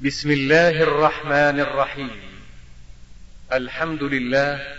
[0.00, 2.10] بسم الله الرحمن الرحيم.
[3.52, 4.76] الحمد لله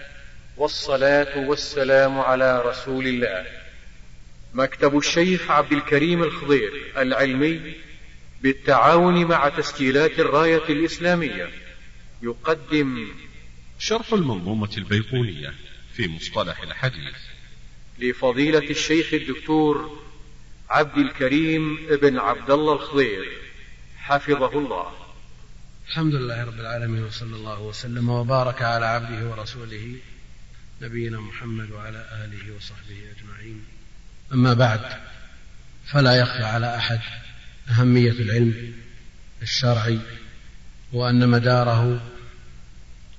[0.57, 3.45] والصلاة والسلام على رسول الله.
[4.53, 7.73] مكتب الشيخ عبد الكريم الخضير العلمي
[8.41, 11.49] بالتعاون مع تسجيلات الراية الإسلامية.
[12.21, 13.07] يقدم
[13.79, 15.53] شرح المنظومة البيقونية
[15.93, 17.15] في مصطلح الحديث.
[17.99, 20.01] لفضيلة الشيخ الدكتور
[20.69, 23.37] عبد الكريم بن عبد الله الخضير.
[23.97, 25.08] حفظه الله.
[25.89, 29.95] الحمد لله رب العالمين وصلى الله وسلم وبارك على عبده ورسوله
[30.81, 33.65] نبينا محمد وعلى آله وصحبه أجمعين.
[34.33, 34.81] أما بعد
[35.85, 36.99] فلا يخفى على أحد
[37.69, 38.73] أهمية العلم
[39.41, 39.99] الشرعي
[40.93, 42.01] وأن مداره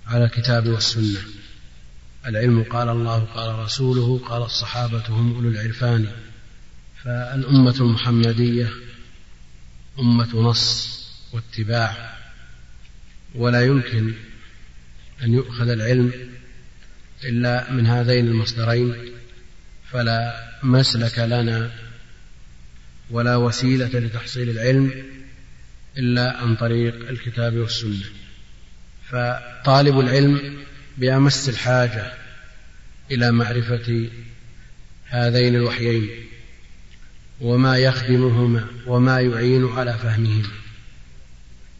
[0.06, 1.20] على الكتاب والسنة.
[2.26, 6.12] العلم قال الله قال رسوله قال الصحابه هم أولو العرفان.
[7.04, 8.70] فالأمة المحمدية
[9.98, 11.00] أمة نص
[11.32, 12.19] واتباع.
[13.34, 14.12] ولا يمكن
[15.22, 16.12] أن يؤخذ العلم
[17.24, 18.94] إلا من هذين المصدرين
[19.90, 21.70] فلا مسلك لنا
[23.10, 25.04] ولا وسيلة لتحصيل العلم
[25.98, 28.04] إلا عن طريق الكتاب والسنة.
[29.08, 30.56] فطالب العلم
[30.98, 32.12] بأمس الحاجة
[33.10, 34.10] إلى معرفة
[35.06, 36.08] هذين الوحيين
[37.40, 40.48] وما يخدمهما وما يعين على فهمهما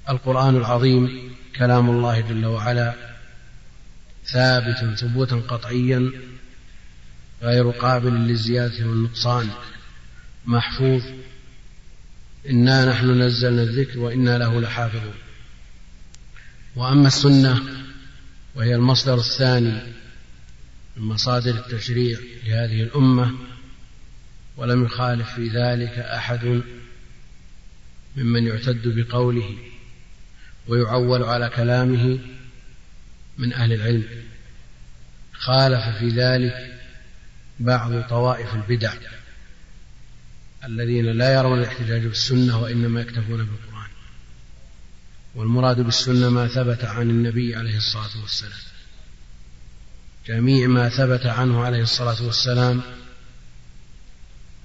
[0.08, 1.30] القرآن العظيم
[1.60, 2.94] كلام الله جل وعلا
[4.24, 6.10] ثابت ثبوتا قطعيا
[7.42, 9.50] غير قابل للزيادة والنقصان
[10.46, 11.02] محفوظ.
[12.50, 15.14] إنا نحن نزلنا الذكر وإنا له لحافظون.
[16.76, 17.62] وأما السنة
[18.54, 19.82] وهي المصدر الثاني
[20.96, 23.32] من مصادر التشريع لهذه الأمة
[24.56, 26.62] ولم يخالف في ذلك أحد
[28.16, 29.69] ممن يعتد بقوله.
[30.70, 32.18] ويعول على كلامه
[33.38, 34.04] من أهل العلم.
[35.32, 36.80] خالف في ذلك
[37.60, 38.92] بعض طوائف البدع
[40.64, 43.90] الذين لا يرون الاحتجاج بالسنة وإنما يكتفون بالقرآن.
[45.34, 48.60] والمراد بالسنة ما ثبت عن النبي عليه الصلاة والسلام.
[50.26, 52.82] جميع ما ثبت عنه عليه الصلاة والسلام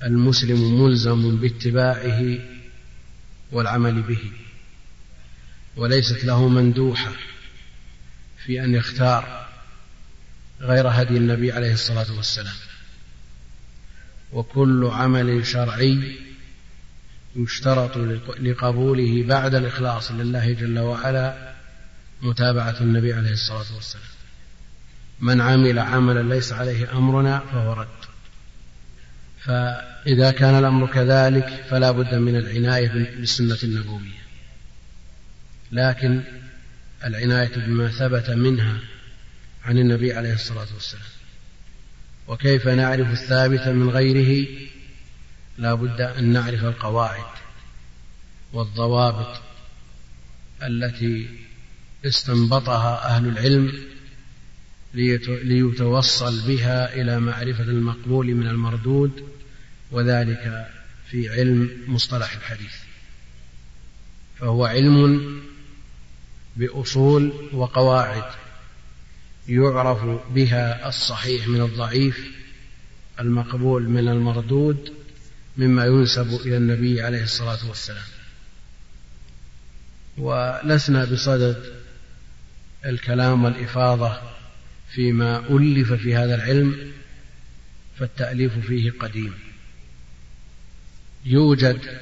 [0.04, 2.40] المسلم ملزم باتباعه
[3.52, 4.32] والعمل به.
[5.78, 7.12] وليست له مندوحة
[8.46, 9.48] في أن يختار
[10.62, 12.56] غير هدي النبي عليه الصلاة والسلام.
[14.32, 16.18] وكل عمل شرعي
[17.36, 17.98] يشترط
[18.40, 21.54] لقبوله بعد الإخلاص لله جل وعلا
[22.22, 24.06] متابعة النبي عليه الصلاة والسلام.
[25.20, 27.88] من عمل عملا ليس عليه أمرنا فهو رد.
[29.40, 32.88] فإذا كان الأمر كذلك فلا بد من العناية
[33.18, 34.25] بالسنه النبوية.
[35.72, 36.22] لكن
[37.04, 38.80] العناية بما ثبت منها
[39.66, 41.06] عن النبي عليه الصلاة والسلام.
[42.28, 44.48] وكيف نعرف الثابت من غيره؟
[45.58, 47.36] لا بد أن نعرف القواعد
[48.54, 49.42] والضوابط
[50.64, 51.30] التي
[52.06, 53.74] استنبطها أهل العلم
[55.44, 59.30] ليتوصل بها إلى معرفة المقبول من المردود
[59.92, 60.68] وذلك
[61.10, 62.74] في علم مصطلح الحديث.
[64.40, 65.26] فهو علم
[66.56, 68.24] بأصول وقواعد
[69.48, 72.32] يعرف بها الصحيح من الضعيف
[73.20, 74.94] المقبول من المردود
[75.58, 78.04] مما ينسب إلى النبي عليه الصلاة والسلام.
[80.18, 81.76] ولسنا بصدد
[82.86, 84.22] الكلام والإفاضة
[84.92, 86.92] فيما ألف في هذا العلم
[88.00, 89.34] فالتأليف فيه قديم.
[91.26, 92.02] يوجد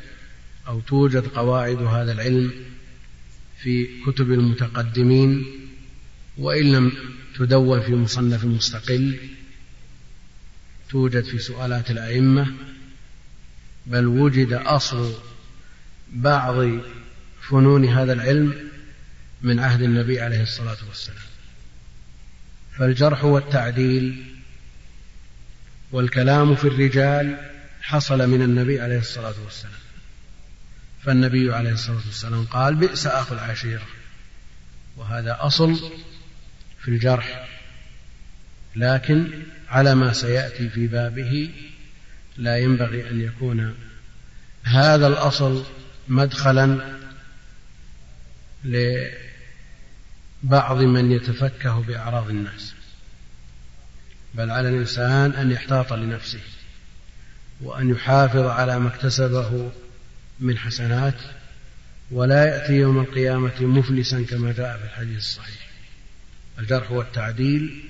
[0.68, 2.73] أو توجد قواعد هذا العلم
[3.64, 5.46] في كتب المتقدمين
[6.38, 6.92] وإن لم
[7.38, 9.18] تدون في مصنف مستقل
[10.90, 12.54] توجد في سؤالات الأئمة
[13.86, 15.14] بل وجد أصل
[16.14, 16.56] بعض
[17.42, 18.70] فنون هذا العلم
[19.42, 21.28] من عهد النبي عليه الصلاة والسلام.
[22.78, 24.26] فالجرح والتعديل
[25.92, 27.52] والكلام في الرجال
[27.82, 29.83] حصل من النبي عليه الصلاة والسلام.
[31.06, 33.88] فالنبي عليه الصلاة والسلام قال بئس أخو العشيرة
[34.98, 35.92] وهذا أصل
[36.80, 37.50] في الجرح
[38.76, 41.52] لكن على ما سيأتي في بابه
[42.38, 43.76] لا ينبغي أن يكون
[44.64, 45.64] هذا الأصل
[46.08, 46.98] مدخلا
[50.44, 52.74] لبعض من يتفكه بأعراض الناس.
[54.34, 56.40] بل على الإنسان أن يحتاط لنفسه
[57.62, 59.72] وأن يحافظ على ما اكتسبه
[60.40, 61.16] من حسنات
[62.12, 65.70] ولا يأتي يوم القيامة مفلسا كما جاء في الحديث الصحيح.
[66.60, 67.84] الجرح والتعديل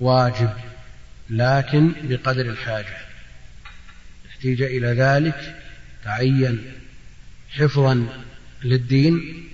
[0.00, 0.50] واجب
[1.30, 2.96] لكن بقدر الحاجة.
[4.28, 5.56] احتيج إلى ذلك
[6.04, 6.72] تعين
[7.50, 8.06] حفظا
[8.64, 9.44] للدين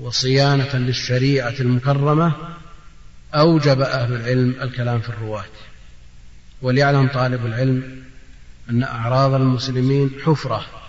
[0.00, 2.56] وصيانة للشريعة المكرمة
[3.34, 5.44] أوجب أهل العلم الكلام في الرواة.
[6.62, 8.04] وليعلم طالب العلم
[8.70, 10.83] أن أعراض المسلمين حفرة.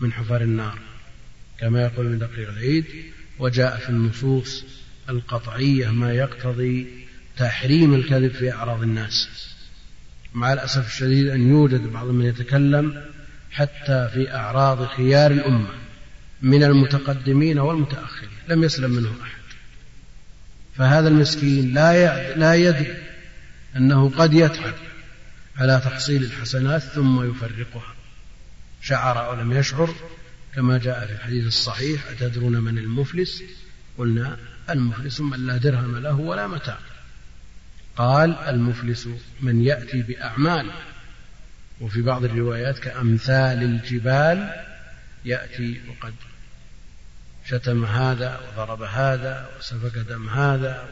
[0.00, 0.78] من حفر النار
[1.60, 2.84] كما يقول من دقيق العيد
[3.38, 4.64] وجاء في النصوص
[5.08, 6.86] القطعية ما يقتضي
[7.36, 9.28] تحريم الكذب في أعراض الناس.
[10.34, 13.04] مع الأسف الشديد أن يوجد بعض من يتكلم
[13.50, 15.70] حتى في أعراض خيار الأمة
[16.42, 19.42] من المتقدمين والمتأخرين لم يسلم منه أحد.
[20.76, 22.96] فهذا المسكين لا لا يدري
[23.76, 24.74] أنه قد يتعب
[25.56, 27.97] على تحصيل الحسنات ثم يفرقها.
[28.82, 29.94] شعر أو لم يشعر
[30.54, 33.42] كما جاء في الحديث الصحيح أتدرون من المفلس؟
[33.98, 34.36] قلنا
[34.70, 36.78] المفلس من لا درهم له ولا متاع.
[37.96, 39.08] قال المفلس
[39.40, 40.70] من يأتي بأعمال.
[41.80, 44.54] وفي بعض الروايات كأمثال الجبال
[45.24, 46.14] يأتي وقد
[47.46, 50.88] شتم هذا وضرب هذا وسفك دم هذا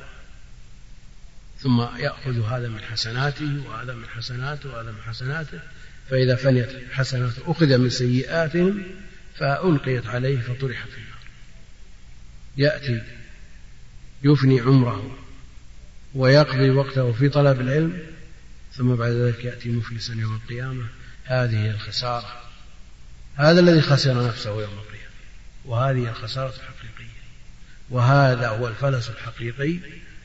[1.59, 5.61] ثم يأخذ هذا من حسناته وهذا من حسناته وهذا من حسناته.
[6.11, 8.83] فإذا فنيت حسناته أخذ من سيئاتهم
[9.35, 11.17] فألقيت عليه فطرح في النار
[12.57, 13.03] يأتي
[14.25, 15.19] يفني عمره
[16.15, 18.03] ويقضي وقته في طلب العلم
[18.73, 20.87] ثم بعد ذلك يأتي مفلسا يوم القيامة.
[21.25, 22.43] هذه هي الخسارة.
[23.35, 25.15] هذا الذي خسر نفسه يوم القيامة.
[25.65, 27.17] وهذه الخسارة الحقيقية.
[27.91, 29.79] وهذا هو الفلس الحقيقي.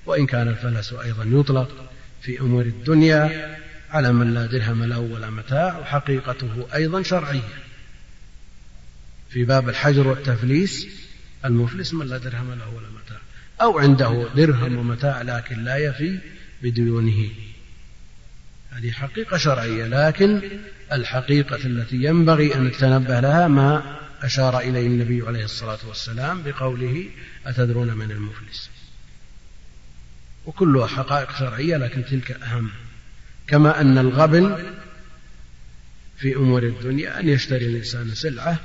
[0.05, 1.91] وإن كان الفلس أيضا يطلق
[2.21, 3.57] في أمور الدنيا
[3.91, 7.49] على من لا درهم له ولا متاع وحقيقته أيضا شرعية
[9.29, 10.87] في باب الحجر والتفليس
[11.45, 13.17] المفلس من لا درهم له ولا متاع.
[13.61, 16.19] أو عنده درهم ومتاع لكن لا يفي
[16.63, 17.29] بديونه.
[18.69, 20.41] هذه حقيقة شرعية لكن
[20.91, 27.05] الحقيقة التي ينبغي أن نتنبه لها ما أشار إليه النبي عليه الصلاة والسلام بقوله
[27.45, 28.69] أتدرون من المفلس؟
[30.45, 32.71] وكلها حقائق شرعية لكن تلك أهم.
[33.51, 34.57] كما أن الغبن
[36.17, 38.59] في أمور الدنيا أن يشتري الإنسان سلعة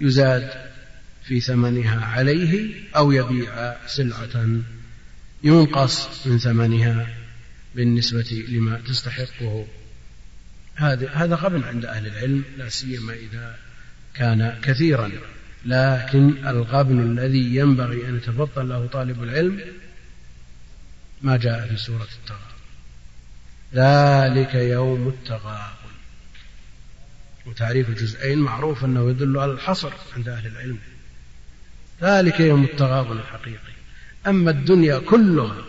[0.00, 0.50] يزاد
[1.24, 4.48] في ثمنها عليه أو يبيع سلعة
[5.44, 7.08] ينقص من ثمنها
[7.74, 9.66] بالنسبة لما تستحقه.
[10.74, 13.56] هذا هذا غبن عند أهل العلم لا سيما إذا
[14.14, 15.10] كان كثيرا.
[15.64, 19.60] لكن الغبن الذي ينبغي أن يتفضل له طالب العلم
[21.22, 22.47] ما جاء في سورة التغابن.
[23.74, 25.72] ذلك يوم التغابن.
[27.46, 30.78] وتعريف الجزئين معروف أنه يدل على الحصر عند أهل العلم.
[32.02, 33.72] ذلك يوم التغابن الحقيقي.
[34.26, 35.64] أما الدنيا كلها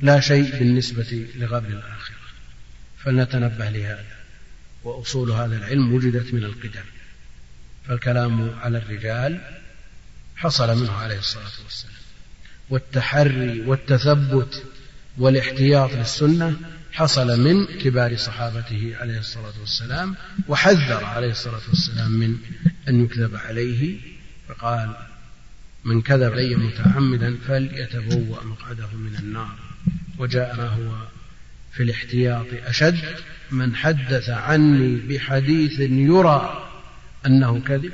[0.00, 2.16] لا شيء بالنسبة لغبن الآخرة.
[2.98, 4.16] فلنتنبه لهذا.
[4.84, 6.84] وأصول هذا العلم وجدت من القدم.
[7.88, 9.40] فالكلام على الرجال
[10.36, 11.94] حصل منه عليه الصلاة والسلام.
[12.70, 14.62] والتحري والتثبت
[15.18, 16.56] والاحتياط للسنة
[16.92, 20.16] حصل من كبار صحابته عليه الصلاة والسلام
[20.48, 22.36] وحذر عليه الصلاة والسلام من
[22.88, 23.96] أن يكذب عليه
[24.48, 24.96] فقال
[25.84, 29.58] من كذب علي متعمدا فليتبوأ مقعده من النار
[30.18, 31.06] وجاء ما هو
[31.72, 33.04] في الاحتياط أشد
[33.50, 36.68] من حدث عني بحديث يرى
[37.26, 37.92] أنه كذب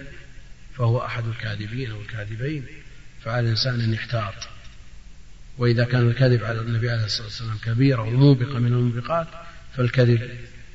[0.77, 2.65] فهو أحد الكاذبين أو الكاذبين
[3.25, 4.35] فعلى الإنسان أن يحتاط
[5.59, 9.27] وإذا كان الكذب على النبي عليه الصلاة والسلام كبيرة وموبقة من الموبقات
[9.77, 10.31] فالكذب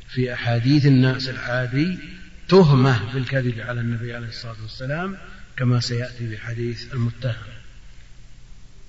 [0.10, 1.98] في أحاديث الناس العادي
[2.50, 5.18] تهمة بالكذب على النبي عليه الصلاة والسلام
[5.58, 7.54] كما سيأتي في حديث المتهم.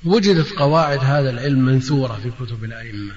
[0.05, 3.15] وجدت قواعد هذا العلم منثورة في كتب الأئمة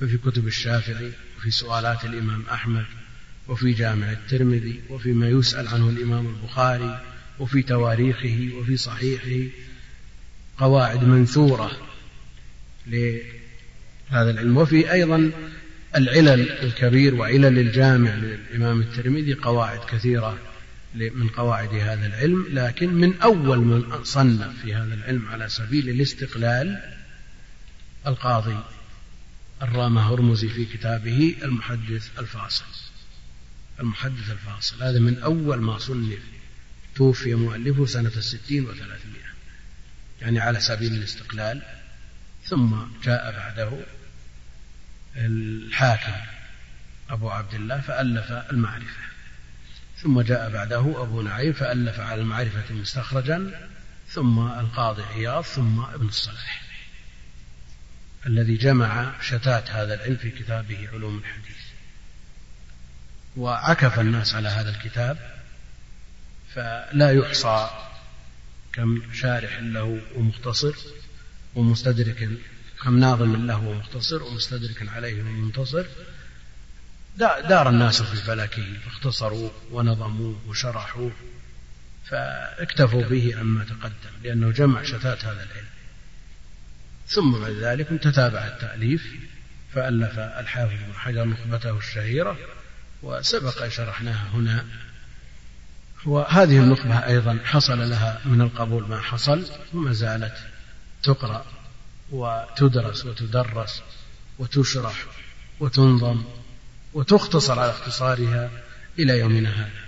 [0.00, 2.84] ففي كتب الشافعي وفي سؤالات الإمام أحمد
[3.48, 7.00] وفي جامع الترمذي وفيما يسأل عنه الإمام البخاري
[7.38, 9.50] وفي تواريخه وفي صحيحه
[10.58, 11.70] قواعد منثورة
[12.86, 14.56] لهذا العلم.
[14.56, 15.30] وفي أيضا
[15.96, 20.38] العلل الكبير وعلل الجامع للإمام الترمذي قواعد كثيرة
[20.94, 26.96] من قواعد هذا العلم لكن من أول من صنف في هذا العلم على سبيل الاستقلال
[28.06, 28.56] القاضي
[29.62, 32.64] الرامة هرمزي في كتابه المحدث الفاصل.
[33.80, 36.18] المحدث الفاصل هذا من أول ما صنف
[36.94, 39.21] توفي مؤلفه سنة الستين وثلاثمائة.
[40.22, 41.62] يعني على سبيل الاستقلال
[42.44, 43.70] ثم جاء بعده
[45.16, 46.12] الحاكم
[47.10, 49.02] أبو عبد الله فألف المعرفة.
[50.02, 53.68] ثم جاء بعده أبو نعيم فألف على المعرفة مستخرجا
[54.08, 56.62] ثم القاضي عياض ثم ابن الصلاح
[58.26, 61.56] الذي جمع شتات هذا العلم في كتابه علوم الحديث.
[63.36, 65.18] وعكف الناس على هذا الكتاب
[66.54, 67.70] فلا يحصى
[68.72, 70.74] كم شارح له ومختصر
[71.54, 72.28] ومستدرك
[72.82, 75.84] كم ناظم له ومختصر ومستدرك عليه ومنتصر
[77.18, 81.10] دار الناس في فلكه فاختصروا ونظموا وشرحوا
[82.04, 85.66] فاكتفوا به عما تقدم لأنه جمع شتات هذا العلم.
[87.06, 89.06] ثم بعد ذلك تتابع التأليف
[89.74, 92.38] فألف الحافظ بن حجر نخبته الشهيرة
[93.02, 94.66] وسبق شرحناها هنا.
[96.06, 100.34] وهذه النخبة أيضا حصل لها من القبول ما حصل وما زالت
[101.02, 101.44] تقرأ
[102.10, 103.82] وتدرس وتدرس
[104.38, 105.04] وتشرح
[105.60, 106.24] وتنظم
[106.94, 108.50] وتختصر على اختصارها
[108.98, 109.82] إلى يومنا هذا.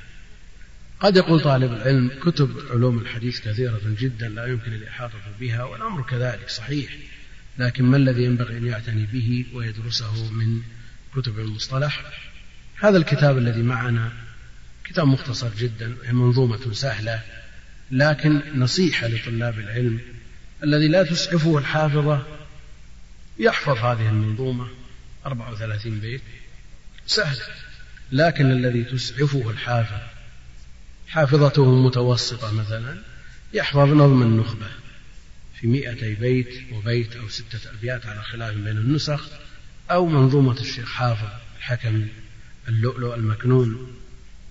[1.01, 6.49] قد يقول طالب العلم كتب علوم الحديث كثيرة جدا لا يمكن الإحاطة بها والأمر كذلك
[6.49, 6.97] صحيح
[7.59, 10.61] لكن ما الذي ينبغي أن يعتني به ويدرسه من
[11.17, 12.03] كتب المصطلح؟
[12.77, 14.13] هذا الكتاب الذي معنا
[14.85, 17.23] كتاب مختصر جدا منظومة سهلة
[17.91, 20.01] لكن نصيحة لطلاب العلم
[20.63, 22.27] الذي لا تسعفه الحافظة
[23.39, 24.69] يحفظ هذه المنظومة
[25.27, 26.23] 34 بيت.
[27.07, 27.39] سهل
[28.13, 30.01] لكن الذي تسعفه الحافظ
[31.09, 32.99] حافظته متوسطة مثلا
[33.53, 34.67] يحفظ نظم النخبة
[35.61, 39.29] في مئتي بيت وبيت أو ستة أبيات على خلاف بين النسخ
[39.91, 42.07] أو منظومة الشيخ حافظ الحكم
[42.69, 43.97] اللؤلؤ المكنون.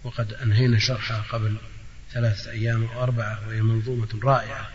[0.03, 1.55] وقد أنهينا شرحها قبل
[2.11, 4.69] ثلاثة أيام أو أربعة وهي منظومة رائعة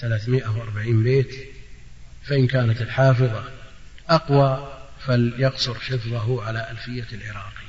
[0.00, 1.48] ثلاثمائة وأربعين بيت.
[2.22, 3.44] فإن كانت الحافظة
[4.08, 4.72] أقوى
[5.06, 7.66] فليقصر حفظه على ألفية العراقي.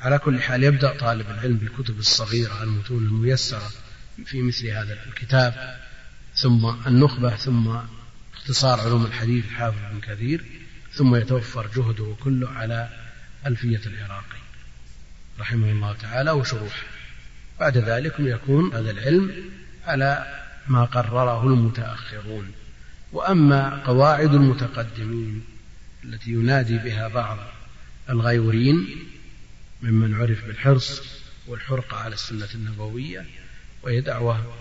[0.00, 3.70] على كل حال يبدأ طالب العلم بالكتب الصغيرة المتون الميسرة
[4.24, 5.78] في مثل هذا الكتاب
[6.34, 7.76] ثم النخبة ثم
[8.34, 10.44] اختصار علوم الحديث الحافظ بن كثير
[10.92, 12.88] ثم يتوفر جهده كله على
[13.46, 14.37] ألفية العراقي.
[15.40, 16.82] رحمه الله تعالى وشروحه.
[17.60, 19.32] بعد ذلك يكون هذا العلم
[19.86, 22.52] على ما قرره المتأخرون.
[23.12, 25.44] وأما قواعد المتقدمين
[26.04, 27.38] التي ينادي بها بعض
[28.10, 28.86] الغيورين
[29.82, 31.02] ممن عرف بالحرص
[31.46, 33.26] والحرقة على السنة النبوية
[33.82, 34.54] وهي دعوة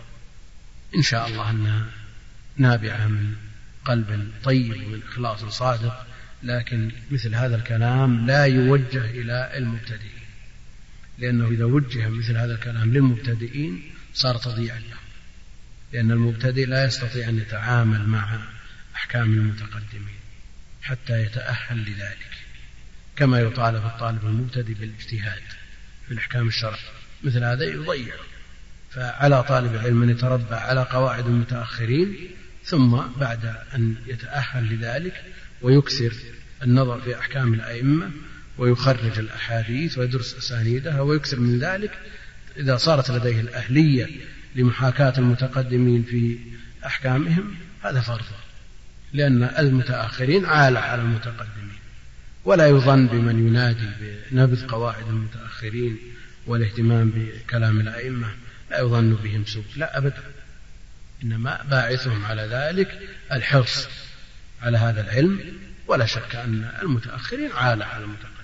[0.95, 1.85] إن شاء الله أنها
[2.57, 3.35] نابعة من
[3.85, 6.05] قلب طيب ومن إخلاص صادق
[6.43, 10.16] لكن مثل هذا الكلام لا يوجه إلى المبتدئين
[11.17, 15.07] لأنه إذا وجه مثل هذا الكلام للمبتدئين صار تضييعا لهم.
[15.93, 18.39] لأن المبتدئ لا يستطيع أن يتعامل مع
[18.95, 20.17] أحكام المتقدمين
[20.81, 22.31] حتى يتأهل لذلك.
[23.15, 25.43] كما يطالب الطالب المبتدئ بالاجتهاد
[26.07, 26.79] في الأحكام الشرع
[27.23, 28.15] مثل هذا يضيع.
[28.91, 32.29] فعلى طالب العلم أن يتربى على قواعد المتأخرين
[32.63, 33.45] ثم بعد
[33.75, 35.23] أن يتأهل لذلك
[35.61, 36.13] ويكثر
[36.63, 38.11] النظر في أحكام الأئمة
[38.57, 41.91] ويخرج الأحاديث ويدرس أسانيدها ويكثر من ذلك
[42.57, 44.07] إذا صارت لديه الأهلية
[44.55, 46.37] لمحاكاة المتقدمين في
[46.85, 48.25] أحكامهم هذا فرض
[49.13, 51.77] لأن المتأخرين عالة على المتقدمين.
[52.45, 53.89] ولا يظن بمن ينادي
[54.31, 55.97] بنبذ قواعد المتأخرين
[56.47, 58.27] والاهتمام بكلام الأئمة
[58.71, 60.23] لا يظن بهم سوء لا أبدا.
[61.23, 62.99] إنما باعثهم على ذلك
[63.31, 63.87] الحرص
[64.61, 65.39] على هذا العلم
[65.87, 68.36] ولا شك أن المتأخرين عالة على المتقدمين.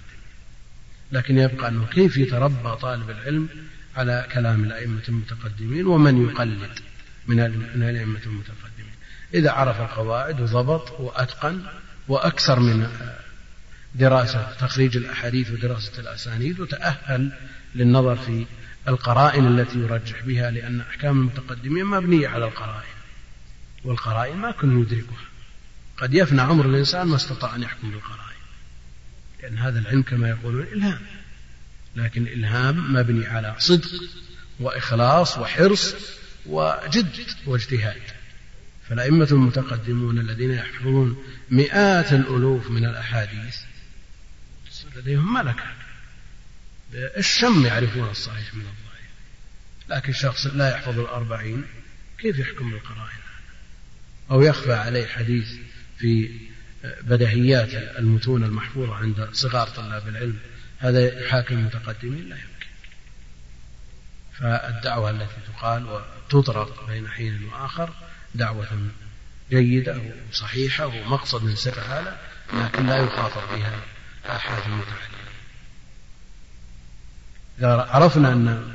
[1.13, 3.49] لكن يبقى أنه كيف يتربى طالب العلم
[3.95, 6.79] على كلام الأئمة المتقدمين ومن يقلد
[7.27, 7.39] من
[7.83, 8.93] الأئمة المتقدمين؟
[9.33, 11.61] إذا عرف القواعد وضبط وأتقن
[12.07, 12.87] وأكثر من
[13.95, 17.31] دراسة تخريج الأحاديث ودراسة الأسانيد وتأهل
[17.75, 18.45] للنظر في
[18.87, 22.93] القرائن التي يرجح بها لأن أحكام المتقدمين مبنية على القرائن.
[23.83, 25.27] والقرائن ما كن ندركها
[25.97, 28.22] قد يفنى عمر الإنسان ما استطاع أن يحكم بالقرائن.
[29.43, 30.99] لأن هذا العلم كما يقولون إلهام.
[31.95, 33.89] لكن الإلهام مبني على صدق
[34.59, 35.95] وإخلاص وحرص
[36.45, 38.01] وجد واجتهاد.
[38.89, 43.57] فالأئمة المتقدمون الذين يحفظون مئات الألوف من الأحاديث
[44.95, 45.73] لديهم ملكة.
[46.93, 49.09] الشم يعرفون الصحيح من الضعيف
[49.89, 51.63] لكن شخص لا يحفظ الأربعين
[52.17, 53.19] كيف يحكم بالقرائن
[54.31, 55.47] أو يخفى عليه حديث
[55.97, 56.39] في
[56.83, 60.39] بدهيات المتون المحفوظة عند صغار طلاب العلم.
[60.79, 62.67] هذا يحاكم المتقدمين لا يمكن.
[64.33, 67.89] فالدعوة التي تقال وتطرق بين حين وآخر
[68.35, 68.67] دعوة
[69.51, 72.17] جيدة وصحيحة ومقصد سر هذا
[72.53, 73.79] لكن لا يخاطب بها
[74.25, 75.23] أحد المتعلمين.
[77.59, 78.73] إذا عرفنا أن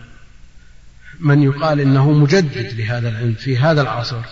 [1.21, 4.23] من يقال إنه مجدد لهذا العلم في هذا العصر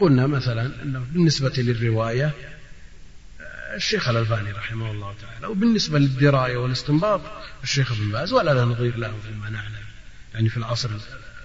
[0.00, 2.34] قلنا مثلا أنه بالنسبة للرواية
[3.74, 7.20] الشيخ الألباني رحمه الله تعالى وبالنسبة للدراية والاستنباط
[7.62, 9.84] الشيخ ابن باز ولا لا نظير له فيما نعلم
[10.34, 10.90] يعني في العصر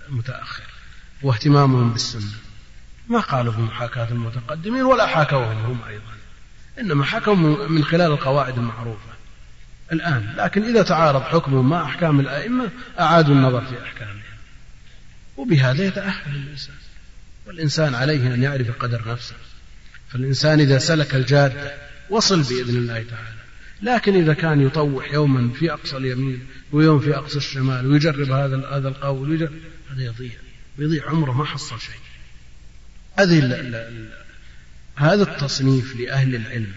[0.09, 0.63] المتأخر
[1.21, 2.31] واهتمامهم بالسنة.
[3.09, 6.03] ما قالوا بمحاكاة المتقدمين ولا حاكوهم هم أيضا.
[6.79, 7.35] إنما حكوا
[7.67, 9.15] من خلال القواعد المعروفة.
[9.91, 14.21] الآن لكن إذا تعارض حكمهم مع أحكام الأئمة أعادوا النظر في أحكامهم.
[15.37, 16.75] وبهذا يتأهل الإنسان.
[17.47, 19.35] والإنسان عليه أن يعرف قدر نفسه.
[20.09, 23.35] فالإنسان إذا سلك الجادة وصل بإذن الله تعالى.
[23.81, 28.87] لكن إذا كان يطوح يوما في أقصى اليمين ويوم في أقصى الشمال ويجرب هذا هذا
[28.87, 29.59] القول ويجرب
[29.91, 30.31] هذا يضيع.
[30.79, 31.95] ويضيع عمره ما حصل شيء.
[33.19, 33.39] هذه
[34.95, 36.73] هذا التصنيف لأهل العلم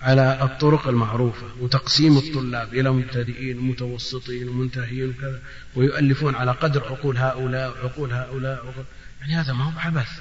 [0.00, 5.42] على الطرق المعروفة وتقسيم الطلاب إلى مبتدئين ومتوسطين ومنتهيين وكذا
[5.74, 8.84] ويؤلفون على قدر عقول هؤلاء وعقول هؤلاء وعقول
[9.20, 10.20] يعني هذا ما هو عبث.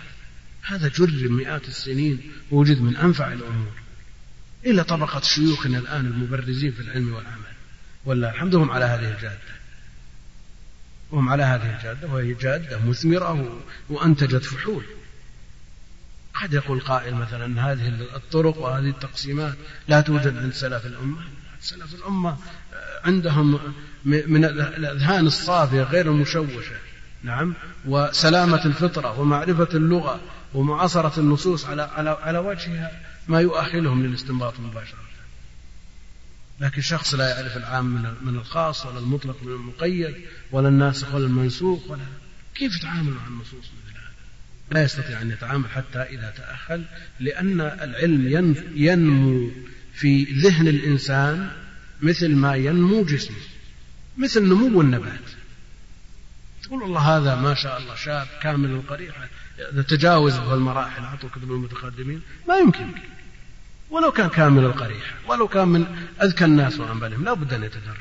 [0.61, 3.71] هذا جرب مئات السنين ووجد من أنفع الأمور.
[4.65, 7.53] إلى طبقة شيوخنا الآن المبرزين في العلم والعمل.
[8.05, 9.59] ولا الحمد هم على هذه الجادة.
[11.11, 14.83] وهم على هذه الجادة وهي جادة مثمرة وأنتجت فحول.
[16.33, 19.53] قد يقول قائل مثلا هذه الطرق وهذه التقسيمات
[19.87, 21.21] لا توجد عند سلف الأمة؟
[21.61, 22.37] سلف الأمة
[23.05, 23.59] عندهم
[24.05, 26.75] من الأذهان الصافية غير المشوشة.
[27.23, 27.53] نعم.
[27.85, 30.21] وسلامة الفطرة ومعرفة اللغة
[30.53, 32.91] ومعاصرة النصوص على على على وجهها.
[33.29, 35.09] ما يؤهلهم للاستنباط مباشرة.
[36.59, 37.85] لكن شخص لا يعرف العام
[38.21, 40.15] من الخاص ولا المطلق من المقيد
[40.51, 42.03] ولا الناسخ ولا المنسوخ ولا
[42.55, 44.11] كيف يتعامل مع النصوص مثل هذا؟
[44.71, 46.85] لا يستطيع أن يتعامل حتى إذا تأهل
[47.19, 49.51] لأن العلم ينمو
[49.93, 51.51] في ذهن الإنسان
[52.01, 53.37] مثل ما ينمو جسمه
[54.17, 55.29] مثل نمو النبات.
[56.63, 59.27] تقول والله هذا ما شاء الله شاب كامل القريحة
[59.87, 62.21] تجاوز المراحل أعطوا كتب المتقدمين.
[62.47, 62.91] ما يمكن.
[63.89, 67.95] ولو كان كامل القريحة ولو كان من أذكى الناس وأنبلهم لا بد أن يتدرج.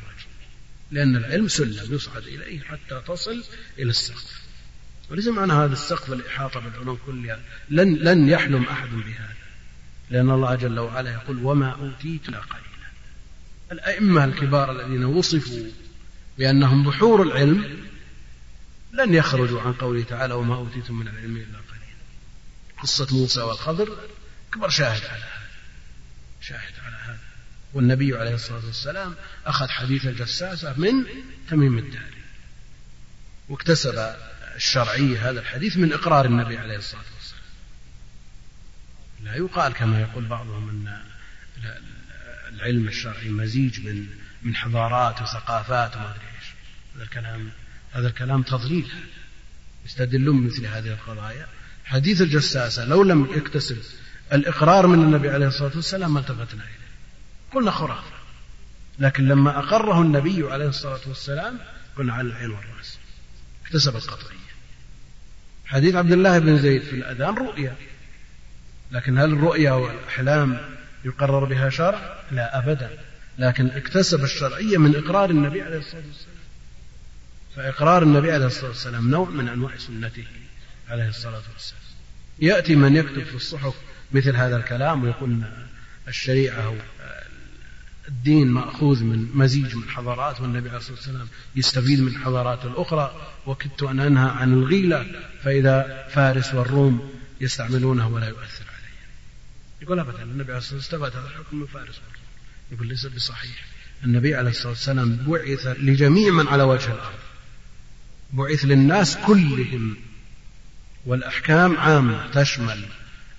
[0.90, 3.44] لأن العلم سلم يصعد إليه حتى تصل
[3.78, 4.42] إلى السقف.
[5.10, 7.40] وليس معنى هذا السقف الإحاطة بالعلوم كلها.
[7.70, 9.36] لن, لن يحلم أحد بهذا.
[10.10, 12.88] لأن الله جل وعلا يقول وما أوتيت إلا قليلا.
[13.72, 15.66] الأئمة الكبار الذين وصفوا
[16.38, 17.78] بأنهم بحور العلم
[18.92, 21.96] لن يخرجوا عن قوله تعالى وما أوتيتم من العلم إلا قليلا.
[22.82, 23.96] قصة موسى والخضر
[24.50, 25.37] أكبر شاهد على هذا.
[26.48, 27.18] شاهد على هذا.
[27.72, 29.14] والنبي عليه الصلاة والسلام
[29.46, 31.04] أخذ حديث الجساسة من
[31.50, 32.22] تميم الداري.
[33.48, 34.14] واكتسب
[34.56, 37.42] الشرعية هذا الحديث من إقرار النبي عليه الصلاة والسلام.
[39.24, 41.02] لا يقال كما يقول بعضهم أن
[42.48, 44.06] العلم الشرعي مزيج من
[44.42, 46.46] من حضارات وثقافات وما أدري إيش.
[46.96, 47.50] هذا الكلام
[47.92, 48.92] هذا الكلام تضليل
[49.86, 51.46] يستدلون مثل هذه القضايا.
[51.84, 53.78] حديث الجساسة لو لم يكتسب
[54.32, 56.88] الإقرار من النبي عليه الصلاة والسلام ما التفتنا إليه.
[57.54, 58.18] قلنا خرافة.
[58.98, 61.58] لكن لما أقره النبي عليه الصلاة والسلام
[61.96, 62.98] قلنا على العين والرأس.
[63.66, 64.38] اكتسب القطعية.
[65.66, 67.76] حديث عبد الله بن زيد في الأذان رؤيا.
[68.92, 72.98] لكن هل الرؤيا والأحلام يقرر بها شرع؟ لا أبدا.
[73.38, 76.38] لكن اكتسب الشرعية من إقرار النبي عليه الصلاة والسلام.
[77.56, 80.26] فإقرار النبي عليه الصلاة والسلام نوع من أنواع سنته
[80.88, 81.82] عليه الصلاة والسلام.
[82.38, 83.74] يأتي من يكتب في الصحف
[84.12, 85.42] مثل هذا الكلام ويقول
[86.08, 86.74] الشريعة
[88.08, 93.34] الدين مأخوذ من مزيج من حضارات والنبي عليه الصلاة والسلام يستفيد من الحضارات الأخرى.
[93.46, 95.06] وكدت أن أنهى عن الغيلة
[95.42, 98.96] فإذا فارس والروم يستعملونه ولا يؤثر عليه
[99.82, 102.24] يقول أبدا النبي عليه الصلاة والسلام استفاد هذا الحكم من فارس والروم.
[102.72, 103.66] يقول ليس بصحيح.
[104.04, 107.18] النبي عليه الصلاة والسلام بعث لجميع من على وجه الأرض.
[108.32, 109.96] بعث للناس كلهم.
[111.06, 112.84] والأحكام عامة تشمل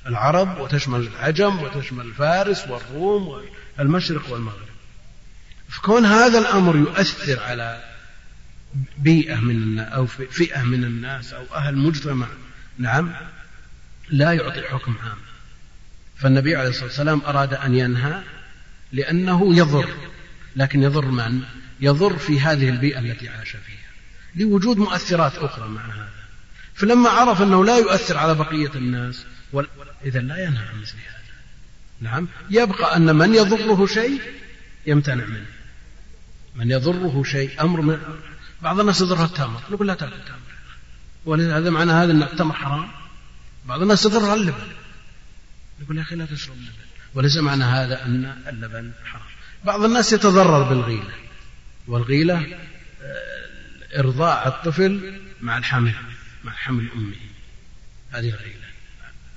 [0.09, 3.41] العرب وتشمل العجم وتشمل الفارس والروم
[3.77, 4.69] والمشرق والمغرب.
[5.69, 7.83] فكون هذا الأمر يؤثر على
[8.97, 12.27] بيئة من أو فئة من الناس أو أهل مجتمع
[12.77, 13.11] نعم
[14.09, 15.17] لا يعطي حكم عام.
[16.17, 18.23] فالنبي عليه الصلاة والسلام أراد أن ينهى
[18.91, 19.89] لأنه يضر.
[20.55, 21.41] لكن يضر من؟
[21.79, 23.89] يضر في هذه البيئة التي عاش فيها.
[24.35, 26.09] لوجود مؤثرات أخرى مع هذا.
[26.73, 29.25] فلما عرف أنه لا يؤثر على بقية الناس
[30.05, 31.19] إذا لا ينهى عن مثل هذا.
[32.01, 32.27] نعم.
[32.49, 34.21] يبقى أن من يضره شيء
[34.87, 35.45] يمتنع منه.
[36.55, 37.99] من يضره شيء أمر من
[38.61, 39.61] بعض الناس يضرها التمر.
[39.71, 40.39] نقول لا تأكل تمر
[41.25, 42.91] ولهذا معنى هذا أن التمر حرام.
[43.65, 44.67] بعض الناس يضرها اللبن.
[45.81, 46.73] يقول يا أخي لا تشرب اللبن.
[47.13, 49.23] وليس معنى هذا أن اللبن حرام.
[49.65, 51.13] بعض الناس يتضرر بالغيلة.
[51.87, 52.59] والغيلة
[53.97, 55.93] إرضاع الطفل مع الحمل
[56.43, 57.15] مع حمل أمه.
[58.11, 58.58] هذه الغيلة.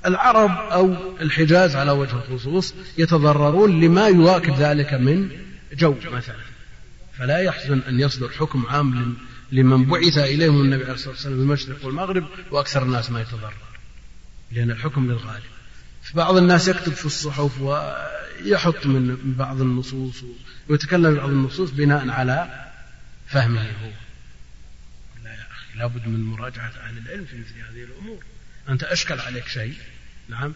[0.06, 5.30] العرب أو الحجاز على وجه الخصوص يتضررون لما يواكب ذلك من
[5.72, 6.36] جو مثلا.
[7.18, 9.16] فلا يحزن أن يصدر حكم عام
[9.52, 13.54] لمن بعث إليهم النبي عليه الصلاة والسلام المشرق والمغرب وأكثر الناس ما يتضرر
[14.52, 15.42] لأن الحكم للغالب.
[16.14, 20.24] بعض الناس يكتب في الصحف ويحط من بعض النصوص
[20.68, 22.68] ويتكلم بعض النصوص بناء على
[23.26, 23.90] فهمه هو.
[25.24, 28.22] لا يا أخي لابد من مراجعة أهل العلم في مثل هذه الأمور.
[28.68, 29.74] أنت أشكل عليك شيء.
[30.28, 30.54] نعم.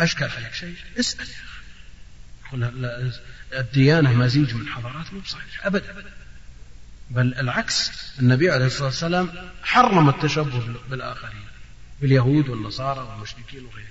[0.00, 0.74] أشكل عليك شيء.
[0.98, 1.26] اسأل.
[2.52, 3.18] يا أخي
[3.52, 5.66] الديانة مزيج من حضارات مو بصحيح.
[5.66, 6.04] أبدا.
[7.10, 9.30] بل العكس النبي عليه الصلاة والسلام
[9.62, 11.44] حرم التشبه بالآخرين
[12.00, 13.88] باليهود والنصارى والمشركين وغيرهم.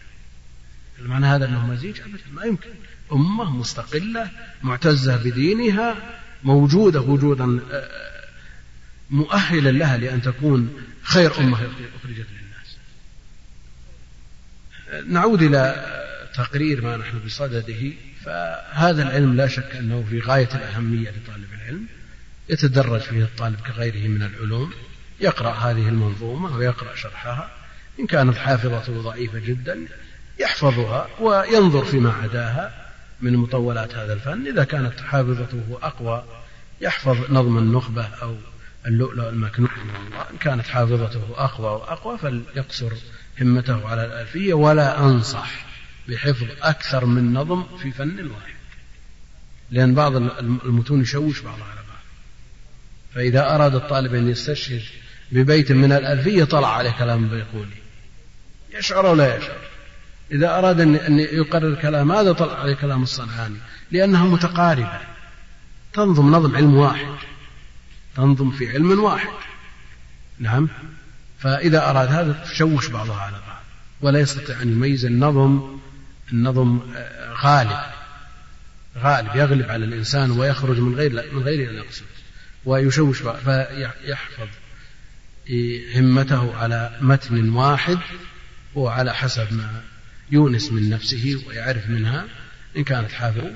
[0.99, 2.23] المعنى هذا أنه مزيج أبدا.
[2.31, 2.69] ما يمكن.
[3.11, 4.31] أمة مستقلة
[4.63, 8.27] معتزة بدينها موجودة وجودا آه،
[9.09, 12.27] مؤهلا لها لأن تكون خير أمة أخرجت
[15.07, 15.85] نعود إلى
[16.35, 17.91] تقرير ما نحن بصدده
[18.25, 21.85] فهذا العلم لا شك أنه في غاية الأهمية لطالب العلم
[22.49, 24.73] يتدرج فيه الطالب كغيره من العلوم
[25.19, 27.51] يقرأ هذه المنظومة ويقرأ شرحها
[27.99, 29.87] إن كانت حافظته ضعيفة جدا
[30.39, 32.87] يحفظها وينظر فيما عداها
[33.21, 34.47] من مطولات هذا الفن.
[34.47, 36.23] إذا كانت حافظته أقوى
[36.81, 38.35] يحفظ نظم النخبة أو
[38.87, 39.69] اللؤلؤ المكنون
[40.31, 42.91] إن كانت حافظته أقوى وأقوى فليقصر
[43.41, 45.65] همته على الألفية ولا أنصح
[46.07, 48.57] بحفظ أكثر من نظم في فن واحد
[49.71, 52.03] لأن بعض المتون يشوش بعضها على بعض.
[53.15, 54.81] فإذا أراد الطالب أن يستشهد
[55.31, 57.77] ببيت من الألفية طلع عليه كلام بيقولي
[58.73, 59.57] يشعر ولا يشعر؟
[60.31, 63.57] إذا أراد أن يقرر كلام هذا طلع عليه كلام الصنعاني؟
[63.91, 64.99] لأنها متقاربة.
[65.93, 67.15] تنظم نظم علم واحد.
[68.15, 69.29] تنظم في علم واحد.
[70.39, 70.69] نعم؟
[71.39, 73.63] فإذا أراد هذا تشوش بعضها على بعض
[74.01, 75.79] ولا يستطيع أن يميز النظم
[76.31, 77.79] النظم آه، غالب
[78.97, 82.05] غالب يغلب على الإنسان ويخرج من غير من غير أن يقصد
[82.65, 84.47] ويشوش فيحفظ
[85.95, 87.97] همته على متن واحد
[88.75, 89.83] وعلى حسب ما
[90.31, 92.25] يونس من نفسه ويعرف منها
[92.77, 93.51] إن كانت حافظة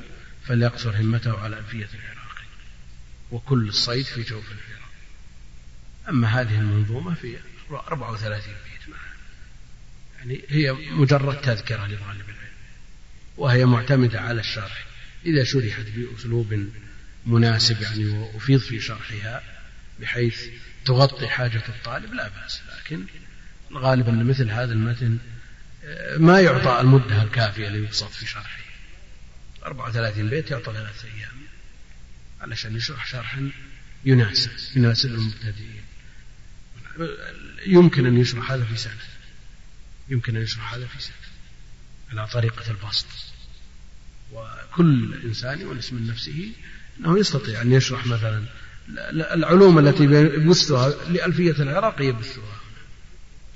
[0.47, 2.45] فليقصر همته على ألفية العراقي
[3.31, 4.89] وكل الصيد في جوف العراق.
[6.09, 7.37] أما هذه المنظومة في
[7.75, 8.95] 34 بيت
[10.17, 12.51] يعني هي مجرد تذكرة لطالب العلم.
[13.37, 14.85] وهي معتمدة على الشرح.
[15.25, 16.69] إذا شرحت بأسلوب
[17.25, 19.43] مناسب يعني وأفيض في شرحها
[19.99, 20.47] بحيث
[20.85, 22.61] تغطي حاجة الطالب لا بأس.
[22.79, 23.05] لكن
[23.71, 25.17] الغالب أن مثل هذا المتن
[26.17, 28.61] ما يعطى المدة الكافية ليبسط في شرحه.
[29.65, 31.41] 34 بيت يعطى ثلاثة أيام.
[32.41, 33.51] علشان يشرح شرحا
[34.05, 35.83] يناسب يناسب المبتدئين.
[37.65, 39.01] يمكن أن يشرح هذا في سنة.
[40.09, 41.15] يمكن أن يشرح هذا في سنة.
[42.11, 43.07] على طريقة البسط.
[44.31, 46.51] وكل إنسان يونس من نفسه
[46.99, 48.43] أنه يستطيع أن يشرح مثلا
[49.33, 52.61] العلوم التي يبثها لألفية العراق يبثها.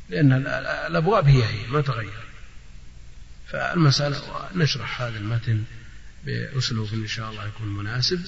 [0.10, 0.34] لأن
[0.90, 2.26] الأبواب هي هي ما تغير.
[3.48, 5.64] فالمسألة نشرح هذا المتن
[6.26, 8.26] بأسلوب إن شاء الله يكون مناسب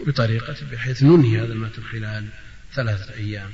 [0.00, 2.28] وبطريقة بحيث ننهي هذا المتن خلال
[2.74, 3.50] ثلاثة أيام.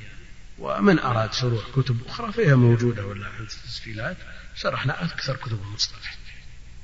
[0.59, 4.17] ومن أراد شروح كتب أخرى فهي موجودة ولا في التسجيلات.
[4.57, 6.17] شرحنا أكثر كتب المصطلح.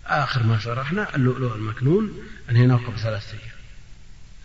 [0.06, 3.56] آخر ما شرحنا اللؤلؤ المكنون أنهيناه قبل ثلاثة أيام.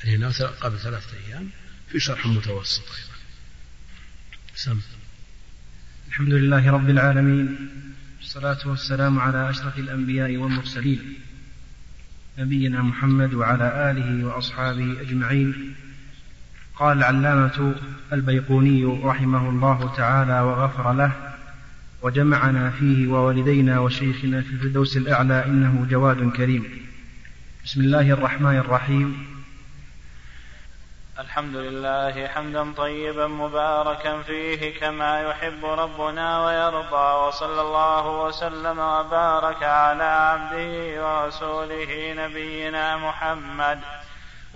[0.03, 1.49] أنهيناه قبل ثلاثة أيام
[1.89, 3.17] في شرح متوسط أيضا.
[4.55, 4.79] سم.
[6.07, 7.69] الحمد لله رب العالمين
[8.17, 11.19] والصلاة والسلام على أشرف الأنبياء والمرسلين.
[12.37, 15.75] نبينا محمد وعلى آله وأصحابه أجمعين.
[16.79, 17.75] قال العلامة
[18.13, 21.11] البيقوني رحمه الله تعالى وغفر له
[22.01, 26.87] وجمعنا فيه ووالدينا وشيخنا في الفردوس الأعلى إنه جواد كريم.
[27.65, 29.27] بسم الله الرحمن الرحيم.
[31.19, 40.03] الحمد لله حمدا طيبا مباركا فيه كما يحب ربنا ويرضى وصلى الله وسلم وبارك على
[40.03, 40.71] عبده
[41.03, 43.79] ورسوله نبينا محمد.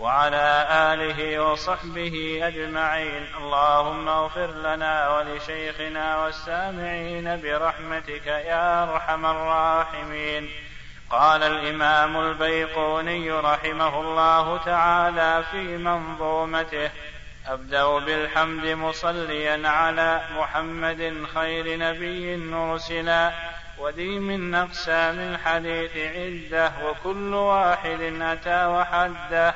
[0.02, 3.26] وعلى آله وصحبه أجمعين.
[3.38, 10.50] اللهم اغفر لنا ولشيخنا والسامعين برحمتك يا أرحم الراحمين.
[11.10, 16.90] قال الإمام البيقوني رحمه الله تعالى في منظومته
[17.48, 23.32] أبدأ بالحمد مصليا على محمد خير نبي أرسلا
[23.80, 29.54] وذي من اقسام الحديث عدة وكل واحد أتى وحده.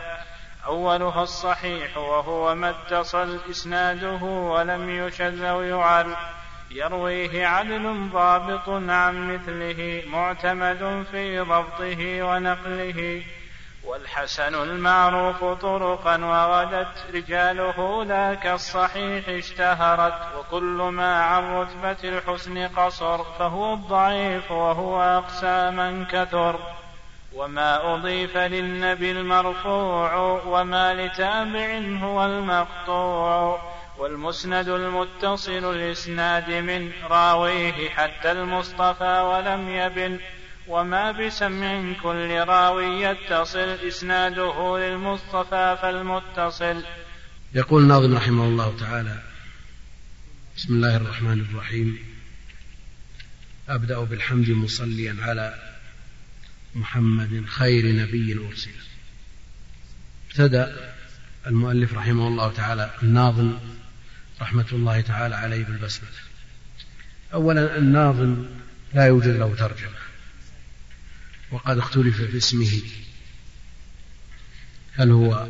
[0.68, 6.16] أولها الصحيح وهو ما اتصل إسناده ولم يشذ أو يعل
[6.72, 13.24] يرويه عدل ضابط عن مثله معتمد في ضبطه ونقله.
[13.84, 20.36] والحسن المعروف طرقا وغدت رجاله لا كالصحيح اشتهرت.
[20.38, 23.24] وكل ما عن رتبة الحسن قصر.
[23.24, 26.60] فهو الضعيف وهو أقسى من كثر.
[27.36, 33.62] وما أضيف للنبي المرفوع وما لتابع هو المقطوع
[33.98, 40.20] والمسند المتصل الإسناد من راويه حتى المصطفى ولم يبن
[40.68, 46.84] وما بسمع كل راوي يتصل إسناده للمصطفى فالمتصل.
[47.54, 49.18] يقول الناظم رحمه الله تعالى
[50.58, 52.00] بسم الله الرحمن الرحيم.
[53.70, 55.75] أبدأ بالحمد مصليا على
[56.76, 58.72] محمد خير نبي أرسل
[60.30, 60.94] ابتدأ
[61.48, 63.58] المؤلف رحمه الله تعالى الناظم
[64.42, 66.12] رحمة الله تعالى عليه بالبسملة
[67.34, 68.46] أولا الناظم
[68.94, 70.06] لا يوجد له ترجمة
[71.52, 72.82] وقد اختلف في اسمه.
[74.94, 75.48] هل هو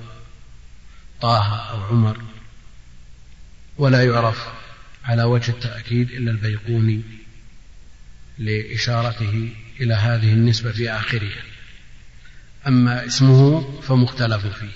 [1.21, 2.21] طه أو عمر؟
[3.77, 4.47] ولا يعرف
[5.05, 7.01] على وجه التأكيد إلا البيقوني
[8.38, 11.43] لإشارته إلى هذه النسبة في آخرها.
[12.67, 14.75] أما اسمه فمختلف فيه.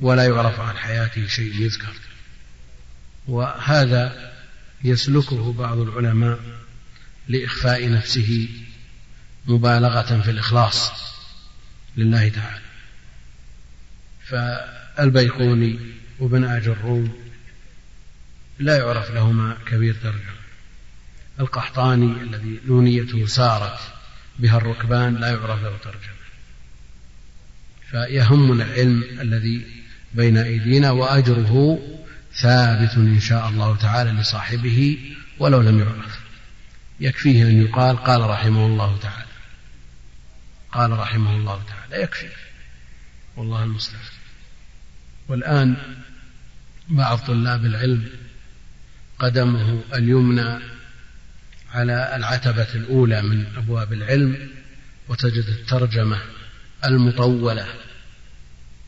[0.00, 1.94] ولا يعرف عن حياته شيء يذكر.
[3.26, 4.32] وهذا
[4.84, 6.40] يسلكه بعض العلماء
[7.28, 8.48] لإخفاء نفسه
[9.46, 10.92] مبالغة في الإخلاص
[11.96, 12.68] لله تعالى.
[14.28, 15.78] فالبيقوني
[16.18, 17.28] وابن آج الروم
[18.58, 20.37] لا يعرف لهما كبير ترجمة
[21.40, 23.78] القحطاني الذي نونيته سارت
[24.38, 26.18] بها الركبان لا يعرف له ترجمة
[27.90, 29.66] فيهمنا العلم الذي
[30.14, 31.78] بين أيدينا وأجره
[32.32, 34.98] ثابت إن شاء الله تعالى لصاحبه
[35.38, 36.18] ولو لم يعرف.
[37.00, 39.28] يكفيه أن يقال قال رحمه الله تعالى.
[40.72, 42.02] قال رحمه الله تعالى.
[42.02, 42.28] يكفي.
[43.36, 44.02] والله المستعان.
[45.28, 45.76] والآن
[46.88, 48.08] بعض طلاب العلم
[49.18, 50.58] قدمه اليمنى
[51.72, 54.50] على العتبة الأولى من أبواب العلم
[55.08, 56.22] وتجد الترجمة
[56.84, 57.74] المطولة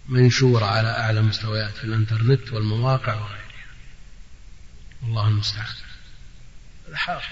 [0.09, 3.41] منشورة على أعلى مستويات في الإنترنت والمواقع وغيرها.
[5.03, 5.75] والله المستعان.
[6.89, 7.23] الحاق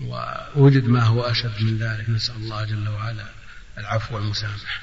[0.00, 2.10] ووجد ما هو أشد من ذلك.
[2.10, 3.26] نسأل الله جل وعلا
[3.78, 4.80] العفو والمسامحة.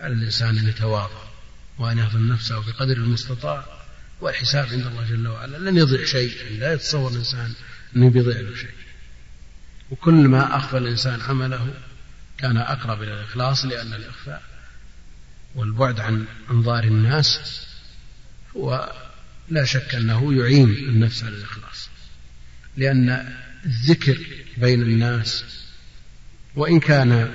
[0.00, 1.28] على الإنسان أن يتواضع
[1.78, 3.64] وأن يهضم نفسه بقدر المستطاع
[4.20, 5.56] والحساب عند الله جل وعلا.
[5.56, 6.58] لن يضيع شيء.
[6.58, 7.54] لا يتصور الإنسان
[7.96, 8.70] أنه بيضيع له شيء.
[9.90, 11.74] وكل ما أخفى الإنسان عمله
[12.38, 14.42] كان أقرب إلى الإخلاص لأن الإخفاء
[15.54, 17.40] والبعد عن أنظار الناس
[18.56, 18.92] هو
[19.48, 21.88] لا شك أنه يعين النفس على الإخلاص.
[22.76, 24.18] لأن الذكر
[24.56, 25.44] بين الناس
[26.54, 27.34] وإن كان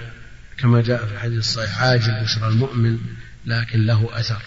[0.57, 2.99] كما جاء في الحديث الصحيح عاجل بشرى المؤمن
[3.45, 4.41] لكن له أثر.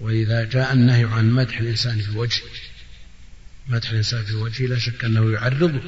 [0.00, 2.69] وإذا جاء النهي عن مدح الإنسان في وجهه
[3.70, 5.80] مدح الإنسان في وجهه لا شك أنه يعرضه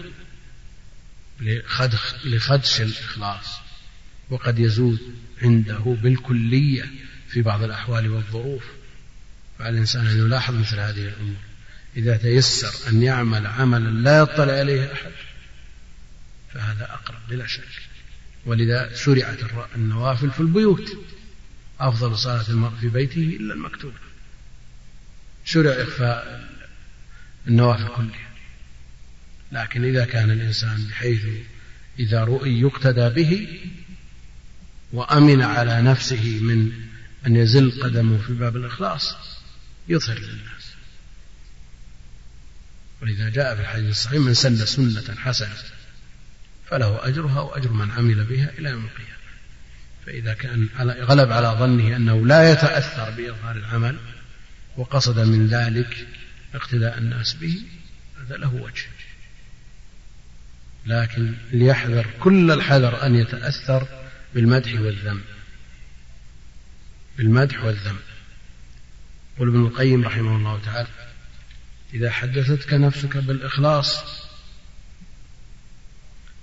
[2.25, 3.59] لخدش الإخلاص.
[4.31, 4.99] وقد يزول
[5.43, 6.91] عنده بالكلية
[7.29, 8.65] في بعض الأحوال والظروف.
[9.59, 11.37] فعلى الإنسان أن يلاحظ مثل هذه الأمور.
[11.97, 15.13] إذا تيسر أن يعمل عملا لا يطلع عليه أحد
[16.55, 17.69] فهذا أقرب بلا شك.
[18.47, 19.39] ولذا شرعت
[19.77, 20.99] النوافل في البيوت.
[21.81, 23.99] أفضل صلاة المرء في بيته إلا المكتوبة.
[25.45, 26.52] شرع إخفاء
[27.49, 28.33] النوافل كلها
[29.53, 31.27] لكن إذا كان الإنسان بحيث
[31.99, 33.61] إذا رؤي يقتدى به
[34.93, 36.73] وأمن على نفسه من
[37.27, 39.17] أن يزل قدمه في باب الإخلاص
[39.89, 40.73] يظهر للناس.
[43.03, 45.57] ولذا جاء في الحديث الصحيح من سن سنة حسنة
[46.71, 49.13] فله أجرها وأجر من عمل بها إلى يوم القيامة.
[50.07, 53.99] فإذا كان غلب على ظنه أنه لا يتأثر بإظهار العمل
[54.77, 56.07] وقصد من ذلك
[56.55, 57.63] اقتداء الناس به
[58.21, 58.87] هذا له وجه.
[60.87, 63.89] لكن ليحذر كل الحذر أن يتأثر
[64.35, 65.21] بالمدح والذم.
[67.19, 67.97] بالمدح والذم.
[69.37, 70.89] يقول ابن القيم رحمه الله تعالى
[71.95, 74.05] إذا حدثتك نفسك بالإخلاص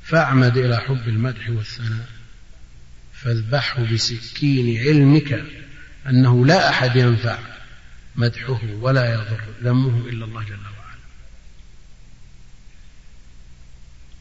[0.04, 2.08] فاعمد إلى حب المدح والثناء
[3.14, 5.44] فاذبحه بسكين علمك
[6.08, 7.59] أنه لا أحد ينفع.
[8.16, 11.00] مدحه ولا يضر ذمه إلا الله جل وعلا.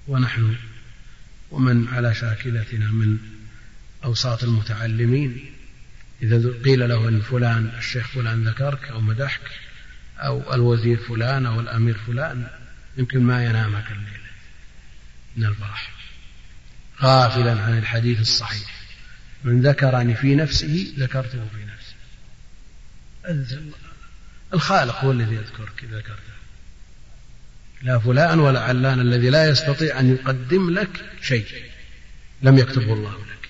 [0.08, 0.56] ونحن
[1.50, 3.18] ومن على شاكلتنا من
[4.04, 5.52] أوساط المتعلمين
[6.22, 9.50] إذا قيل له أن فلان الشيخ فلان ذكرك أو مدحك
[10.18, 12.48] أو الوزير فلان أو الأمير فلان
[12.96, 14.28] يمكن ما ينامك الليلة
[15.36, 15.92] من الفرح
[17.02, 18.78] غافلا عن الحديث الصحيح.
[19.44, 21.67] من ذكرني في نفسه ذكرته في نفسه
[24.54, 26.38] الخالق هو الذي يذكرك إذا ذكرته
[27.82, 31.46] لا فلان ولا علان الذي لا يستطيع أن يقدم لك شيء
[32.42, 33.48] لم يكتبه الله لك.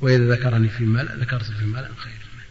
[0.00, 2.12] وإذا ذكرني في ملأ ذكرت في ملأ خير.
[2.12, 2.44] منه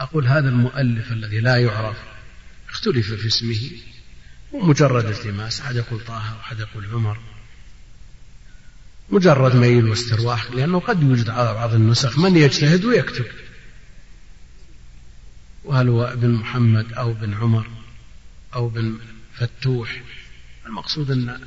[0.00, 1.96] أقول هذا المؤلف الذي لا يعرف
[2.68, 3.70] اختلف في اسمه
[4.52, 7.35] ومجرد التماس أحد يقول طه وأحد يقول عمر.
[9.10, 13.26] مجرد ميل واسترواح لأنه قد يوجد على بعض النسخ من يجتهد ويكتب.
[15.64, 17.66] وهل هو ابن محمد أو بن عمر
[18.54, 18.98] أو بن
[19.34, 20.02] فتوح؟
[20.66, 21.38] المقصود أن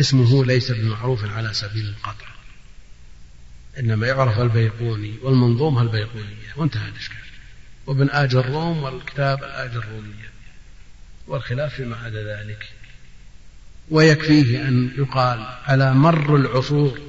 [0.00, 2.26] اسمه ليس بمعروف على سبيل القطع
[3.78, 6.52] إنما يعرف البيقوني والمنظومة البيقونية.
[6.56, 7.16] وانتهى الإشكال.
[7.86, 10.30] وابن آج الروم والكتاب الآج الرومية.
[11.26, 12.72] والخلاف فيما عدا ذلك.
[13.90, 17.00] ويكفيه أن يقال على مر العصور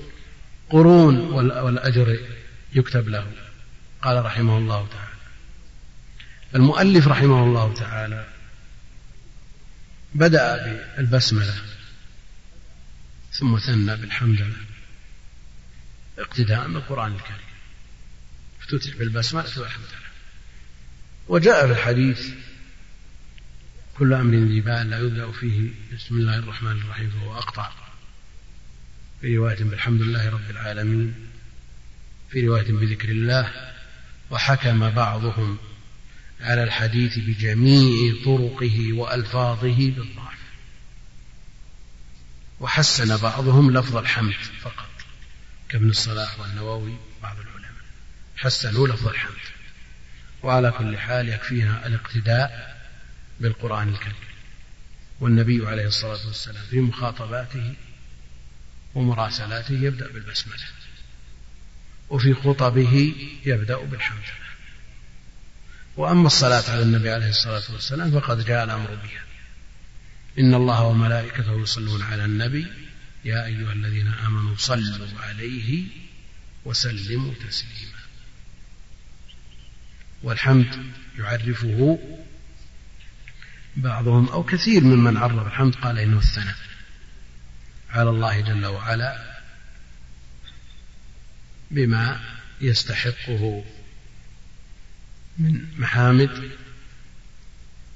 [0.69, 2.19] قرون والأجر
[2.73, 3.31] يكتب له.
[4.01, 5.09] قال رحمه الله تعالى.
[6.55, 8.27] المؤلف رحمه الله تعالى
[10.15, 10.57] بدأ
[10.97, 11.55] بالبسملة
[13.31, 14.65] ثم ثنى بالحمدلله
[16.19, 17.49] اقتداء بالقرآن الكريم.
[18.61, 20.09] افتتح بالبسملة والحمدلله
[21.27, 22.29] وجاء في الحديث
[23.99, 25.69] كل أمر ذي بال لا يبدأ فيه.
[25.95, 27.09] بسم الله الرحمن الرحيم.
[27.09, 27.71] فهو أقطع.
[29.21, 31.15] في رواية بالحمد لله رب العالمين.
[32.31, 33.73] في رواية بذكر الله.
[34.31, 35.57] وحكم بعضهم
[36.41, 40.39] على الحديث بجميع طرقه وألفاظه بالضعف.
[42.59, 44.89] وحسن بعضهم لفظ الحمد فقط.
[45.69, 47.83] كابن الصلاح والنووي بعض العلماء
[48.35, 49.33] حسنوا لفظ الحمد.
[50.43, 52.68] وعلى كل حال يكفينا الاقتداء
[53.39, 54.13] بالقرآن الكريم.
[55.19, 57.73] والنبي عليه الصلاة والسلام في مخاطباته
[58.95, 60.63] ومراسلاته يبدأ بالبسملة
[62.09, 64.19] وفي خطبه يبدأ بالحمد.
[64.19, 64.49] لله
[65.97, 69.23] وأما الصلاة على النبي عليه الصلاة والسلام فقد جاء الأمر بها.
[70.39, 72.67] إن الله وملائكته يصلون على النبي
[73.25, 75.83] يا أيها الذين آمنوا صلوا عليه
[76.65, 77.99] وسلموا تسليما.
[80.23, 81.99] والحمد يعرفه
[83.81, 86.55] بعضهم أو كثير ممن عرف الحمد قال إنه الثناء
[87.89, 89.39] على الله جل وعلا
[91.71, 92.19] بما
[92.61, 93.63] يستحقه
[95.37, 96.51] من محامد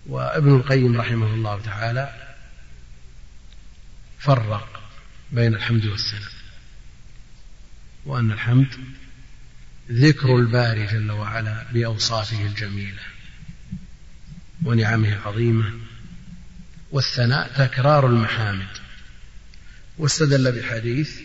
[0.05, 2.35] وابن القيم رحمه الله تعالى
[4.19, 4.81] فرق
[5.31, 6.31] بين الحمد والثناء
[8.05, 8.67] وأن الحمد
[9.91, 13.01] ذكر الباري جل وعلا بأوصافه الجميلة.
[14.65, 15.73] ونعمه العظيمة
[16.91, 18.67] والثناء تكرار المحامد.
[19.97, 21.19] واستدل بحديث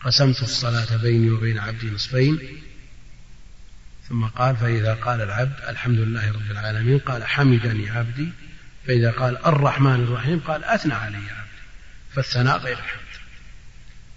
[0.00, 2.38] قسمت الصلاة بيني وبين عبدي نصفين.
[4.08, 8.28] ثم قال فإذا قال العبد الحمد لله رب العالمين قال حمدني عبدي.
[8.86, 11.60] فإذا قال الرحمن الرحيم قال أثنى علي عبدي.
[12.14, 13.00] فالثناء غير الحمد.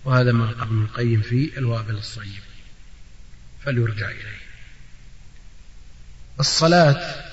[0.06, 2.42] وهذا ما قال ابن القيم في الوابل الصيب.
[3.66, 4.44] فليرجع إليه.
[6.40, 7.33] الصلاة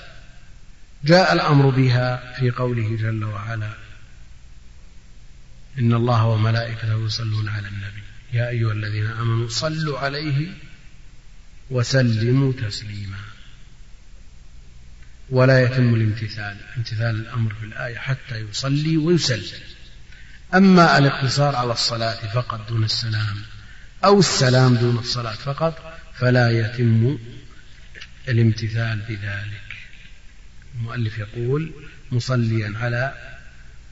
[1.05, 3.73] جاء الأمر بها في قوله جل وعلا
[5.79, 8.03] إن الله وملائكته يصلون على النبي.
[8.33, 10.47] يا أيها الذين آمنوا صلوا عليه
[11.69, 13.17] وسلموا تسليما.
[15.29, 16.57] ولا يتم الامتثال.
[16.77, 19.59] امتثال الأمر في الآية حتى يصلي ويسلم.
[20.53, 23.37] أما الاقتصار على الصلاة فقط دون السلام
[24.05, 27.17] أو السلام دون الصلاة فقط فلا يتم
[28.27, 29.60] الامتثال بذلك.
[30.81, 31.71] المؤلف يقول
[32.11, 33.13] مصليا على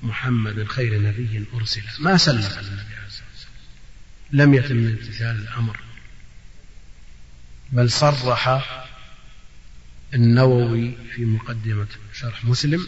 [0.01, 1.81] محمد خير نبي أرسل.
[1.99, 3.53] ما سلم على النبي عليه الصلاة والسلام.
[4.31, 5.79] لم يتم امتثال الأمر.
[7.71, 8.85] بل صرح
[10.13, 12.87] النووي في مقدمة شرح مسلم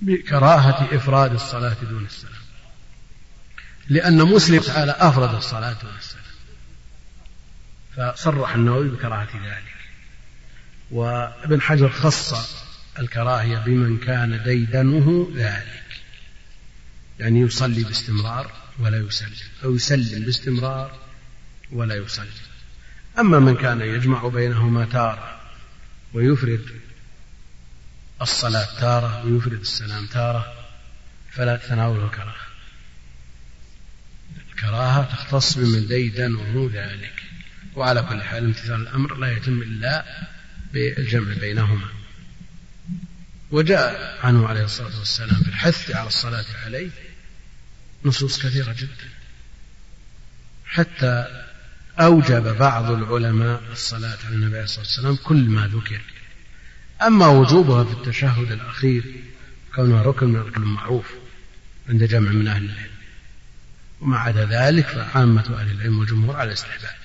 [0.00, 2.42] بكراهة إفراد الصلاة دون السلام.
[3.88, 6.26] لأن مسلم تعالى أفرد الصلاة دون السلام.
[7.96, 9.76] فصرح النووي بكراهة ذلك.
[10.90, 12.55] وابن حجر خص
[12.98, 15.82] الكراهية بمن كان ديدنه ذلك.
[17.20, 19.30] يعني يصلي باستمرار ولا يسلم.
[19.64, 20.98] أو يسلم باستمرار
[21.72, 22.26] ولا يصلي
[23.18, 25.40] أما من كان يجمع بينهما تارة
[26.12, 26.66] ويفرد
[28.22, 30.54] الصلاة تارة ويفرد السلام تارة
[31.30, 32.46] فلا تتناوله الكراهة.
[34.50, 37.22] الكراهة تختص بمن ديدنه ذلك.
[37.76, 40.04] وعلى كل حال امتثال الأمر لا يتم إلا
[40.72, 41.95] بالجمع بينهما.
[43.50, 46.90] وجاء عنه عليه الصلاة والسلام في الحث على الصلاة عليه
[48.04, 49.08] نصوص كثيرة جدا.
[50.66, 51.44] حتى
[52.00, 56.00] أوجب بعض العلماء الصلاة على النبي عليه الصلاة والسلام كل ما ذكر.
[57.02, 59.04] أما وجوبها في التشهد الأخير
[59.74, 61.12] كونها ركن من الركن المعروف
[61.88, 62.90] عند جمع من أهل العلم.
[64.00, 66.96] وما عدا ذلك فعامة أهل العلم والجمهور على الاستحباب.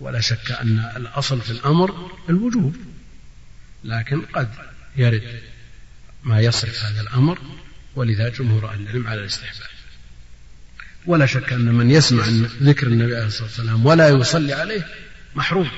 [0.00, 2.76] ولا شك أن الأصل في الأمر الوجوب
[3.84, 4.48] لكن قد
[4.96, 5.40] يرد
[6.22, 7.38] ما يصرف هذا الأمر
[7.94, 9.68] ولذا جمهور أهل العلم على الاستحباب.
[11.06, 12.24] ولا شك أن من يسمع
[12.62, 14.86] ذكر النبي عليه الصلاة والسلام ولا يصلي عليه
[15.34, 15.70] محروم.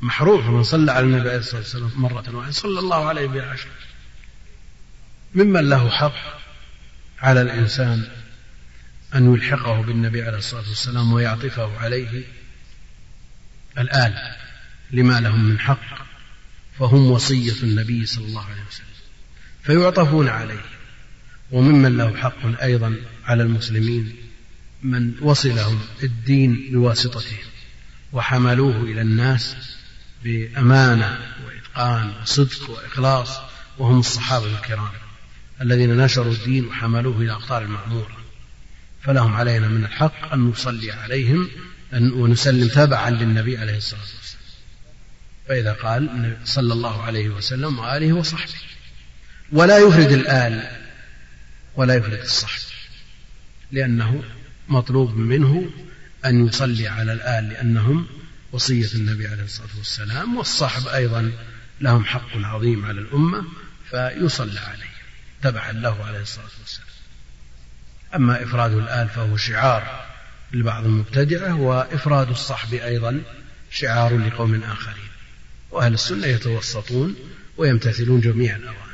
[0.00, 3.68] محروم فمن صلى على النبي عليه الصلاة والسلام مرة واحدة صلى الله عليه بها عشر
[5.34, 6.40] ممن له حق
[7.18, 8.08] على الإنسان
[9.14, 12.24] أن يلحقه بالنبي عليه الصلاة والسلام ويعطفه عليه
[13.78, 14.36] الآل
[14.90, 16.03] لما لهم من حق.
[16.78, 18.86] فهم وصية النبي صلى الله عليه وسلم
[19.62, 20.64] فيعطفون عليه.
[21.50, 24.16] وممن له حق أيضا على المسلمين
[24.82, 27.44] من وصلهم الدين بواسطتهم
[28.12, 29.56] وحملوه إلى الناس
[30.24, 33.38] بأمانة وإتقان وصدق وإخلاص
[33.78, 34.90] وهم الصحابة الكرام
[35.60, 38.16] الذين نشروا الدين وحملوه إلى أقطار المعمورة.
[39.02, 41.48] فلهم علينا من الحق أن نصلي عليهم
[41.92, 44.23] ونسلم تبعا للنبي عليه الصلاة والسلام.
[45.48, 48.52] فإذا قال صلى الله عليه وسلم وآله وصحبه.
[49.52, 50.68] ولا يفرد الآل
[51.76, 52.62] ولا يفرد الصحب.
[53.72, 54.24] لأنه
[54.68, 55.70] مطلوب منه
[56.24, 58.06] أن يصلي على الآل لأنهم
[58.52, 61.32] وصية النبي عليه الصلاة والسلام والصحب أيضا
[61.80, 63.44] لهم حق عظيم على الأمة
[63.90, 64.94] فيصلى عليه
[65.42, 66.88] تبعا له عليه الصلاة والسلام.
[68.14, 70.06] أما إفراد الآل فهو شعار
[70.52, 73.22] لبعض المبتدعة وإفراد الصحب أيضا
[73.70, 75.13] شعار لقوم آخرين.
[75.74, 77.16] وأهل السنة يتوسطون
[77.56, 78.84] ويمتثلون جميع الأوامر.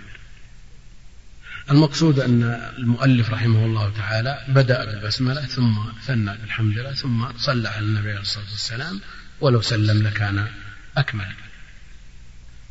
[1.71, 2.43] المقصود أن
[2.79, 8.21] المؤلف رحمه الله تعالى بدأ بالبسملة ثم ثنى بالحمد لله ثم صلى على النبي عليه
[8.21, 9.01] الصلاة والسلام
[9.41, 10.49] ولو سلم لكان
[10.97, 11.35] أكمل.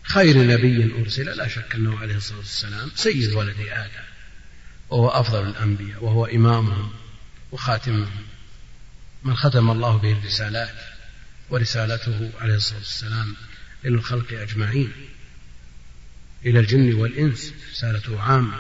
[0.04, 4.06] خير نبي أرسل لا شك أنه عليه الصلاة والسلام سيد ولد آدم
[4.90, 6.92] وهو أفضل الأنبياء وهو إمامهم
[7.52, 8.26] وخاتمهم.
[9.24, 10.76] من ختم الله به الرسالات
[11.50, 13.36] ورسالته عليه الصلاة والسلام
[13.86, 14.92] إلى الخلق أجمعين
[16.46, 18.58] إلى الجن والإنس رسالته عامة.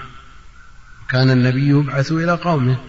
[1.10, 2.84] كان النبي يبعث إلى قومه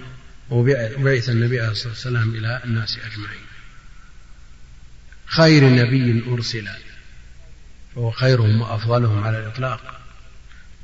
[0.51, 3.47] وبعث النبي عليه الصلاة والسلام إلى الناس أجمعين.
[5.27, 6.69] خير نبي أرسل
[7.95, 10.01] فهو خيرهم وأفضلهم على الإطلاق.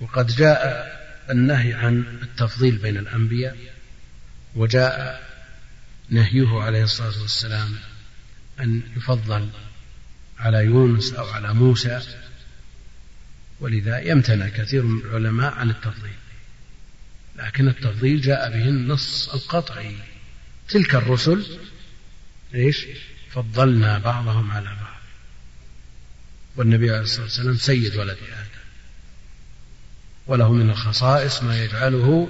[0.01, 0.97] وقد جاء
[1.31, 3.57] النهي عن التفضيل بين الأنبياء
[4.55, 5.27] وجاء
[6.11, 7.75] نهيه عليه الصلاة والسلام
[8.61, 9.49] أن يفضل
[10.39, 12.01] على يونس أو على موسى.
[13.61, 16.17] ولذا يمتنع كثير من العلماء عن التفضيل
[17.37, 19.97] لكن التفضيل جاء به النص القطعي.
[20.69, 21.59] تلك الرسل
[22.55, 22.87] إيش؟
[23.31, 25.03] فضلنا بعضهم على بعض.
[26.57, 28.67] والنبي عليه الصلاة والسلام سيد ولد آدم.
[30.27, 32.29] وله من الخصائص ما يجعله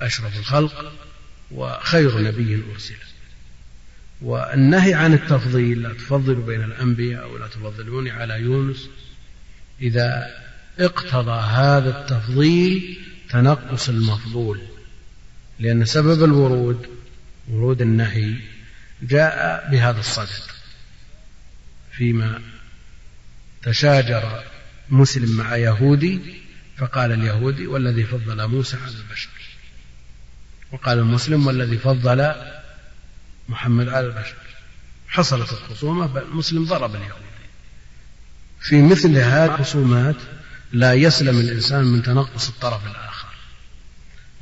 [0.00, 0.92] أشرف الخلق
[1.50, 2.94] وخير نبي أرسل.
[4.22, 8.88] والنهي عن التفضيل لا تفضلوا بين الأنبياء أو لا تفضلوني على يونس.
[9.80, 10.26] إذا
[10.78, 12.98] اقتضى هذا التفضيل
[13.30, 14.60] تنقص المفضول
[15.58, 16.86] لأن سبب الورود
[17.48, 18.34] ورود النهي
[19.02, 20.56] جاء بهذا الصدد.
[21.92, 22.42] فيما
[23.62, 24.42] تشاجر
[24.90, 26.20] مسلم مع يهودي
[26.76, 29.28] فقال اليهودي والذي فضل موسى على البشر
[30.72, 32.34] وقال المسلم والذي فضل
[33.48, 34.36] محمد على البشر
[35.08, 37.26] حصلت الخصومة بل المسلم ضرب اليهودي
[38.60, 40.16] في مثل هذه الخصومات
[40.72, 43.28] لا يسلم الإنسان من تنقص الطرف الآخر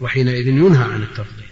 [0.01, 1.49] وحينئذ ينهى عن التفضيل.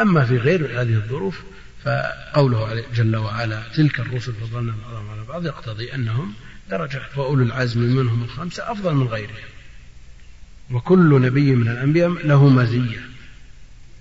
[0.00, 1.40] أما في غير هذه الظروف
[1.84, 6.34] فقوله جل وعلا تلك الرسل فضلنا بعضهم على بعض يقتضي أنهم
[6.70, 9.34] درجات وأولو العزم منهم الخمسة أفضل من غيرهم.
[10.70, 13.00] وكل نبي من الأنبياء له مزية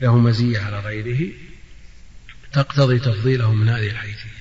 [0.02, 1.32] له مزية على غيره
[2.54, 4.40] تقتضي تفضيله من هذه الحيثية.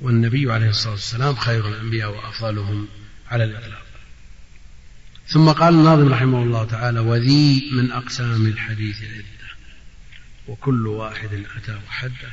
[0.00, 2.88] والنبي عليه الصلاة والسلام خير الأنبياء وأفضلهم
[3.30, 3.88] على الإطلاق.
[5.28, 9.48] ثم قال الناظم رحمه الله تعالى وذي من أقسام الحديث عدة
[10.48, 12.30] وكل واحد أتى وحده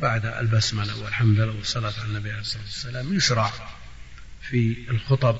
[0.00, 3.52] بعد البسملة والحمد لله والصلاة على النبي عليه الصلاة والسلام يشرع
[4.42, 5.38] في الخطب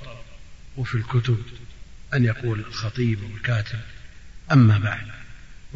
[0.77, 1.43] وفي الكتب
[2.15, 3.81] أن يقول الخطيب والكاتب.
[4.53, 5.07] أما بعد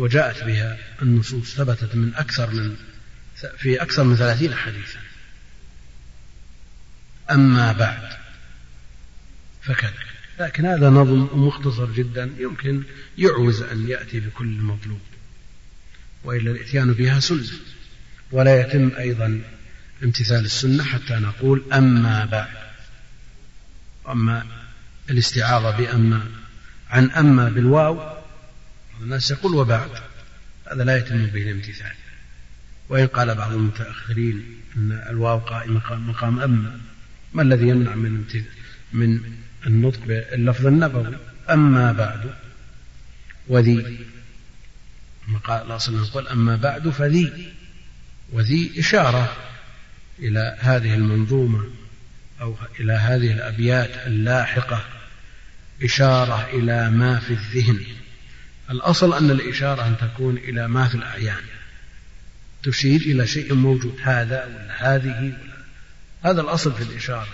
[0.01, 2.77] وجاءت بها النصوص ثبتت من أكثر من
[3.59, 4.99] في أكثر من ثلاثين حديثا.
[7.31, 8.09] أما بعد
[9.63, 9.93] فكذا.
[10.41, 12.83] لكن هذا نظم مختصر جدا يمكن
[13.19, 15.01] يعوز أن يأتي بكل مطلوب
[16.25, 17.51] وإلا الإتيان بها سنة.
[18.33, 19.43] ولا يتم أيضا
[20.03, 22.71] امتثال السنة حتى نقول أما بعد.
[24.09, 24.47] أما
[25.11, 26.27] الاستعاضة بأما
[26.91, 28.20] عن أما بالواو
[29.03, 29.91] الناس يقول وبعد.
[30.73, 31.93] هذا لا يتم به الامتثال.
[32.89, 36.81] وإن قال بعض المتأخرين أن الواو قائمة مقام أما
[37.35, 38.25] ما الذي يمنع من
[38.93, 39.21] من
[39.67, 41.17] النطق باللفظ النبوي؟
[41.51, 42.35] أما بعد
[43.49, 43.99] وذي.
[45.49, 47.53] عليه وسلم أما بعد فذي.
[48.33, 49.37] وذي إشارة
[50.19, 51.71] إلى هذه المنظومة
[52.41, 54.85] أو إلى هذه الأبيات اللاحقة.
[55.83, 57.81] إشارة إلى ما في الذهن.
[58.71, 61.43] الأصل أن الإشارة أن تكون إلى ما في الأعيان.
[62.62, 65.51] تشير إلى شيء موجود هذا ولا هذه ولا.
[66.23, 67.29] هذا الأصل في الإشارة.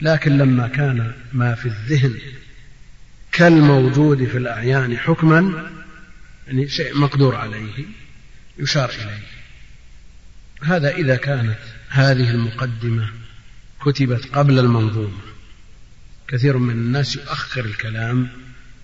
[0.00, 2.14] لكن لما كان ما في الذهن
[3.32, 5.70] كالموجود في الأعيان حكما
[6.46, 7.84] يعني شيء مقدور عليه
[8.58, 9.26] يشار إليه.
[10.62, 11.58] هذا إذا كانت
[11.88, 13.10] هذه المقدمة
[13.84, 15.20] كتبت قبل المنظومة.
[16.28, 18.28] كثير من الناس يؤخر الكلام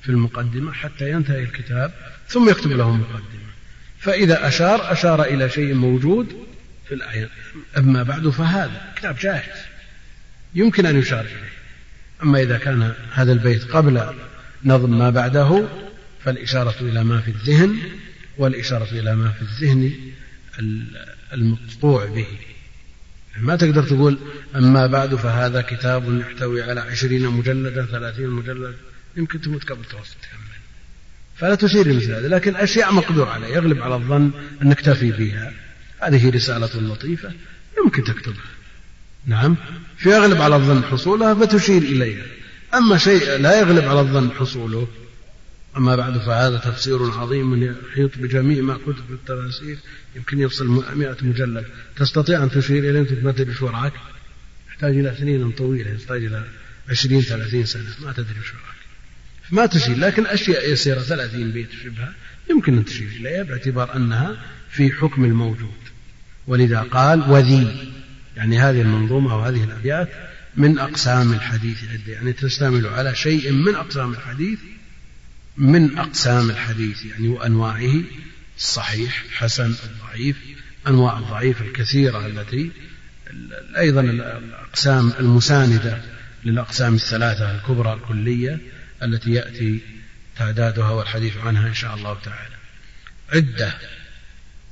[0.06, 1.92] في المقدمة حتى ينتهي الكتاب
[2.28, 3.46] ثم يكتب له مقدمة.
[3.98, 6.26] فإذا أشار أشار إلى شيء موجود
[6.88, 7.28] في الآية.
[7.78, 9.58] أما بعد فهذا كتاب جاهز
[10.54, 11.52] يمكن أن يشار إليه.
[12.22, 14.02] أما إذا كان هذا البيت قبل
[14.64, 15.68] نظم ما بعده
[16.24, 17.78] فالإشارة إلى ما في الذهن
[18.38, 19.92] والإشارة إلى ما في الذهن
[21.32, 22.26] المقطوع به.
[23.40, 24.18] ما تقدر تقول
[24.56, 28.74] أما بعد فهذا كتاب يحتوي على عشرين مجلدا ثلاثين مجلد
[29.16, 30.46] يمكن تموت قبل توصل تكمل
[31.36, 34.30] فلا تشير مثل هذا لكن أشياء مقدور عليها يغلب على الظن
[34.62, 35.52] أن نكتفي بها.
[35.98, 37.32] هذه رسالة لطيفة
[37.84, 38.44] يمكن تكتبها.
[39.26, 39.56] نعم
[39.96, 42.24] فيغلب على الظن حصولها فتشير إليها.
[42.74, 44.88] أما شيء لا يغلب على الظن حصوله
[45.76, 49.78] أما بعد فهذا تفسير عظيم يحيط بجميع ما كتب في التفاسير.
[50.16, 51.66] يمكن يفصل مئة مجلد.
[51.96, 53.92] تستطيع أن تشير إليه تدري شو وراك
[54.68, 56.44] يحتاج إلى سنين طويلة يحتاج إلى
[56.88, 58.75] عشرين ثلاثين سنة ما تدري شو وراك
[59.50, 62.12] ما تشير لكن أشياء يسيرة ثلاثين بيت شبهة
[62.50, 64.36] يمكن أن تشير إليها باعتبار أنها
[64.70, 65.86] في حكم الموجود.
[66.46, 67.92] ولذا قال وذي
[68.36, 70.08] يعني هذه المنظومة أو هذه الأبيات
[70.56, 74.58] من أقسام الحديث عدة يعني تشتمل على شيء من أقسام الحديث
[75.56, 78.02] من أقسام الحديث يعني وأنواعه
[78.58, 80.36] الصحيح حسن الضعيف
[80.86, 82.70] أنواع الضعيف الكثيرة التي
[83.78, 86.00] أيضا الأقسام المساندة
[86.44, 88.58] للأقسام الثلاثة الكبرى الكلية
[89.02, 89.80] التي يأتي
[90.38, 92.56] تعدادها والحديث عنها إن شاء الله تعالى.
[93.32, 93.74] عدة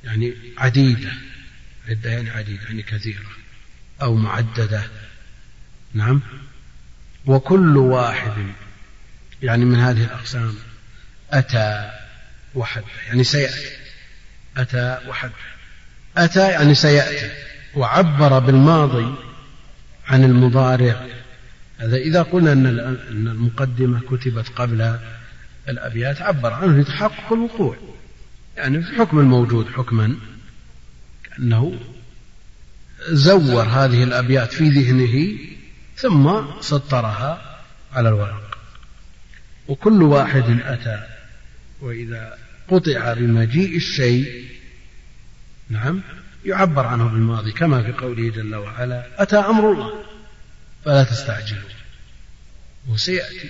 [0.03, 1.11] يعني عديدة.
[1.89, 3.29] عدة يعني عديدة يعني كثيرة
[4.01, 4.83] أو معددة.
[5.93, 6.21] نعم؟
[7.25, 8.53] وكل واحد
[9.41, 10.55] يعني من هذه الأقسام
[11.31, 11.91] أتى
[12.55, 13.69] وحد يعني سيأتي.
[14.57, 15.31] أتى وحد
[16.17, 17.31] أتى يعني سيأتي.
[17.75, 19.15] وعبر بالماضي
[20.07, 21.05] عن المضارع
[21.77, 24.99] هذا إذا قلنا أن المقدمة كتبت قبل
[25.69, 27.77] الأبيات عبر عنه لتحقق الوقوع.
[28.57, 30.15] يعني في حكم الموجود حكما
[31.23, 31.79] كأنه
[33.09, 35.37] زور هذه الأبيات في ذهنه
[35.95, 37.61] ثم سطرها
[37.93, 38.57] على الورق.
[39.67, 41.03] وكل واحد أتى
[41.81, 44.45] وإذا قطع بمجيء الشيء
[45.69, 46.01] نعم
[46.45, 50.14] يعبر عنه بالماضي كما في قوله جل وعلا أتى أمر الله.
[50.85, 51.69] فلا تستعجلوا.
[52.87, 53.49] وسيأتي.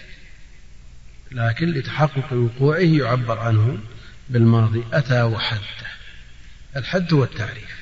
[1.31, 3.77] لكن لتحقق وقوعه يعبر عنه
[4.29, 5.61] بالماضي أتى وحده.
[6.75, 7.75] الحد هو التعريف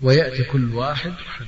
[0.00, 1.46] ويأتي كل واحد وحده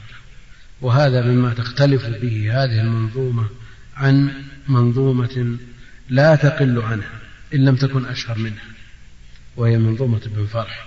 [0.81, 3.49] وهذا مما تختلف به هذه المنظومة
[3.97, 5.59] عن منظومة
[6.09, 7.21] لا تقل عنها
[7.55, 8.65] إن لم تكن أشهر منها.
[9.57, 10.87] وهي منظومة ابن فرح.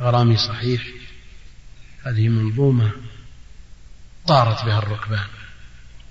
[0.00, 0.86] غرامي صحيح.
[2.06, 2.92] هذه منظومة
[4.26, 5.37] طارت بها الركبان.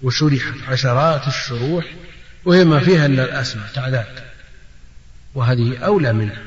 [0.02, 1.86] وشرحت عشرات الشروح
[2.45, 4.06] وهي ما فيها إلا الأسماء تعداد.
[5.36, 6.43] وهذه أولى منها.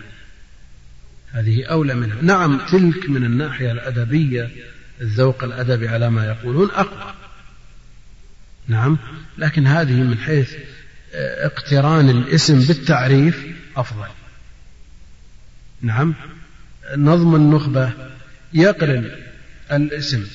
[1.32, 2.22] هذه أولى منها.
[2.22, 4.50] نعم تلك من الناحية الأدبية
[5.00, 7.14] الذوق الأدبي على ما يقولون أقوى.
[8.68, 8.98] نعم
[9.38, 10.54] لكن هذه من حيث
[11.14, 13.46] اقتران الاسم بالتعريف
[13.76, 14.08] أفضل.
[15.82, 16.14] نعم
[16.96, 17.92] نظم النخبة
[18.52, 19.10] يقرن
[19.72, 20.26] الاسم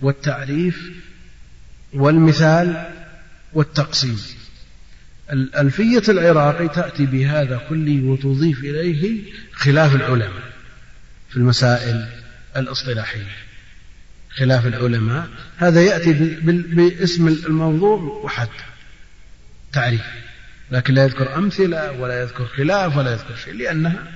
[0.00, 1.03] والتعريف
[1.94, 2.92] والمثال
[3.52, 4.20] والتقسيم.
[5.32, 10.52] الألفية العراقي تأتي بهذا كله وتضيف إليه خلاف العلماء
[11.30, 12.08] في المسائل
[12.56, 13.36] الإصطلاحية.
[14.30, 16.12] خلاف العلماء هذا يأتي
[16.74, 18.48] باسم الموضوع وحد
[19.72, 20.02] تعريف.
[20.70, 24.12] لكن لا يذكر أمثلة ولا يذكر خلاف ولا يذكر شيء لأنها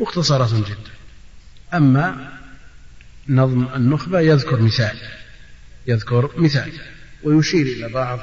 [0.00, 0.90] مختصرة جدا.
[1.74, 2.32] أما
[3.28, 4.96] نظم النخبة يذكر مثال
[5.86, 6.72] يذكر مثال.
[7.22, 8.20] ويشير إلى بعض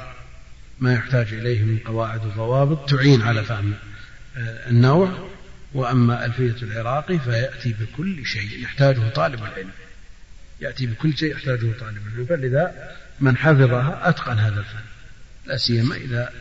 [0.80, 3.74] ما يحتاج إليه من قواعد وضوابط تعين على فهم
[4.36, 5.28] آه، النوع
[5.74, 9.70] وأما ألفية العراقي فيأتي بكل شيء يحتاجه طالب العلم.
[10.60, 12.26] يأتي بكل شيء يحتاجه طالب العلم.
[12.26, 14.84] فلذا من حفظها أتقن هذا الفن
[15.46, 16.32] لا سيما إذا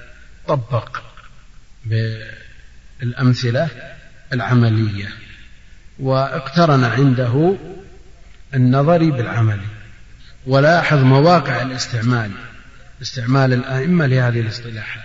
[0.47, 1.01] طبق
[1.85, 3.69] بالأمثلة
[4.33, 5.09] العملية
[5.99, 7.57] واقترن عنده
[8.53, 9.72] النظري بالعملي.
[10.45, 12.31] ولاحظ مواقع الاستعمال
[13.01, 15.03] استعمال الآئمة لهذه الاصطلاحات.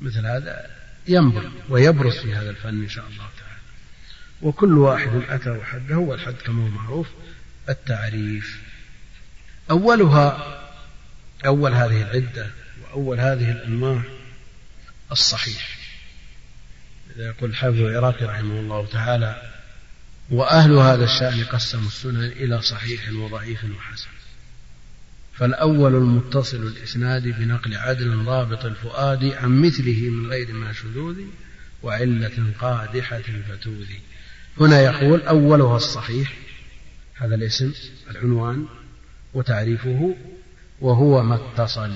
[0.00, 0.70] مثل هذا
[1.08, 3.60] ينبغي ويبرز في هذا الفن إن شاء الله تعالى.
[4.42, 7.08] وكل واحد أتى وحده والحد كما هو معروف
[7.68, 8.60] التعريف.
[9.70, 10.60] أولها
[11.46, 12.46] أول هذه العدة
[12.82, 14.02] وأول هذه الأنواع
[15.12, 15.78] الصحيح.
[17.16, 19.52] إذا يقول الحافظ العراقي رحمه الله تعالى
[20.30, 24.08] وأهل هذا الشأن قسموا السنن إلى صحيح وضعيف وحسن.
[25.40, 31.16] فالأول المتصل الإسناد بنقل عدل ضابط الفؤاد عن مثله من غير ما شذوذ
[31.82, 33.86] وعلة قادحة فتوذ.
[34.60, 36.38] هنا يقول أولها الصحيح
[37.14, 37.72] هذا الاسم
[38.10, 38.66] العنوان
[39.34, 40.16] وتعريفه
[40.80, 41.90] وهو ما اتصل.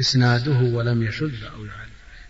[0.00, 1.88] إسناده ولم يشذ أو يعل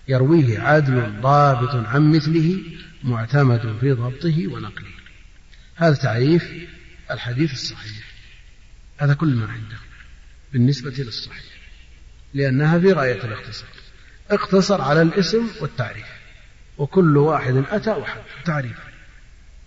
[0.09, 2.63] يرويه عدل ضابط عن مثله
[3.05, 4.89] معتمد في ضبطه ونقله.
[5.75, 6.53] هذا تعريف
[7.11, 8.05] الحديث الصحيح.
[8.99, 9.88] هذا كل ما عنده.
[10.53, 11.45] بالنسبة للصحيح
[12.35, 13.69] لأنها في غاية الاختصار.
[14.31, 16.07] اقتصر على الاسم والتعريف
[16.79, 18.79] وكل واحد أتى وحد تعريف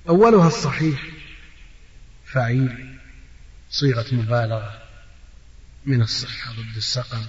[0.09, 1.05] أولها الصحيح
[2.25, 2.97] فعيل
[3.69, 4.82] صيغة مبالغة
[5.86, 7.21] من الصحة ضد السقم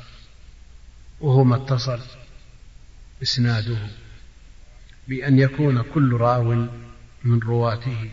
[1.20, 2.00] وهو ما اتصل
[3.22, 3.78] إسناده
[5.09, 6.68] بأن يكون كل راو
[7.24, 8.11] من رواته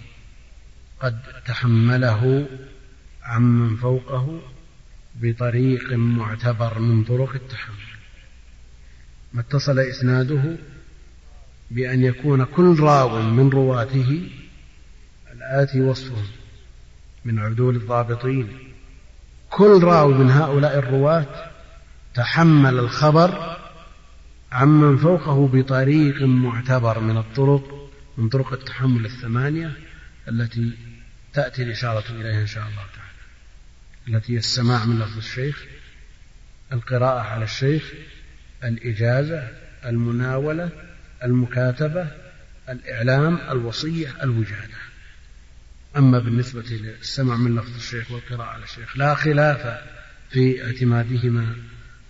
[0.99, 2.47] قد تحمله
[3.23, 4.41] عمن فوقه
[5.22, 7.89] بطريق معتبر من طرق التحمل
[9.34, 10.57] ما اتصل إسناده
[11.72, 14.30] بأن يكون كل راو من رواته
[15.34, 16.28] الآتي وصفهم
[17.26, 18.47] من عدول الضابطين.
[19.49, 21.51] كل راو من هؤلاء الرواة
[22.15, 23.57] تحمل الخبر
[24.51, 29.78] عمن فوقه بطريق معتبر من الطرق من طرق التحمل الثمانية
[30.28, 30.72] التي
[31.34, 33.09] تأتي الإشارة إليها إن شاء الله تعالى.
[34.10, 35.66] التي هي السماع من لفظ الشيخ
[36.74, 37.93] القراءة على الشيخ
[38.64, 39.47] الإجازة
[39.86, 40.70] المناولة
[41.24, 42.07] المكاتبة
[42.70, 44.78] الإعلام الوصية الوجادة.
[45.97, 49.82] أما بالنسبة للسمع من لفظ الشيخ والقراءة على الشيخ لا خلاف
[50.30, 51.55] في اعتمادهما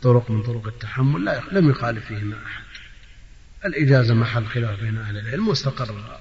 [0.01, 2.63] طرق من طرق التحمل لا لم يخالف فيهما أحد.
[3.65, 6.19] الإجازة محل خلاف بين أهل العلم واستقر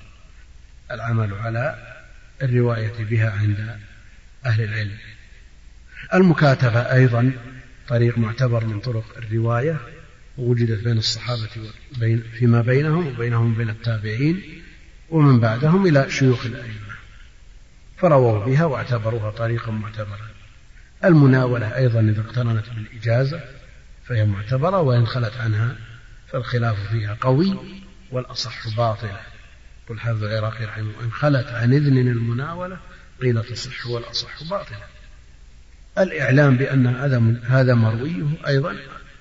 [0.91, 1.95] العمل على
[2.43, 3.79] الرواية بها عند
[4.47, 4.99] أهل العلم.
[6.14, 7.32] المكاتبة أيضا
[7.88, 9.76] طريق معتبر من طرق الرواية
[10.38, 11.48] ووجدت بين الصحابة
[11.96, 14.62] وبين فيما بينهم وبينهم وبين التابعين
[15.11, 16.94] ومن بعدهم إلى شيوخ الأئمة.
[17.96, 20.28] فرووا بها واعتبروها طريقا معتبرا.
[21.04, 23.40] المناولة أيضا إذا اقترنت بالإجازة
[24.04, 25.76] فهي معتبرة وإن خلت عنها
[26.28, 27.56] فالخلاف فيها قوي
[28.12, 29.20] والأصح باطلة
[29.84, 32.78] يقول حافظ العراقي رحمه إن خلت عن إذن المناولة
[33.22, 34.97] قيل تصح والأصح باطلة
[36.03, 36.86] الإعلام بأن
[37.46, 38.76] هذا مرويه أيضا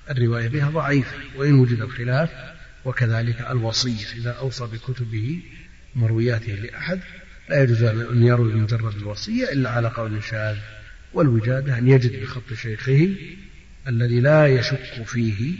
[0.10, 2.30] الرواية بها ضعيفة وإن وجد الخلاف
[2.86, 4.06] وكذلك الوصية.
[4.16, 5.42] إذا أوصى بكتبه
[5.96, 7.00] مروياته لأحد
[7.50, 10.58] لا يجوز أن يروي بمجرد الوصية إلا على قول شاذ
[11.14, 13.16] والوجادة أن يجد بخط شيخه
[13.88, 15.56] الذي لا يشك فيه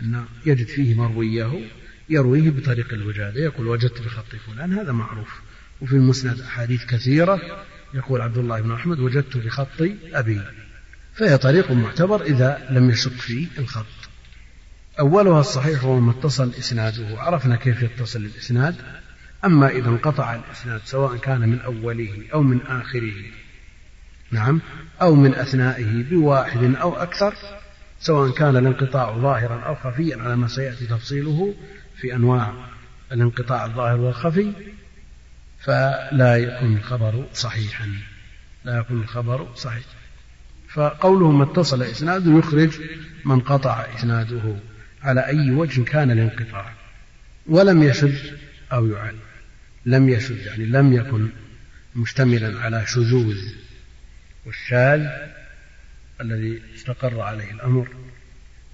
[0.00, 1.60] أن يجد فيه مرويه
[2.08, 5.40] يرويه بطريق الوجادة يقول وجدت بخط فلان هذا معروف.
[5.80, 7.64] وفي المسند أحاديث كثيرة
[7.94, 9.82] يقول عبد الله بن أحمد وجدت بخط
[10.12, 10.40] أبي.
[11.14, 13.86] فهي طريق معتبر إذا لم يشك في الخط.
[15.00, 17.20] أولها الصحيح هو ما اتصل إسناده.
[17.20, 18.74] عرفنا كيف يتصل الإسناد.
[19.44, 23.24] أما إذا انقطع الإسناد سواء كان من أوله أو من آخره
[24.30, 24.60] نعم
[25.02, 27.34] أو من أثنائه بواحد أو أكثر
[28.00, 31.54] سواء كان الانقطاع ظاهرا أو خفيا على ما سيأتي تفصيله
[31.96, 32.54] في أنواع
[33.12, 34.52] الانقطاع الظاهر والخفي.
[35.64, 37.88] فلا يكون الخبر صحيحا.
[38.64, 40.02] لا يكون الخبر صحيحا
[40.68, 42.80] فقوله ما اتصل إسناده يخرج
[43.24, 44.56] من قطع إسناده
[45.02, 46.72] على أي وجه كان الانقطاع
[47.46, 48.38] ولم يشد
[48.72, 49.16] أو يعل
[49.86, 51.28] لم يشد يعني لم يكن
[51.96, 53.38] مشتملا على شذوذ
[54.46, 55.06] والشاذ
[56.20, 57.88] الذي استقر عليه الأمر.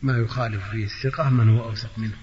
[0.02, 2.16] ما يخالف فيه الثقة من هو أوثق منه.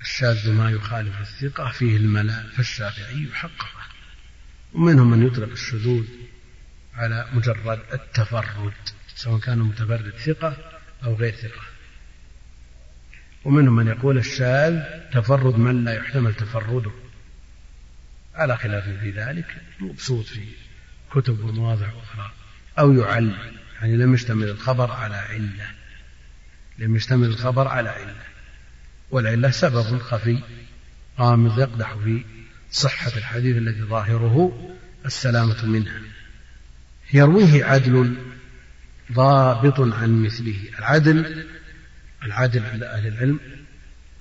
[0.00, 3.86] الشاذ ما يخالف الثقة فيه الملا فالشافعي يحققه
[4.72, 6.06] ومنهم من يطلق الشذوذ
[6.94, 8.72] على مجرد التفرد
[9.14, 10.56] سواء كان متفرد ثقة
[11.04, 11.62] أو غير ثقة.
[13.44, 14.82] ومنهم من يقول الشاذ
[15.12, 16.90] تفرد من لا يحتمل تفرده.
[18.34, 20.48] على خلاف في ذلك مبسوط في
[21.10, 22.32] كتب ومواضع أخرى.
[22.78, 25.70] أو يعل يعني لم يشتمل الخبر على علة.
[26.78, 28.27] لم يشتمل الخبر على علة.
[29.10, 30.38] والعلة سبب خفي.
[31.20, 32.24] غامض يقدح في
[32.70, 34.68] صحة الحديث الذي ظاهره
[35.06, 36.00] السلامة منها.
[37.12, 38.14] يرويه عدل
[39.12, 40.56] ضابط عن مثله.
[40.78, 41.46] العدل
[42.22, 43.40] العدل عند أهل العلم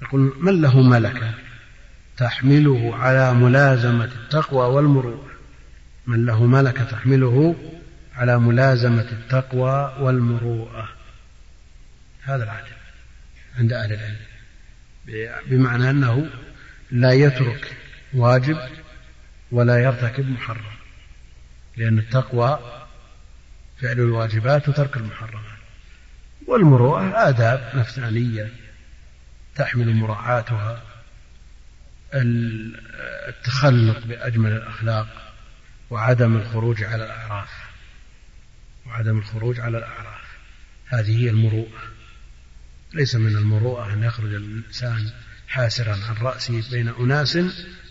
[0.02, 1.34] يقول من له ملكة
[2.18, 5.28] تحمله على ملازمة التقوى والمروءة.
[6.08, 7.56] من له ملكة تحمله
[8.16, 10.90] على ملازمة التقوى والمروءة.
[12.22, 12.72] هذا العدل
[13.58, 14.27] عند أهل العلم.
[15.46, 16.30] بمعنى أنه
[16.92, 17.78] لا يترك
[18.14, 18.58] واجب
[19.52, 20.78] ولا يرتكب محرم
[21.78, 22.60] لأن التقوى
[23.82, 25.58] فعل الواجبات وترك المحرمات.
[26.48, 28.52] والمروءة آداب نفسانية
[29.56, 30.84] تحمل مراعاتها
[32.14, 35.34] التخلق بأجمل الأخلاق
[35.90, 37.50] وعدم الخروج على الأعراف
[38.86, 40.38] وعدم الخروج على الأعراف.
[40.88, 41.97] هذه هي المروءة.
[42.94, 45.10] ليس من المروءة أن يخرج الإنسان
[45.48, 47.38] حاسرا عن رأسه بين أناس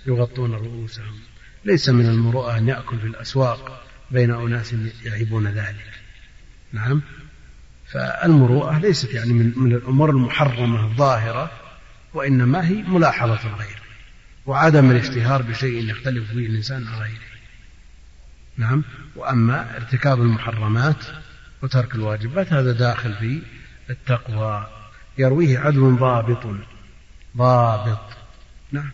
[0.06, 1.20] يغطون رؤوسهم.
[1.64, 4.74] ليس من المروءة أن يأكل في الأسواق بين أناس
[5.04, 6.00] يعيبون ذلك.
[6.72, 7.02] نعم؟
[7.92, 11.50] فالمروءة ليست يعني من, من الأمور المحرمة الظاهرة
[12.14, 13.82] وإنما هي ملاحظة الغير
[14.46, 17.36] وعدم الاشتهار بشيء يختلف فيه الإنسان عن غيره.
[18.56, 18.84] نعم؟
[19.16, 21.04] وأما ارتكاب المحرمات
[21.62, 23.42] وترك الواجبات هذا داخل في
[23.90, 24.66] التقوى
[25.18, 26.46] يرويه عدل ضابط.
[27.36, 27.98] ضابط.
[28.72, 28.90] نعم.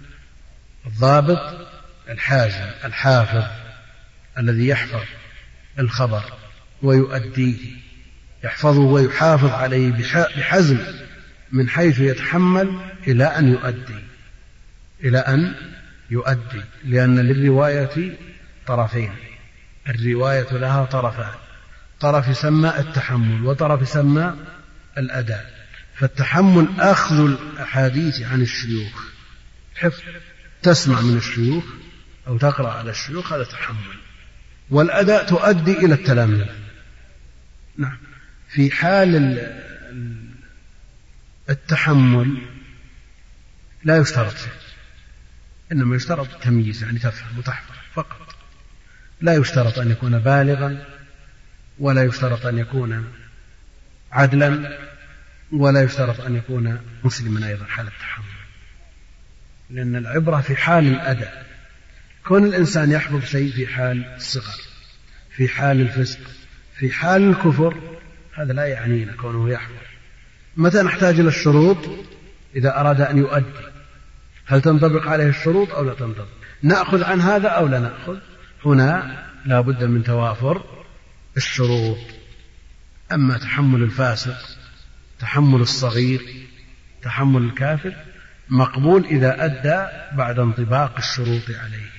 [0.86, 1.68] الضابط
[2.08, 3.44] الحازم الحافظ
[4.38, 5.02] الذي يحفظ
[5.78, 6.22] الخبر
[6.82, 7.56] ويؤديه
[8.44, 9.90] يحفظه ويحافظ عليه
[10.36, 10.78] بحزم
[11.52, 13.98] من حيث يتحمل إلى أن يؤدي.
[15.04, 15.54] إلى أن
[16.10, 18.16] يؤدي لأن للرواية
[18.66, 19.12] طرفين.
[19.88, 21.34] الرواية لها طرفان.
[22.00, 24.34] طرف يسمى التحمل وطرف يسمى
[24.98, 25.51] الأداء.
[26.02, 29.04] فالتحمل أخذ الأحاديث عن الشيوخ.
[29.74, 30.02] حفظ
[30.62, 31.64] تسمع من الشيوخ
[32.26, 33.96] أو تقرأ على الشيوخ هذا تحمل.
[34.70, 36.46] والأداء تؤدي إلى التلاميذ
[37.76, 37.98] نعم.
[38.48, 39.16] في حال
[41.50, 42.38] التحمل
[43.84, 44.36] لا يشترط
[45.72, 48.34] إنما يشترط التمييز يعني تفهم وتحفظ فقط.
[49.20, 50.86] لا يشترط أن يكون بالغا
[51.78, 53.12] ولا يشترط أن يكون
[54.12, 54.78] عدلا.
[55.52, 58.24] ولا يشترط أن يكون مسلما أيضا حال التحمل
[59.70, 61.46] لأن العبرة في حال الأداء
[62.24, 64.60] كون الإنسان يحفظ شيء في حال الصغر
[65.36, 66.20] في حال الفسق
[66.78, 67.76] في حال الكفر
[68.34, 69.74] هذا لا يعنينا كونه يحفظ.
[70.56, 71.78] متى نحتاج إلى الشروط؟
[72.56, 73.72] إذا أراد أن يؤدي.
[74.46, 76.26] هل تنطبق عليه الشروط أو لا تنطبق؟
[76.62, 78.18] نأخذ عن هذا أو لا نأخذ؟
[78.64, 80.64] هنا لا بد من توافر
[81.36, 81.98] الشروط.
[83.12, 84.36] أما تحمل الفاسق
[85.22, 86.20] تحمل الصغير
[87.02, 87.94] تحمل الكافر
[88.48, 91.90] مقبول إذا أدى بعد انطباق الشروط عليه.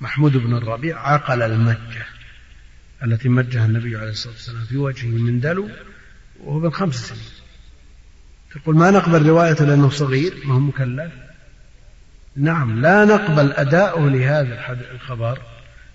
[0.00, 2.06] محمود بن الربيع عقل المجة
[3.04, 5.68] التي مجها النبي عليه الصلاة والسلام في وجهه من دلو
[6.40, 7.22] وهو بن خمس سنين.
[8.54, 11.12] تقول ما نقبل روايته لأنه صغير؟ ما هو مكلف.
[12.36, 15.38] نعم لا نقبل أداؤه لهذا الخبر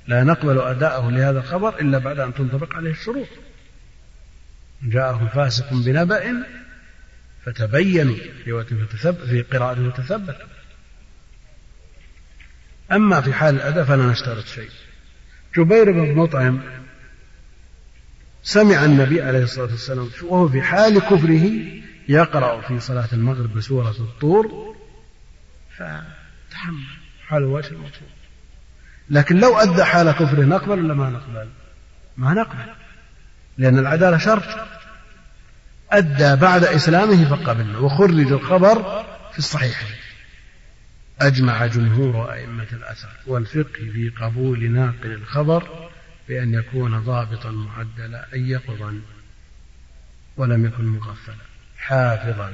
[0.08, 3.28] لا نقبل أداءه لهذا الخبر إلا بعد أن تنطبق عليه الشروط.
[4.84, 6.46] جاءهم فاسق بنبأ
[7.46, 8.16] فتبينوا
[8.46, 10.38] في قراءة فتثبت.
[12.92, 14.70] أما في حال الأداء فلا نشترط شيء.
[15.58, 16.62] جبير بن مطعم
[18.44, 21.52] سمع النبي عليه الصلاة والسلام وهو في حال كفره
[22.10, 24.76] يقرأ في صلاة المغرب بسورة الطور
[25.78, 26.84] فتحمل
[27.28, 28.10] حال وجه المطلوب
[29.10, 31.50] لكن لو أدى حال كفره نقبل ولا ما نقبل؟
[32.18, 32.83] ما نقبل.
[33.58, 34.44] لأن العدالة شرط.
[35.92, 39.96] أدى بعد إسلامه فقبلنا وخرج الخبر في الصحيحين
[41.22, 45.90] أجمع جمهور أئمة الأثر والفقه في قبول ناقل الخبر
[46.28, 49.02] بأن يكون ضابطا معدلا أي يقظا
[50.38, 51.36] ولم يكن مغفلا.
[51.78, 52.54] حافظا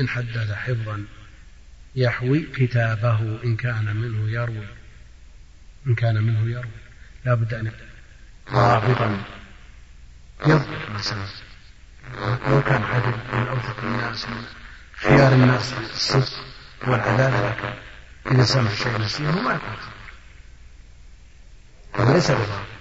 [0.00, 1.04] إن حدث حفظا
[1.96, 4.66] يحوي كتابه إن كان منه يروي.
[5.86, 6.78] إن كان منه يروي.
[7.24, 7.70] لا بد أن
[8.52, 9.20] ضابطا.
[10.46, 11.24] يضبط سمع
[12.48, 14.44] لو كان عدل من أوثق الناس من
[14.96, 16.44] خيار الناس الصدق
[16.86, 17.74] والعدالة لكن
[18.30, 19.76] إذا سمع شيء نسيه ما يكون
[21.94, 22.78] خبر ليس بضابط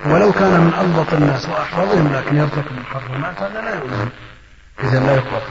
[0.00, 4.10] ولو كان من أضبط الناس وأحفظهم لكن يرتكب المحرمات هذا لا يؤمن.
[4.78, 5.42] إذا لا يقبل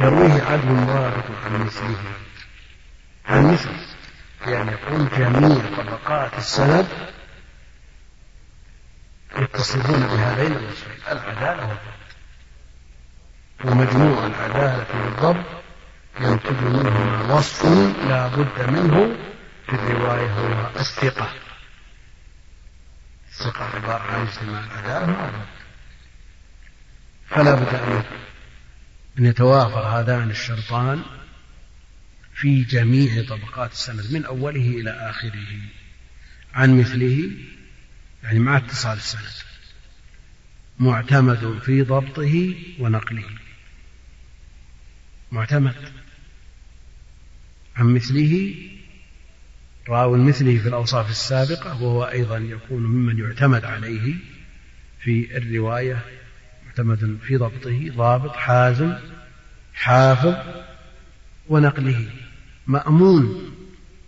[0.00, 1.96] يرويه عدل ضابط عن مثله.
[3.26, 3.86] عن مثله.
[4.46, 6.86] يعني يقول جميع طبقات السند
[9.38, 11.68] يتصفون بهذين الوصفين العدالة.
[11.68, 12.04] والضبط
[13.64, 15.46] ومجموع العدالة والضبط
[16.20, 17.64] ينتج منهما وصف
[18.08, 19.16] لا بد منه
[19.66, 21.28] في الرواية هو الثقة.
[23.28, 25.48] الثقة عبارة عن اجتماع العدالة والضبط
[27.28, 28.04] فلا بد
[29.18, 31.02] أن يتوافر هذان الشرطان
[32.34, 35.58] في جميع طبقات السند من أوله إلى آخره.
[36.54, 37.30] عن مثله
[38.24, 39.44] يعني مع اتصال السند.
[40.78, 43.24] معتمد في ضبطه ونقله.
[45.32, 45.74] معتمد.
[47.76, 48.54] عن مثله
[49.88, 54.14] راو مثله في الأوصاف السابقة وهو أيضا يكون ممن يعتمد عليه
[55.00, 56.04] في الرواية
[56.66, 58.94] معتمد في ضبطه ضابط حازم
[59.74, 60.34] حافظ
[61.48, 62.10] ونقله.
[62.66, 63.54] مأمون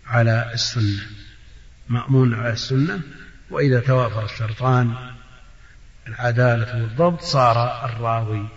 [0.05, 1.07] على السنة.
[1.89, 3.01] مأمون على السنة
[3.49, 5.13] وإذا توافر الشرطان
[6.07, 8.47] العدالة والضبط صار الراوي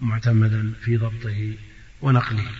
[0.00, 1.54] معتمدا في ضبطه
[2.00, 2.50] ونقله.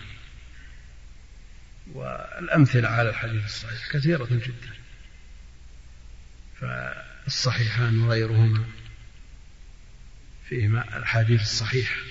[1.93, 4.73] والأمثلة على الحديث الصحيح كثيرة جدا
[6.59, 8.63] فالصحيحان وغيرهما
[10.49, 12.01] فيهما الأحاديث الصحيحة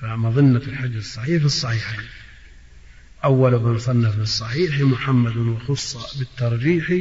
[0.00, 2.08] فمظنة الحديث الصحيح في الصحيحين
[3.24, 6.92] أول من صنف الصحيح محمد وخص بالترجيح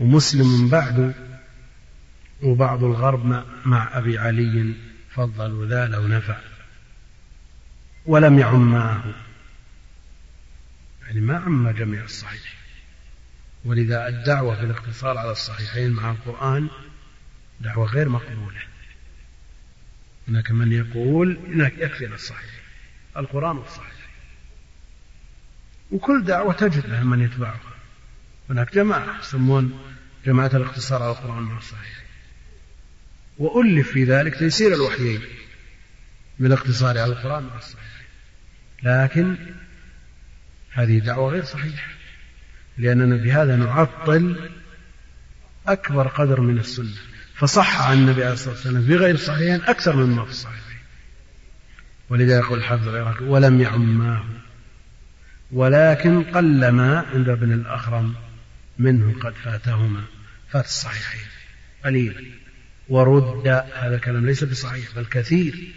[0.00, 1.14] ومسلم بعد
[2.42, 4.74] وبعض الغرب مع أبي علي
[5.10, 6.38] فضلوا ذا لو نفع
[8.06, 9.14] ولم يعم معه.
[11.06, 12.54] يعني ما عم جميع الصحيح
[13.64, 16.68] ولذا الدعوة في الاقتصار على الصحيحين مع القرآن
[17.60, 18.60] دعوة غير مقبولة.
[20.28, 21.38] هناك من يقول
[21.78, 22.50] يكفينا الصحيح
[23.16, 24.08] القرآن والصحيح
[25.90, 27.60] وكل دعوة تجد لها من يتبعها.
[28.50, 29.87] هناك جماعة يسمون
[30.28, 32.04] جماعة الاقتصار على القرآن مع الصحيح.
[33.38, 35.20] وألف في ذلك تيسير الوحيين
[36.38, 38.02] بالاقتصار على القرآن مع الصحيح.
[38.82, 39.36] لكن
[40.70, 41.88] هذه دعوة غير صحيحة
[42.78, 44.50] لأننا بهذا نعطل
[45.66, 46.96] أكبر قدر من السنة.
[47.34, 50.78] فصح عن النبي عليه الصلاة والسلام في غير الصحيحين أكثر مما في الصحيحين.
[52.08, 54.24] ولذا يقول الحافظ العراقي ولم يعماه
[55.52, 58.14] ولكن قلما عند ابن الأخرم
[58.78, 60.17] منه قد فاتهما.
[60.48, 61.28] فات الصحيحين.
[61.84, 62.38] قليل.
[62.88, 65.74] ورد هذا الكلام ليس بصحيح بل كثير.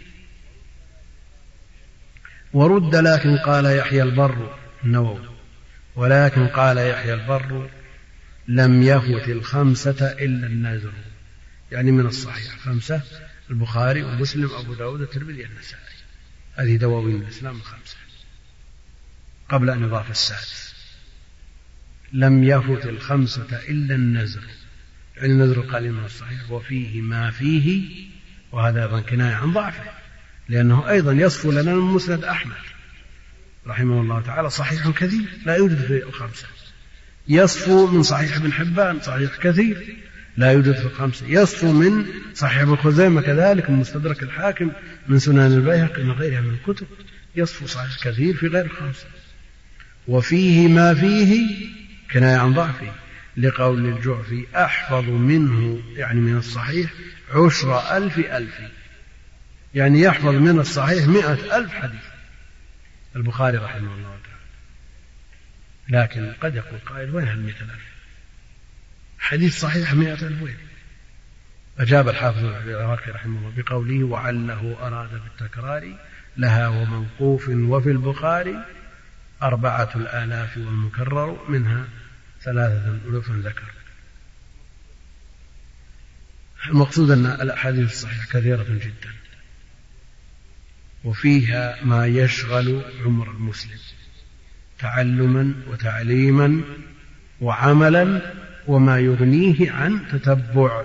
[2.52, 5.28] ورد لكن قال يحيى البر النووي.
[5.96, 7.70] ولكن قال يحيى البر
[8.48, 10.92] لم يفت الخمسة إلا النازل
[11.72, 12.58] يعني من الصحيح.
[12.58, 13.02] خمسة
[13.50, 15.82] البخاري ومسلم أبو داود الترمذي النسائي
[16.54, 17.96] هذه دواوين الإسلام الخمسة.
[19.48, 20.72] قبل أن يضاف السادس.
[22.12, 24.42] لم يفت الخمسة إلا النزر
[25.16, 26.50] يعني النزر قليل من الصحيح.
[26.50, 27.90] وفيه ما فيه
[28.52, 29.84] وهذا أيضا كناية عن ضعفه
[30.48, 32.56] لأنه أيضا يصفو لنا من مسند أحمد
[33.66, 36.46] رحمه الله تعالى صحيح كثير لا يوجد في الخمسة
[37.28, 39.96] يصفو من صحيح ابن حبان صحيح كثير
[40.36, 42.04] لا يوجد في الخمسة يصفو من
[42.34, 44.70] صحيح ابن خزيمة كذلك من مستدرك الحاكم
[45.08, 46.86] من سنن البيهقي من غيرها من الكتب.
[47.36, 49.06] يصفو صحيح كثير في غير الخمسة
[50.08, 51.46] وفيه ما فيه
[52.12, 52.92] كناية عن ضعفه.
[53.36, 56.90] لقول الجعفي أحفظ منه يعني من الصحيح
[57.34, 58.60] عشر ألف ألف.
[59.74, 62.04] يعني يحفظ من الصحيح مئة ألف حديث.
[63.16, 64.42] البخاري رحمه الله تعالى.
[65.88, 67.92] لكن قد يقول قائل وين هالمئة ألف؟
[69.18, 70.56] حديث صحيح مئة ألف وين؟
[71.78, 75.96] أجاب الحافظ العراقي رحمه الله بقوله وعله أراد بالتكرار
[76.36, 78.64] لها وموقوف وفي البخاري
[79.42, 81.84] أربعة الآلاف والمكرر منها.
[82.44, 83.72] ثلاثة ألوف ذكر.
[86.68, 89.12] المقصود أن الأحاديث الصحيحة كثيرة جدا.
[91.04, 93.78] وفيها ما يشغل عمر المسلم.
[94.78, 96.62] تعلما وتعليما
[97.40, 98.32] وعملا
[98.66, 100.84] وما يغنيه عن تتبع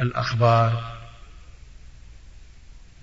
[0.00, 1.02] الأخبار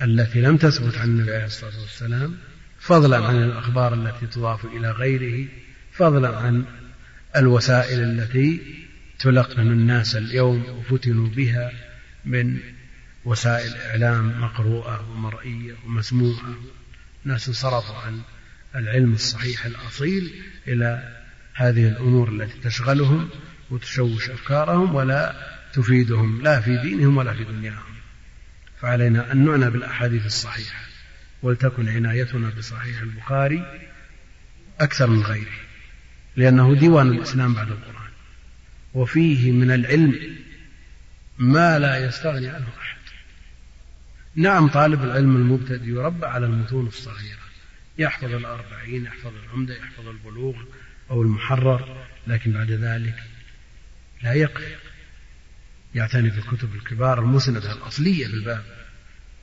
[0.02, 2.38] التي لم تثبت عن النبي عليه الصلاة والسلام
[2.80, 5.48] فضلا عن الأخبار التي تضاف إلى غيره
[6.00, 6.66] فضلا عن
[7.36, 8.62] الوسائل التي
[9.20, 11.72] تلقن الناس اليوم وفتنوا بها
[12.26, 12.58] من
[13.26, 16.56] وسائل إعلام مقروءة ومرئية ومسموعة.
[17.26, 18.22] ناس انصرفوا عن
[18.76, 20.34] العلم الصحيح الأصيل
[20.68, 21.18] إلى
[21.54, 23.30] هذه الأمور التي تشغلهم
[23.72, 25.36] وتشوش أفكارهم ولا
[25.74, 27.96] تفيدهم لا في دينهم ولا في دنياهم.
[28.82, 30.84] فعلينا أن نعنى بالأحاديث الصحيحة
[31.44, 33.90] ولتكن عنايتنا بصحيح البخاري
[34.80, 35.69] أكثر من غيره.
[36.40, 38.10] لأنه ديوان الإسلام بعد القرآن.
[38.94, 40.38] وفيه من العلم
[41.38, 42.98] ما لا يستغني عنه أحد.
[44.36, 47.40] نعم طالب العلم المبتدئ يربى على المتون الصغيرة.
[47.98, 50.56] يحفظ الأربعين يحفظ العمدة يحفظ البلوغ
[51.10, 53.16] أو المحرر لكن بعد ذلك
[54.24, 54.78] لا يقف.
[55.96, 58.64] يعتني بالكتب الكبار المسندة الأصلية بالباب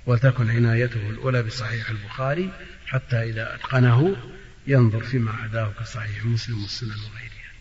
[0.06, 2.50] وتكن عنايته الأولى بصحيح البخاري
[2.86, 4.16] حتى إذا أتقنه
[4.66, 7.52] ينظر فيما عداه كصحيح مسلم والسنن وغيرها.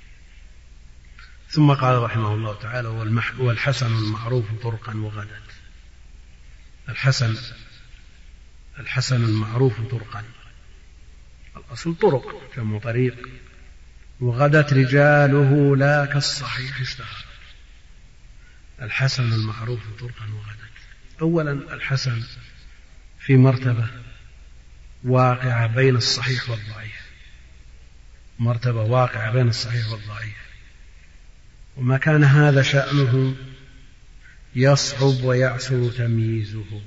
[1.50, 2.88] ثم قال رحمه الله تعالى
[3.38, 5.52] والحسن المعروف طرقا وغدت
[6.90, 7.36] الحسن
[8.80, 10.24] الحسن المعروف طرقا.
[11.58, 13.30] الأصل طرق جمع طريق.
[14.20, 17.26] وغدت رجاله لا كالصحيح اشتهر.
[18.82, 20.76] الحسن المعروف طرقا وغدت
[21.22, 22.24] أولا الحسن
[23.20, 23.88] في مرتبة
[25.04, 26.95] واقعة بين الصحيح والضعيف.
[28.40, 30.46] مرتبة واقعة بين الصحيح والضعيف.
[31.78, 33.36] وما كان هذا شأنه
[34.56, 36.82] يصعب ويعسر تمييزه.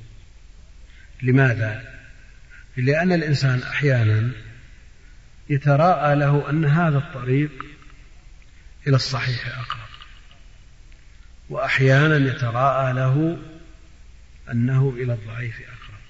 [1.22, 1.98] لماذا؟
[2.76, 4.30] لأن الإنسان أحيانا
[5.50, 7.50] يتراءى له أن هذا الطريق
[8.86, 9.88] إلى الصحيح أقرب.
[11.48, 13.38] وأحيانا يتراءى له
[14.50, 16.00] أنه إلى الضعيف أقرب.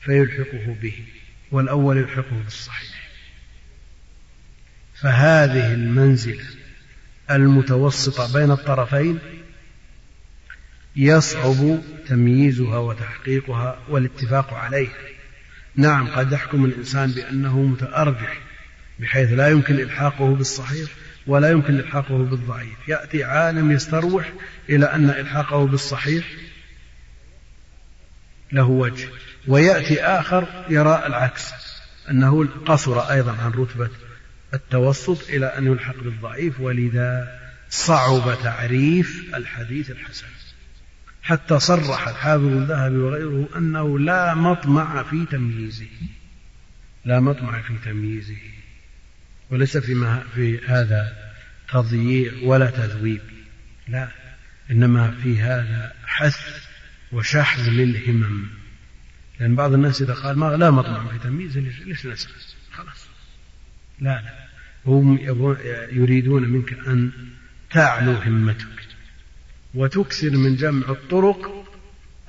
[0.00, 1.06] فيلحقه به
[1.50, 2.93] والأول يلحقه بالصحيح.
[4.94, 6.44] فهذه المنزلة
[7.30, 9.18] المتوسطة بين الطرفين
[10.96, 14.94] يصعب تمييزها وتحقيقها والاتفاق عليها.
[15.76, 18.40] نعم قد يحكم الإنسان بأنه متأرجح
[19.00, 20.90] بحيث لا يمكن إلحاقه بالصحيح
[21.26, 22.88] ولا يمكن إلحاقه بالضعيف.
[22.88, 24.32] يأتي عالم يستروح
[24.68, 26.24] إلى أن إلحاقه بالصحيح
[28.52, 29.08] له وجه
[29.48, 31.50] ويأتي آخر يرى العكس
[32.10, 33.90] أنه قصر أيضا عن رتبة
[34.54, 37.40] التوسط إلى أن يلحق بالضعيف ولذا
[37.70, 40.26] صعب تعريف الحديث الحسن.
[41.22, 45.86] حتى صرح الحافظ الذهبي وغيره أنه لا مطمع في تمييزه.
[47.04, 48.36] لا مطمع في تمييزه.
[49.50, 51.32] وليس في, في هذا
[51.68, 53.20] تضييع ولا تذويب.
[53.88, 54.08] لا
[54.70, 56.66] إنما في هذا حث
[57.12, 58.46] وشحذ للهمم.
[59.40, 62.30] لأن بعض الناس إذا قال ما لا مطمع في تمييزه ليش نسأل
[62.72, 63.06] خلاص.
[64.00, 64.43] لا لا.
[64.86, 65.18] هم
[65.92, 67.10] يريدون منك أن
[67.70, 68.66] تعلو همتك
[69.74, 71.64] وتكثر من جمع الطرق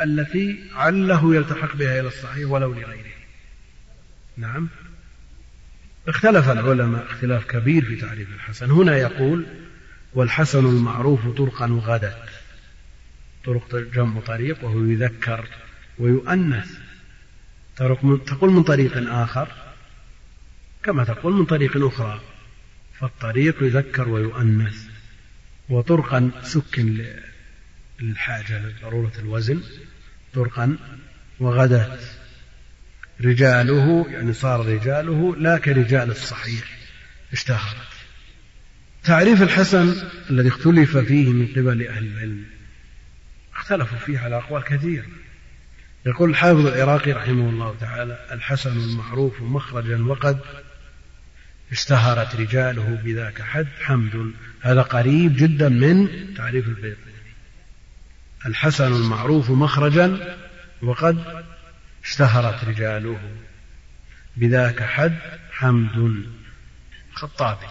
[0.01, 3.15] التي عله يلتحق بها إلى الصحيح ولو لغيره.
[4.37, 4.69] نعم.
[6.07, 8.71] اختلف العلماء اختلاف كبير في تعريف الحسن.
[8.71, 9.45] هنا يقول
[10.13, 12.17] والحسن المعروف طرقا وغدت
[13.45, 15.47] طرق جمع طريق وهو يذكر
[15.99, 16.77] ويؤنث.
[18.25, 19.47] تقول من طريق آخر
[20.83, 22.21] كما تقول من طريق أخرى.
[22.99, 24.85] فالطريق يذكر ويؤنث.
[25.69, 27.05] وطرقا سكن
[27.99, 29.63] للحاجة لضرورة الوزن.
[30.33, 30.77] طرقا
[31.39, 32.17] وغدت
[33.21, 36.77] رجاله يعني صار رجاله لا كرجال الصحيح
[37.33, 37.87] اشتهرت.
[39.03, 39.95] تعريف الحسن
[40.29, 42.45] الذي اختلف فيه من قبل أهل العلم.
[43.55, 45.05] اختلفوا فيه على أقوال كثيرة.
[46.05, 50.39] يقول الحافظ العراقي رحمه الله تعالى الحسن المعروف مخرجا وقد
[51.71, 54.31] اشتهرت رجاله بذاك حد حمد.
[54.61, 56.07] هذا قريب جدا من
[56.37, 56.97] تعريف البيض
[58.45, 60.37] الحسن المعروف مخرجا
[60.81, 61.43] وقد
[62.03, 63.19] اشتهرت رجاله
[64.37, 65.19] بذاك حد
[65.51, 66.25] حمد.
[67.13, 67.67] خطابي.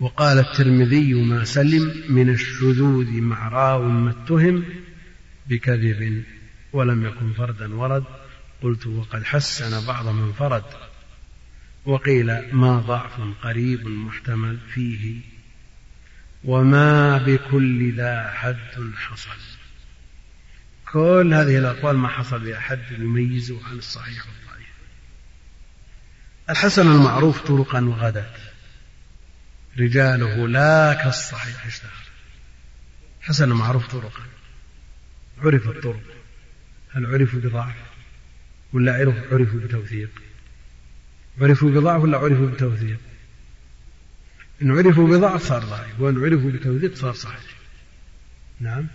[0.00, 4.64] وقال الترمذي ما سلم من الشذوذ مع راو ما اتهم
[5.46, 6.24] بكذب
[6.72, 8.04] ولم يكن فردا ورد.
[8.62, 10.89] قلت وقد حسن بعض من فرد.
[11.84, 15.20] وقيل ما ضعف قريب محتمل فيه
[16.44, 19.30] وما بكل ذا حد حصل.
[20.92, 24.68] كل هذه الأقوال ما حصل بأحد يميزه عن الصحيح والضعيف.
[26.50, 28.36] الحسن المعروف طرقا وغدت
[29.78, 32.10] رجاله لا كالصحيح اشتهر.
[33.22, 34.22] حسن معروف طرقا.
[35.38, 36.02] عرف الطرق.
[36.90, 37.74] هل عرفوا بضعف
[38.72, 38.92] ولا
[39.32, 40.10] عرفوا بتوثيق؟
[41.40, 42.98] عرفوا بضعف ولا عرفوا بتوثيق؟
[44.62, 47.40] إن عرفوا بضعف صار ضعيف وإن عرفوا بتوثيق صار صحيح
[48.60, 48.86] نعم.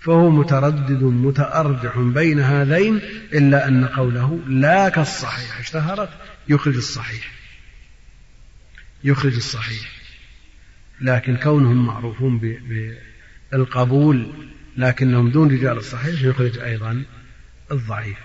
[0.00, 2.96] فهو متردد متأرجح بين هذين
[3.32, 6.08] إلا أن قوله لا كالصحيح اشتهرت
[6.48, 7.32] يخرج الصحيح.
[9.04, 9.90] يخرج الصحيح.
[11.00, 12.58] لكن كونهم معروفون
[13.52, 14.32] بالقبول
[14.76, 17.04] لكنهم دون رجال الصحيح يخرج أيضا
[17.72, 18.18] الضعيف.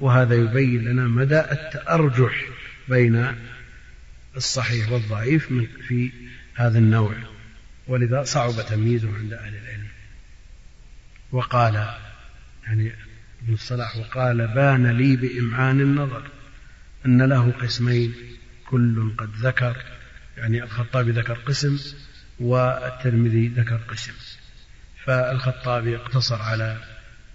[0.00, 2.44] وهذا يبين لنا مدى التأرجح.
[2.90, 3.34] بين
[4.36, 5.52] الصحيح والضعيف
[5.88, 6.10] في
[6.54, 7.14] هذا النوع.
[7.86, 9.88] ولذا صعب تمييزه عند أهل العلم.
[11.32, 11.74] وقال
[12.66, 12.92] يعني
[13.42, 16.22] ابن الصلاح وقال بان لي بإمعان النظر
[17.06, 18.14] أن له قسمين
[18.66, 19.76] كل قد ذكر.
[20.36, 21.78] يعني الخطابي ذكر قسم
[22.40, 24.12] والترمذي ذكر قسم.
[25.04, 26.76] فالخطابي اقتصر على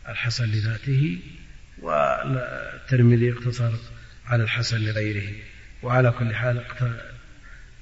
[0.08, 1.20] الحسن لذاته
[1.82, 3.72] والترمذي اقتصر
[4.28, 5.34] على الحسن لغيره.
[5.84, 6.64] وعلى كل حال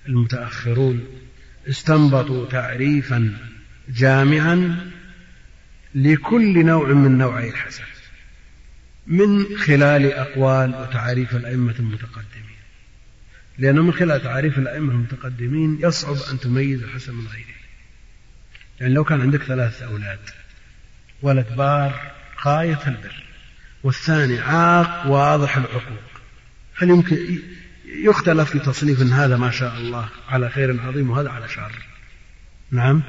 [0.08, 1.08] المتأخرون
[1.70, 3.38] استنبطوا تعريفا
[3.90, 4.90] جامعا
[5.96, 7.84] لكل نوع من نوعي الحسن
[9.08, 12.44] من خلال أقوال وتعاريف الأئمة المتقدمين.
[13.58, 17.64] لأنه من خلال تعاريف الأئمة المتقدمين يصعب أن تميز الحسن من غيره.
[18.80, 20.20] يعني لو كان عندك ثلاثة أولاد
[21.22, 22.12] ولد بار
[22.46, 23.24] غاية البر
[23.84, 26.13] والثاني عاق واضح العقوق
[26.76, 27.40] هل يمكن
[27.86, 31.72] يختلف في تصنيف إن هذا ما شاء الله على خير عظيم وهذا على شر؟
[32.72, 33.02] نعم.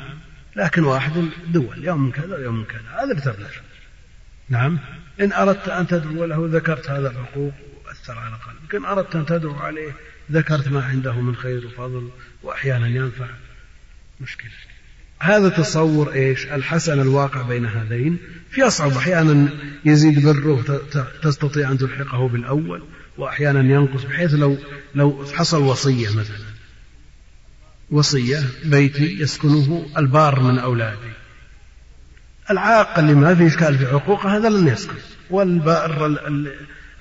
[0.57, 1.13] لكن واحد
[1.49, 3.51] دول يوم كذا ويوم كذا هذا بتبلغ
[4.49, 4.79] نعم.
[5.21, 7.53] إن أردت أن تدعو له ذكرت هذا الحقوق
[7.85, 8.75] وأثر على قلبك.
[8.75, 9.93] إن أردت أن تدعو عليه
[10.33, 12.11] ذكرت ما عنده من خير وفضل
[12.43, 13.27] وأحيانا ينفع.
[14.21, 14.51] مشكلة.
[15.19, 18.19] هذا تصور إيش؟ الحسن الواقع بين هذين.
[18.51, 19.49] في أصعب أحيانا
[19.85, 20.81] يزيد بره
[21.23, 22.83] تستطيع أن تلحقه بالأول.
[23.19, 24.59] وأحيانا ينقص بحيث لو
[24.95, 26.45] لو حصل وصية مثلا.
[27.91, 31.13] وصية بيتي يسكنه البار من أولادي.
[32.51, 34.97] العاق اللي ما في إشكال في حقوقه هذا لن يسكن.
[35.31, 36.49] والبار ال ال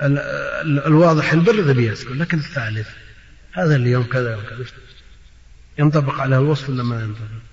[0.01, 2.17] ال ال الواضح البر ذا بيسكن.
[2.17, 2.89] لكن الثالث
[3.51, 4.65] هذا اللي يوم كذا يوم كذا.
[5.79, 7.43] ينطبق على الوصف ولا ما ينطبق؟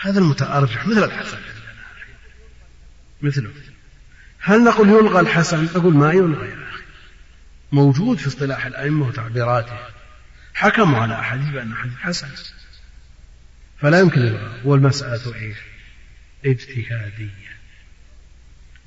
[0.00, 1.38] هذا المتأرجح مثل الحسن.
[3.22, 3.50] مثله.
[4.38, 6.48] هل نقول يلغى الحسن؟ نقول ما يلغى.
[6.48, 6.71] أخي
[7.72, 9.78] موجود في اصطلاح الأئمة وتعبيراته.
[10.54, 12.28] حكموا على أحاديث بأن حديث حسن.
[13.80, 15.56] فلا يمكن الغاء والمسألة إيش؟
[16.44, 17.52] اجتهادية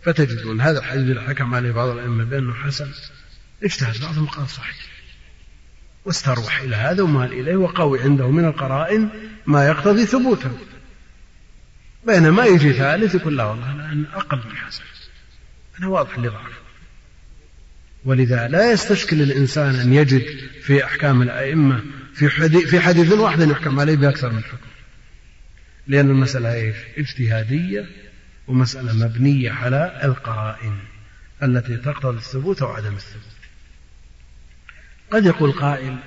[0.03, 2.91] فتجدون هذا الحديث اللي حكم عليه بعض الأئمة بأنه حسن.
[3.63, 4.75] اجتهد بعضهم قال صحيح.
[6.05, 9.09] واستروح إلى هذا ومال إليه وقوي عنده من القرائن
[9.45, 10.57] ما يقتضي ثبوته.
[12.05, 14.83] بينما يجي ثالث يقول لا والله أنا أقل من حسن.
[15.79, 16.64] أنا واضح لضعف
[18.05, 20.25] ولذا لا يستشكل الإنسان أن يجد
[20.61, 21.83] في أحكام الأئمة
[22.13, 24.67] في حديث, في حديث واحد يحكم عليه بأكثر من حكم.
[25.87, 27.89] لأن المسألة إيش؟ اجتهادية
[28.47, 30.77] ومسألة مبنية على القرائن
[31.43, 33.35] التي تقتضي الثبوت أو عدم الثبوت.
[35.11, 35.97] قد يقول قائل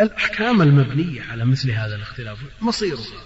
[0.00, 3.24] الأحكام المبنية على مثل هذا الاختلاف مصيرها.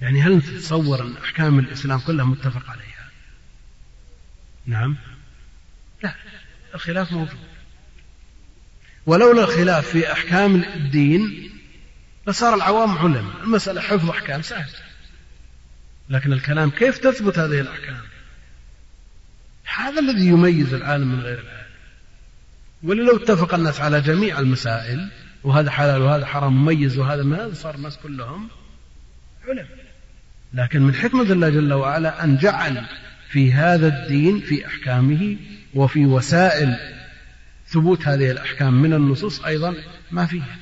[0.00, 3.10] يعني هل تتصور أن أحكام الإسلام كلها متفق عليها؟
[4.66, 4.96] نعم.
[6.04, 6.14] لا
[6.74, 7.38] الخلاف موجود.
[9.06, 11.50] ولولا الخلاف في أحكام الدين
[12.26, 14.70] لصار العوام علماء المسألة حفظ أحكام سهل.
[16.08, 18.00] لكن الكلام كيف تثبت هذه الأحكام؟
[19.76, 21.64] هذا الذي يميز العالم من غير العالم.
[22.82, 25.10] ولو اتفق الناس على جميع المسائل
[25.44, 28.48] وهذا حلال وهذا حرام مميز وهذا ما صار الناس كلهم
[29.48, 29.84] علماء
[30.54, 32.84] لكن من حكمة الله جل وعلا أن جعل
[33.30, 35.36] في هذا الدين في أحكامه
[35.74, 36.76] وفي وسائل
[37.66, 39.74] ثبوت هذه الأحكام من النصوص أيضا
[40.10, 40.56] ما فيها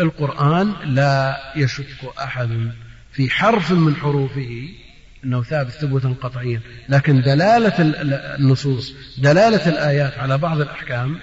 [0.00, 2.72] القرآن لا يشك أحد
[3.12, 4.68] في حرف من حروفه
[5.24, 7.74] أنه ثابت ثبوتا قطعيا لكن دلالة
[8.36, 11.18] النصوص دلالة الآيات على بعض الأحكام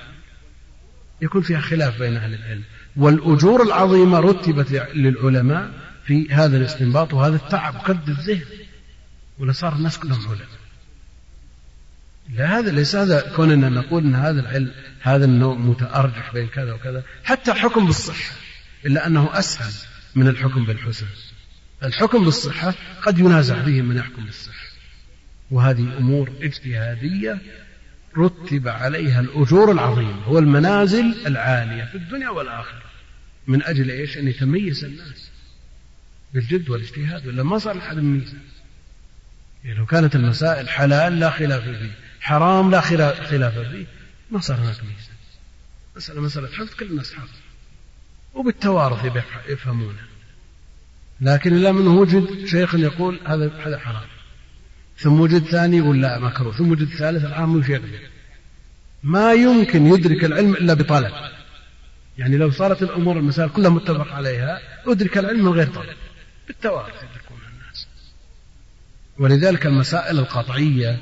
[1.21, 2.63] يكون فيها خلاف بين أهل العلم.
[2.97, 5.71] والأجور العظيمة رتبت للعلماء
[6.05, 8.45] في هذا الاستنباط وهذا التعب قد الذهن
[9.39, 10.64] ولا صار الناس كلهم علماء
[12.29, 14.71] لا هذا ليس هذا كوننا نقول إن هذا العلم
[15.01, 18.35] هذا النوع متأرجح بين كذا وكذا حتى الحكم بالصحة
[18.85, 19.73] إلا أنه أسهل
[20.15, 21.05] من الحكم بالحسن.
[21.83, 24.65] الحكم بالصحة قد ينازع به من يحكم بالصحة.
[25.51, 27.37] وهذه أمور اجتهادية
[28.17, 32.83] رتب عليها الأجور العظيمة والمنازل العالية في الدنيا والآخرة.
[33.47, 35.29] من أجل إيش؟ أن يتميز الناس
[36.33, 38.37] بالجد والاجتهاد ولا ما صار أحد ميزة
[39.63, 42.04] يعني لو كانت المسائل حلال لا خلاف فيه.
[42.25, 43.85] حرام لا خلاف فيه.
[44.31, 45.11] ما صار هناك ميزة.
[45.95, 47.29] مسألة مسألة حفظ كل الناس حفظ.
[48.33, 50.05] وبالتوارث يفهمونه.
[51.21, 54.07] لكن إلا من وجد شيخ يقول هذا هذا حرام.
[54.97, 57.99] ثم وجد ثاني يقول لا مكروه ثم وجد ثالث الآن مش يقدر.
[59.03, 61.13] ما يمكن يدرك العلم إلا بطلب
[62.17, 65.95] يعني لو صارت الأمور المسائل كلها متفق عليها أدرك العلم من غير طلب.
[66.47, 67.87] بالتوارث يدركون الناس.
[69.17, 70.99] ولذلك المسائل القطعية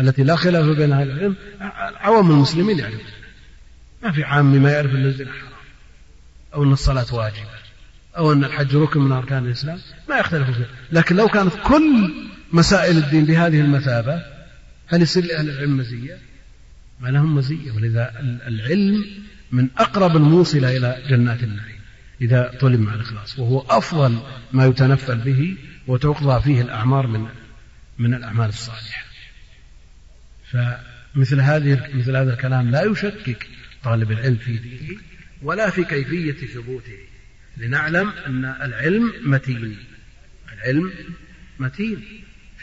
[0.00, 1.36] التي لا خلاف بين أهل العلم
[2.00, 3.00] عوام المسلمين يعرفون
[4.02, 5.52] ما في عامي ما يعرف أن الزنا حرام
[6.54, 7.54] أو أن الصلاة واجبة
[8.16, 12.14] أو أن الحج ركن من أركان الإسلام ما يختلف فيه لكن لو كانت كل
[12.52, 14.22] مسائل الدين بهذه المثابة
[14.86, 16.18] هل يصير لأهل العلم مزية؟
[17.00, 17.72] ما لهم مزية.
[17.72, 18.12] ولذا
[18.46, 19.04] العلم
[19.52, 21.80] من أقرب الموصلة إلى جنات النعيم
[22.20, 23.38] إذا طلب مع الإخلاص.
[23.38, 24.18] وهو أفضل
[24.52, 25.56] ما يتنفل به
[25.86, 27.26] وتقضى فيه الأعمار من
[27.98, 29.04] من الأعمال الصالحة.
[30.54, 33.48] فمثل هذه مثل هذا الكلام لا يشكك
[33.84, 35.00] طالب العلم في دينه
[35.42, 36.98] ولا في كيفية ثبوته
[37.56, 39.78] لنعلم أن العلم متين.
[40.52, 40.92] العلم
[41.58, 42.04] متين.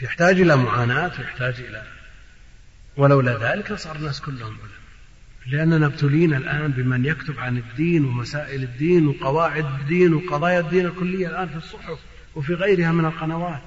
[0.02, 1.82] يحتاج إلى معاناة ويحتاج إلى
[2.96, 4.82] ولولا ذلك لصار الناس كلهم علماء.
[5.46, 11.48] لأننا ابتلينا الآن بمن يكتب عن الدين ومسائل الدين وقواعد الدين وقضايا الدين الكلية الآن
[11.48, 11.98] في الصحف
[12.34, 13.62] وفي غيرها من القنوات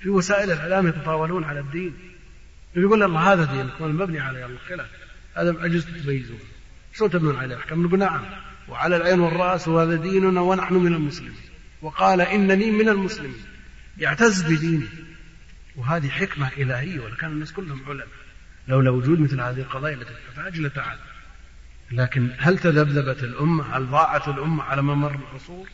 [0.00, 1.94] في وسائل الإعلام يتطاولون على الدين.
[2.76, 4.88] يقول الله هذا المبني على الخلاف
[5.34, 6.38] هذا عجزت تميزون
[6.92, 8.20] شو تبنون عليه؟ الأحكام نقول نعم.
[8.68, 11.36] وعلى العين والرأس وهذا ديننا ونحن من المسلمين.
[11.82, 13.44] وقال إنني من المسلمين.
[13.98, 14.86] يعتز بدينه
[15.76, 18.06] وهذه حكمة إلهية ولكان الناس كلهم علماء.
[18.68, 21.00] لولا وجود مثل هذه القضايا التي تحتاج لتعالى
[21.90, 25.68] لكن هل تذبذبت الأمة؟ هل ضاعت الأمة على ممر العصور؟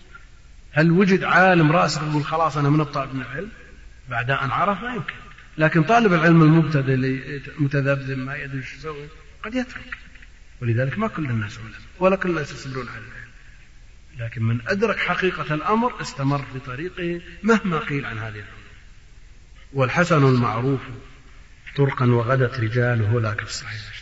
[0.73, 3.49] هل وجد عالم راسخ يقول خلاص أنا من الطالب من العلم؟
[4.09, 5.15] بعد أن عرف ما يمكن.
[5.59, 9.09] لكن طالب العلم المبتدئ اللي متذبذب ما يدري إيش يسوي
[9.43, 9.99] قد يترك.
[10.61, 13.33] ولذلك ما كل الناس علماء ولا كل الناس يصبرون على العلم.
[14.19, 18.63] لكن من أدرك حقيقة الأمر استمر في طريقه مهما قيل عن هذه العلوم
[19.73, 20.81] والحسن المعروف
[21.77, 23.93] طرقا وغدت رجاله لا كالصحيح.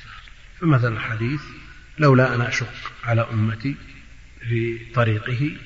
[0.60, 1.40] فمثلا الحديث
[1.98, 3.77] لولا أن أشق على أمتي
[4.48, 5.56] في طريقه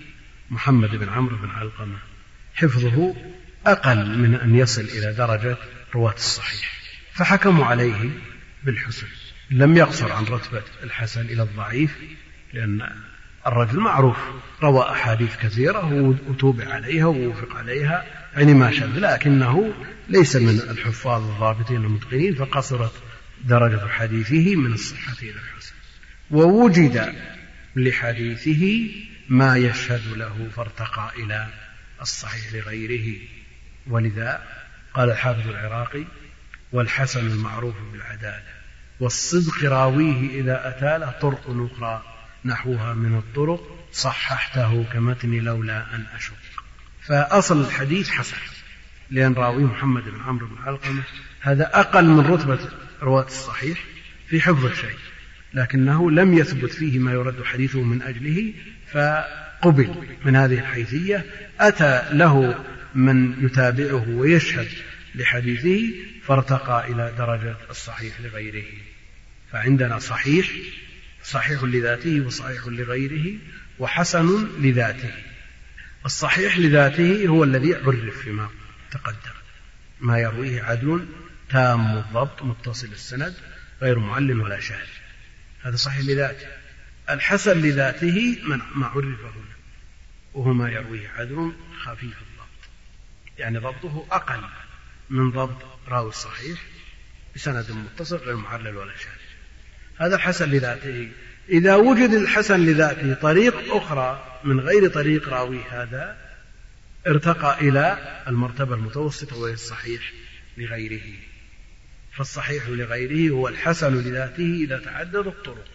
[0.51, 1.98] محمد بن عمرو بن علقمة
[2.55, 3.16] حفظه
[3.66, 5.56] أقل من أن يصل إلى درجة
[5.95, 6.73] رواة الصحيح.
[7.12, 8.11] فحكموا عليه
[8.65, 9.07] بالحسن.
[9.51, 11.99] لم يقصر عن رتبة الحسن إلى الضعيف
[12.53, 12.91] لأن
[13.47, 14.16] الرجل معروف.
[14.62, 15.93] روى أحاديث كثيرة
[16.29, 18.05] وتوبع عليها ووفق عليها
[18.37, 19.75] يعني ما شذ لكنه
[20.09, 22.93] ليس من الحفاظ الضابطين المتقنين فقصرت
[23.45, 25.75] درجة حديثه من الصحة إلى الحسن.
[26.31, 27.15] ووجد
[27.77, 28.91] لحديثه
[29.29, 31.49] ما يشهد له فارتقى إلى
[32.01, 33.19] الصحيح لغيره.
[33.87, 34.43] ولذا
[34.95, 36.05] قال الحافظ العراقي
[36.73, 38.55] والحسن المعروف بالعدالة
[39.01, 42.03] والصدق راويه إذا أتى له طرق أخرى
[42.45, 46.35] نحوها من الطرق صححته كمتن لولا أن أشق.
[47.03, 48.37] فأصل الحديث حسن
[49.11, 51.03] لأن راوي محمد بن عمرو بن علقمة
[51.41, 52.59] هذا أقل من رتبة
[53.03, 53.85] رواة الصحيح
[54.29, 54.97] في حفظ الشيء
[55.55, 58.53] لكنه لم يثبت فيه ما يرد حديثه من أجله
[58.93, 59.95] فقبل
[60.25, 61.25] من هذه الحيثية
[61.61, 62.65] أتى له
[62.95, 64.69] من يتابعه ويشهد
[65.15, 68.66] لحديثه فارتقى إلى درجة الصحيح لغيره.
[69.53, 70.51] فعندنا صحيح
[71.25, 73.39] صحيح لذاته وصحيح لغيره
[73.79, 75.12] وحسن لذاته.
[76.07, 78.49] الصحيح لذاته هو الذي عرف فيما
[78.91, 79.35] تقدم.
[80.01, 81.07] ما يرويه عدل
[81.51, 83.35] تام الضبط متصل السند
[83.83, 84.87] غير معلم ولا شاذ
[85.62, 86.47] هذا صحيح لذاته.
[87.11, 89.55] الحسن لذاته من ما عرف هنا
[90.35, 91.53] وهو ما يرويه عدل
[91.83, 92.34] خفيف.
[93.39, 94.40] يعني ضبطه أقل
[95.11, 96.61] من ضبط راوي الصحيح
[97.35, 99.24] بسند متصل غير معلل ولا شاذ.
[99.97, 101.12] هذا الحسن لذاته.
[101.48, 106.16] إذا وجد الحسن لذاته طريق أخرى من غير طريق راوي هذا
[107.06, 107.98] ارتقى إلى
[108.28, 110.12] المرتبة المتوسطة وهي الصحيح
[110.56, 111.12] لغيره.
[112.12, 115.70] فالصحيح لغيره هو الحسن لذاته إذا تعددت الطرق.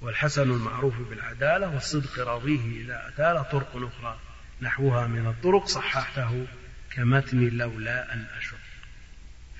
[0.00, 4.18] والحسن المعروف بالعدالة والصدق راويه إذا أتى طرق أخرى.
[4.64, 6.46] نحوها من الطرق صححته
[6.90, 8.56] كمتن لولا أن أشق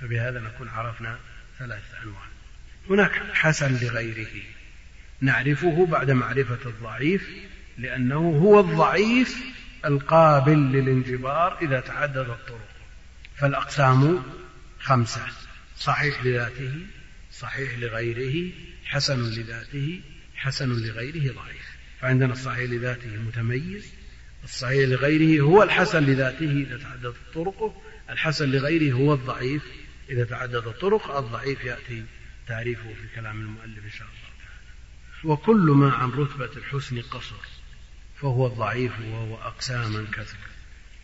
[0.01, 1.19] فبهذا نكون عرفنا
[1.59, 2.27] ثلاثة أنواع.
[2.91, 4.43] هناك حسن لغيره.
[5.21, 7.29] نعرفه بعد معرفة الضعيف
[7.79, 9.45] لأنه هو الضعيف
[9.85, 12.69] القابل للانجبار إذا تعدد الطرق.
[13.37, 14.23] فالأقسام
[14.81, 15.27] خمسة
[15.79, 16.73] صحيح لذاته
[17.33, 18.53] صحيح لغيره
[18.85, 20.01] حسن لذاته
[20.37, 21.75] حسن لغيره ضعيف.
[22.01, 24.04] فعندنا الصحيح لذاته متميز
[24.45, 29.63] الصحيح لغيره هو الحسن لذاته إذا تعددت طرقه الحسن لغيره هو الضعيف
[30.11, 32.05] إذا تعدد الطرق الضعيف يأتي
[32.47, 37.37] تعريفه في كلام المؤلف إن شاء الله وكل ما عن رتبة الحسن قصر
[38.21, 40.37] فهو الضعيف وهو أقساما كثر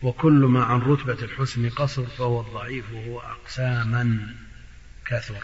[0.01, 4.35] وكل ما عن رتبة الحسن قصر فهو الضعيف وهو أقساما
[5.05, 5.43] كثر.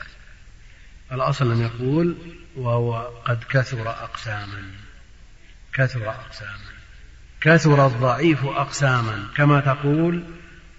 [1.11, 2.17] الأصل أن يقول
[2.55, 4.71] وهو قد كثر أقساما
[5.73, 6.76] كثر أقساما.
[7.41, 9.27] كثر الضعيف أقساما.
[9.35, 10.23] كما تقول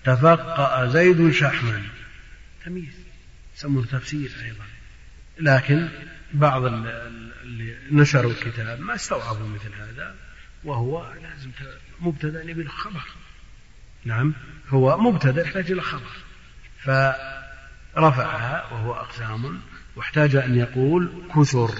[0.04, 1.82] تفقأ زيد شحما.
[2.64, 2.98] تمييز.
[3.56, 4.64] يسمونه تفسير أيضا.
[5.40, 5.88] لكن
[6.34, 10.14] بعض اللي نشروا الكتاب ما استوعبوا مثل هذا
[10.64, 11.50] وهو لازم
[12.00, 13.04] مبتدأ يبي له خبر
[14.04, 14.34] نعم
[14.68, 16.10] هو مبتدأ يحتاج إلى خبر
[17.94, 19.60] فرفعها وهو أقسام
[19.96, 21.70] واحتاج أن يقول كثر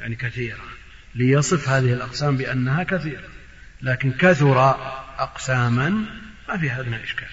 [0.00, 0.64] يعني كثيرة
[1.14, 3.28] ليصف هذه الأقسام بأنها كثيرة.
[3.82, 4.70] لكن كثر
[5.18, 5.88] أقساما
[6.48, 7.28] ما في هذا اشكال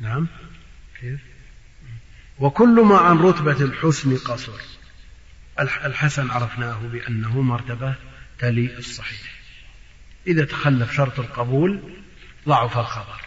[0.00, 0.26] نعم.
[1.00, 1.20] كيف؟
[2.38, 4.52] وكل ما عن رتبة الحسن قصر.
[5.58, 7.94] الحسن عرفناه بأنه مرتبة
[8.38, 9.36] تلي الصحيح.
[10.26, 11.80] إذا تخلف شرط القبول
[12.48, 13.20] ضعف الخبر.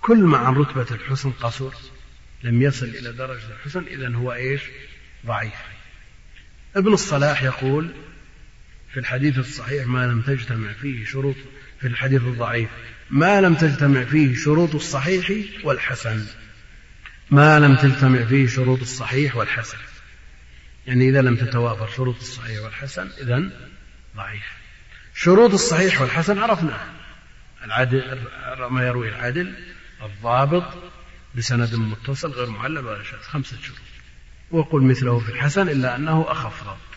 [0.00, 1.70] كل ما عن رتبة الحسن قصر
[2.42, 4.62] لم يصل إلى درجة الحسن إذا هو إيش؟
[5.26, 5.54] ضعيف.
[6.76, 7.94] ابن الصلاح يقول
[8.92, 11.36] في الحديث الصحيح ما لم تجتمع فيه شروط
[11.80, 12.68] في الحديث الضعيف.
[13.10, 15.30] ما لم تجتمع فيه شروط الصحيح
[15.64, 16.26] والحسن.
[17.30, 19.78] ما لم تجتمع فيه شروط الصحيح والحسن.
[20.86, 23.50] يعني إذا لم تتوافر شروط الصحيح والحسن إذا
[24.16, 24.42] ضعيف.
[25.14, 26.92] شروط الصحيح والحسن عرفناها
[27.64, 28.18] العدل
[28.70, 29.54] ما يروي العدل
[30.02, 30.64] الضابط
[31.34, 33.78] بسند متصل غير معلل ولا شاذ خمسة شروط.
[34.50, 36.64] وقل مثله في الحسن إلا أنه أخف.
[36.64, 36.87] ضبط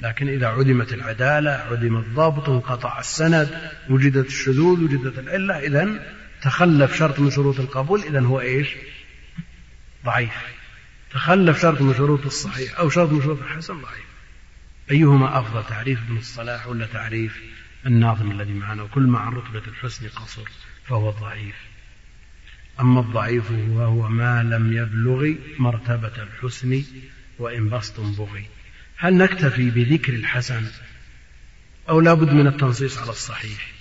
[0.00, 7.20] لكن إذا عدمت العدالة عدم الضابط انقطع السند وجدت الشذوذ وجدت العلة إذا تخلف شرط
[7.20, 8.68] من شروط القبول إذا هو إيش؟
[10.04, 10.32] ضعيف.
[11.12, 14.04] تخلف شرط من شروط الصحيح أو شرط من شروط الحسن ضعيف.
[14.90, 17.42] أيهما أفضل تعريف ابن الصلاح ولا تعريف
[17.86, 20.42] الناظم الذي معنا؟ وكل ما عن رتبة الحسن قصر
[20.84, 21.56] فهو الضعيف
[22.80, 26.82] أما الضعيف وهو ما لم يبلغ مرتبة الحسن
[27.38, 28.46] وإن بسط بغي.
[29.04, 30.66] هل نكتفي بذكر الحسن
[31.88, 33.72] أو لا بد من التنصيص على الصحيح؟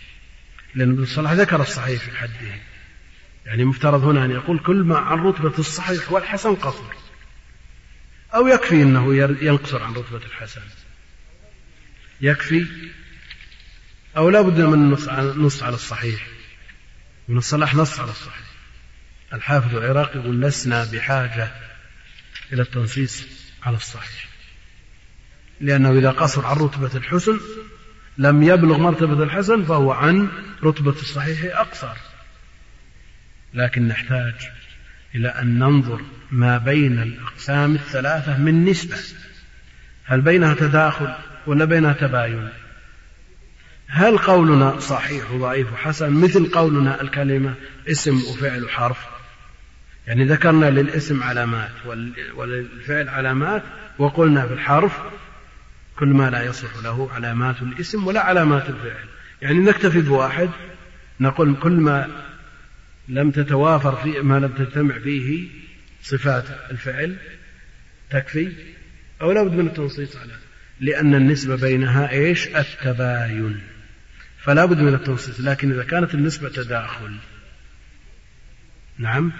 [0.75, 2.55] لأن ابن الصلاح ذكر الصحيح في حده.
[3.45, 6.83] يعني مفترض هنا أن يقول كل ما عن رتبة الصحيح والحسن قصر.
[8.35, 10.61] أو يكفي أنه ينقصر عن رتبة الحسن.
[12.21, 12.65] يكفي
[14.17, 16.27] أو لا بد من النص على الصحيح.
[17.29, 18.47] ابن الصلاح نص على الصحيح.
[19.33, 21.51] الحافظ العراقي يقول لسنا بحاجة
[22.53, 23.25] إلى التنصيص
[23.63, 24.32] على الصحيح.
[25.63, 27.39] لأنه إذا قصر عن رتبة الحسن
[28.17, 30.27] لم يبلغ مرتبة الحسن فهو عن
[30.63, 31.97] رتبة الصحيح أقصر.
[33.53, 34.33] لكن نحتاج
[35.15, 38.97] إلى أن ننظر ما بين الأقسام الثلاثة من نسبة.
[40.05, 41.13] هل بينها تداخل
[41.47, 42.49] ولا بينها تباين؟
[43.87, 47.53] هل قولنا صحيح وضعيف وحسن مثل قولنا الكلمة
[47.87, 49.05] اسم وفعل وحرف؟
[50.07, 51.71] يعني ذكرنا للاسم علامات
[52.35, 53.63] وللفعل علامات
[53.97, 54.91] وقلنا في الحرف
[56.03, 59.05] كل ما لا يصح له علامات الاسم ولا علامات الفعل.
[59.41, 60.49] يعني نكتفي بواحد
[61.19, 62.07] نقول كل ما
[63.07, 65.47] لم تتوافر في ما لم تجتمع فيه
[66.01, 67.15] صفات الفعل
[68.09, 68.51] تكفي
[69.21, 70.31] أو لا بد من التنصيص على
[70.79, 73.61] لأن النسبة بينها إيش؟ التباين.
[74.39, 77.15] فلا بد من التنصيص لكن إذا كانت النسبة تداخل
[78.97, 79.31] نعم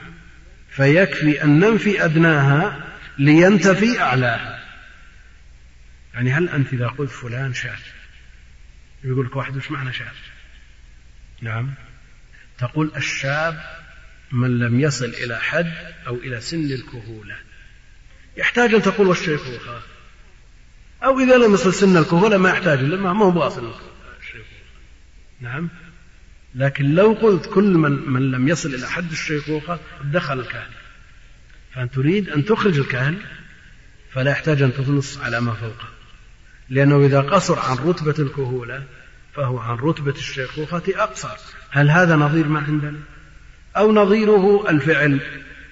[0.70, 2.84] فيكفي أن ننفي أدناها
[3.18, 4.53] لينتفي أعلاها.
[6.14, 7.80] يعني هل أنت إذا قلت فلان شاذ
[9.04, 10.16] يقول لك واحد وش معنى شاذ
[11.42, 11.74] نعم.
[12.58, 13.84] تقول الشاب
[14.32, 15.74] من لم يصل إلى حد
[16.08, 17.36] أو إلى سن الكهولة.
[18.38, 19.82] يحتاج أن تقول والشيخوخة
[21.04, 23.74] أو إذا لم يصل سن الكهولة ما يحتاج إلا ما هو واصل
[25.42, 25.70] نعم.
[26.56, 30.70] لكن لو قلت كل من من لم يصل إلى حد الشيخوخة دخل الكهل.
[31.76, 33.18] فأنت تريد أن تخرج الكهل
[34.12, 35.93] فلا يحتاج أن تنص على ما فوقه.
[36.70, 38.84] لأنه إذا قصر عن رتبة الكهولة
[39.36, 41.38] فهو عن رتبة الشيخوخة أقصر.
[41.70, 43.00] هل هذا نظير ما عندنا؟
[43.78, 45.20] أو نظيره الفعل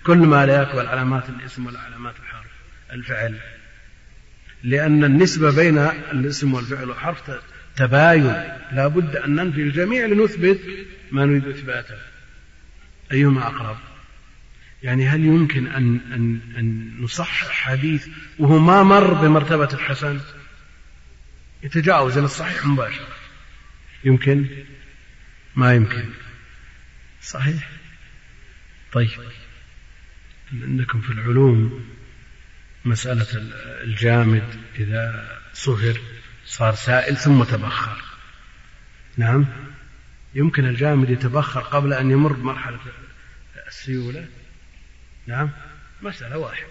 [0.04, 2.52] كل ما لا يقبل علامات الاسم ولا علامات الحرف
[2.92, 3.38] الفعل.
[4.64, 5.78] لأن النسبة بين
[6.12, 7.32] الاسم والفعل والحرف
[7.76, 8.44] تباين.
[8.72, 10.60] لا بد أن ننفي الجميع لنثبت
[11.12, 11.96] ما نريد إثباته.
[13.12, 13.78] أيهما أقرب؟
[14.84, 18.08] يعني هل يمكن أن, أن, أن نصحح حديث
[18.40, 20.20] وهو ما مر بمرتبة الحسن؟
[21.64, 23.16] يتجاوز إلى الصحيح مباشرة.
[24.04, 24.66] يمكن؟
[25.56, 26.10] ما يمكن.
[27.22, 27.70] صحيح؟
[28.92, 29.10] طيب.
[30.54, 31.86] عندكم في العلوم
[32.86, 33.28] مسألة
[33.84, 35.98] الجامد إذا صهر
[36.46, 38.02] صار سائل ثم تبخر.
[39.18, 39.46] نعم.
[40.36, 42.80] يمكن الجامد يتبخر قبل أن يمر بمرحلة
[43.68, 44.28] السيولة؟
[45.28, 45.50] نعم.
[46.02, 46.68] مسألة واحدة.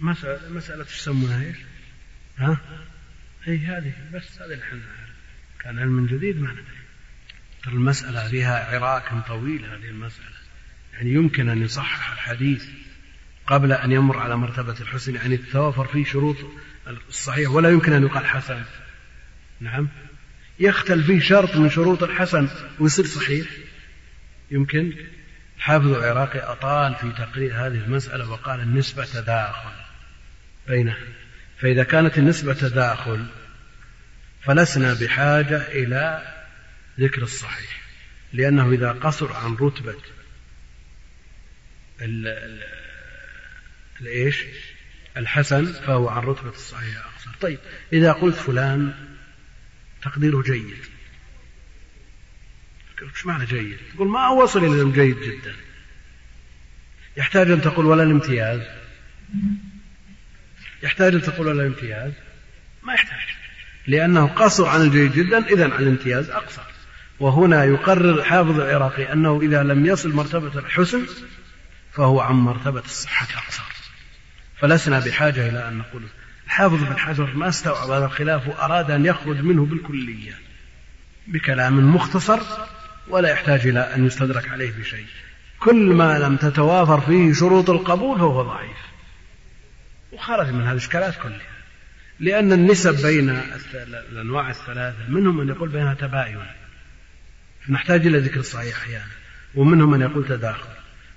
[0.00, 1.56] مسألة مسألة تسمونها إيش؟
[2.38, 2.60] ها؟
[3.48, 4.80] أي هذه بس هذه اللي إحنا
[5.60, 6.64] كان علم جديد ما ندري.
[7.62, 10.26] ترى المسألة فيها عراك طويل هذه المسألة.
[10.92, 12.68] يعني يمكن أن يصحح الحديث
[13.46, 15.14] قبل أن يمر على مرتبة الحسن.
[15.14, 16.36] يعني تتوافر فيه شروط
[17.08, 18.62] الصحيح ولا يمكن أن يقال حسن.
[19.60, 19.88] نعم.
[20.60, 22.48] يختل فيه شرط من شروط الحسن
[22.78, 23.46] ويصير صحيح.
[24.50, 24.92] يمكن.
[25.56, 29.72] الحافظ العراقي أطال في تقرير هذه المسألة وقال النسبة تداخل
[30.68, 31.21] بينها.
[31.62, 33.26] فإذا كانت النسبة تداخل
[34.42, 36.34] فلسنا بحاجة إلى
[37.00, 37.82] ذكر الصحيح
[38.32, 39.96] لأنه إذا قصر عن رتبة
[44.00, 44.44] الإيش؟
[45.16, 47.30] الحسن فهو عن رتبة الصحيح أقصر.
[47.40, 47.58] طيب
[47.92, 48.94] إذا قلت فلان
[50.02, 50.76] تقديره جيد.
[53.02, 55.54] إيش معنى جيد؟ تقول ما وصل إلى جيد جدا.
[57.16, 58.60] يحتاج أن تقول ولا الامتياز.
[60.82, 62.12] يحتاج أن تقول ولا الامتياز؟
[62.82, 63.18] ما يحتاج.
[63.86, 66.62] لأنه قصر عن الجيد جدا إذا الامتياز أقصر.
[67.20, 71.06] وهنا يقرر الحافظ العراقي أنه إذا لم يصل مرتبة الحسن
[71.92, 73.62] فهو عن مرتبة الصحة أقصر.
[74.60, 76.02] فلسنا بحاجة إلى أن نقول
[76.46, 80.32] الحافظ بن حجر ما استوعب هذا الخلاف وأراد أن يخرج منه بالكلية
[81.26, 82.40] بكلام مختصر
[83.08, 85.06] ولا يحتاج إلى أن يستدرك عليه بشيء.
[85.60, 88.91] كل ما لم تتوافر فيه شروط القبول فهو ضعيف.
[90.12, 91.52] وخرج من هذه الإشكالات كلها.
[92.20, 93.40] لأن النسب بين
[94.12, 96.46] الأنواع الثلاثة منهم من يقول بينها تباين.
[97.68, 99.12] نحتاج إلى ذكر الصحيح أحيانا.
[99.54, 100.68] ومنهم من يقول تداخل.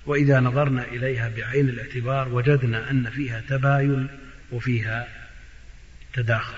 [0.06, 4.08] وإذا نظرنا إليها بعين الاعتبار وجدنا أن فيها تباين
[4.52, 5.08] وفيها
[6.14, 6.58] تداخل.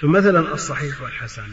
[0.00, 1.48] فمثلا الصحيح والحسن.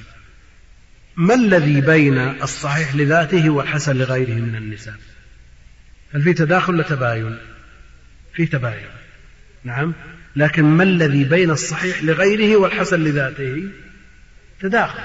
[1.16, 4.96] ما الذي بين الصحيح لذاته والحسن لغيره من النساء
[6.14, 7.38] هل في تداخل ولا تباين؟
[8.34, 8.88] في تباين.
[9.64, 9.94] نعم.
[10.36, 13.70] لكن ما الذي بين الصحيح لغيره والحسن لذاته؟
[14.60, 15.00] تداخل.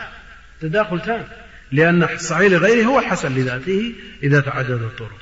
[0.60, 1.24] تداخل تام.
[1.72, 5.18] لأن الصحيح لغيره هو الحسن لذاته إذا تعدد الطرق.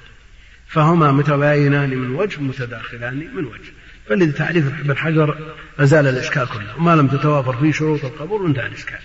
[0.67, 3.73] فهما متباينان من وجه متداخلان من وجه.
[4.09, 6.77] فالذي تعريف ابن حجر أزال الإشكال كله.
[6.77, 8.99] وما لم تتوافر فيه شروط القبول انتهى الإشكال.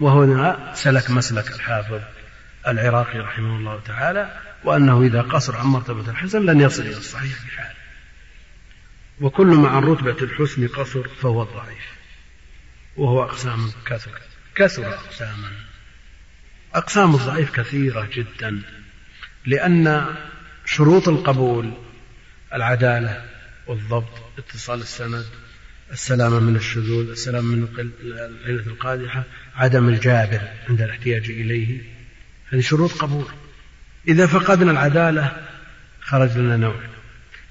[0.00, 2.00] وهنا سلك مسلك الحافظ
[2.68, 7.81] العراقي رحمه الله تعالى وأنه إذا قصر عن مرتبة الحسن لن يصل إلى الصحيح بحال.
[9.22, 11.92] وكل ما عن رتبة الحسن قصر فهو الضعيف
[12.96, 14.10] وهو أقسام كثر
[14.54, 15.50] كثر أقساما.
[16.74, 18.62] أقسام الضعيف كثيرة جدا
[19.46, 20.06] لأن
[20.64, 21.72] شروط القبول
[22.54, 23.24] العدالة
[23.66, 25.26] والضبط اتصال السند
[25.92, 29.24] السلامة من الشذوذ السلامة من العلة القادحة
[29.54, 31.80] عدم الجابر عند الاحتياج إليه.
[32.48, 33.26] هذه شروط قبول.
[34.08, 35.46] إذا فقدنا العدالة
[36.00, 36.80] خرج لنا نوع.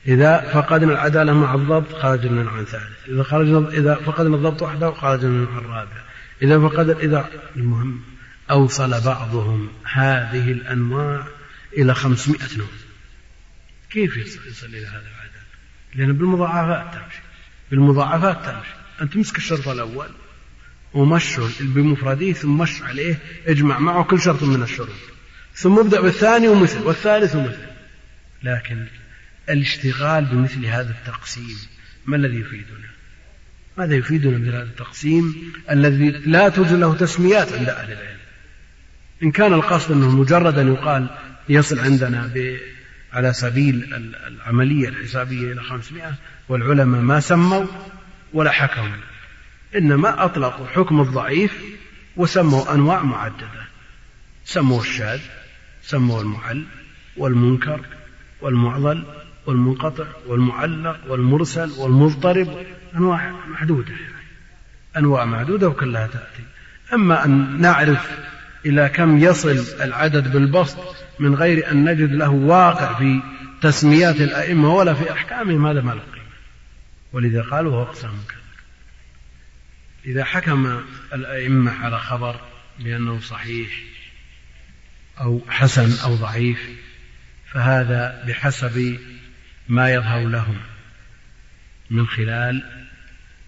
[0.07, 3.07] إذا فقدنا العدالة مع الضبط خرج لنا نوع ثالث.
[3.07, 6.01] إذا خرجنا إذا فقدنا الضبط وحده خرج لنا النوع الرابع
[6.41, 8.01] إذا فقد إذا المهم
[8.51, 11.27] أوصل بعضهم هذه الأنواع
[11.77, 12.67] إلى خمسمائة نوع.
[13.89, 15.41] كيف يصل إلى هذا العدد؟
[15.95, 17.21] لأن بالمضاعفات تمشي.
[17.71, 18.73] بالمضاعفات تمشي.
[19.01, 20.09] أنت تمسك الشرط الأول
[20.93, 24.89] ومشه بمفرده ثم مش عليه اجمع معه كل شرط من الشروط.
[25.55, 27.65] ثم ابدأ بالثاني ومثل والثالث ومثل.
[28.43, 28.85] لكن
[29.49, 31.57] الاشتغال بمثل هذا التقسيم.
[32.05, 32.91] ما الذي يفيدنا؟
[33.77, 38.17] ماذا يفيدنا مثل هذا التقسيم الذي لا توجد له تسميات عند أهل العلم؟
[39.23, 41.09] إن كان القصد أنه مجرد أن يقال
[41.49, 42.31] يصل عندنا
[43.13, 43.93] على سبيل
[44.27, 46.13] العملية الحسابية إلى خمسمائة
[46.49, 47.65] والعلماء ما سموا
[48.33, 48.97] ولا حكموا.
[49.75, 51.63] إنما أطلقوا حكم الضعيف
[52.15, 53.67] وسموا أنواع معددة.
[54.45, 55.19] سموا الشاذ
[55.83, 56.65] سموا المعل
[57.17, 57.85] والمنكر
[58.41, 59.03] والمعضل
[59.45, 62.65] والمنقطع والمعلق والمرسل والمضطرب
[62.95, 63.93] أنواع محدودة.
[64.97, 66.43] أنواع معدودة وكلها تأتي.
[66.93, 68.09] أما أن نعرف
[68.65, 70.77] إلى كم يصل العدد بالبسط
[71.19, 73.21] من غير أن نجد له واقع في
[73.61, 76.25] تسميات الأئمة ولا في أحكامهم هذا ما له قيمة.
[77.13, 78.41] ولذا قالوا هو أقسام كذا
[80.05, 80.81] إذا حكم
[81.13, 82.35] الأئمة على خبر
[82.79, 83.69] بأنه صحيح
[85.19, 86.69] أو حسن أو ضعيف
[87.51, 88.99] فهذا بحسب
[89.71, 90.57] ما يظهر لهم
[91.89, 92.85] من خلال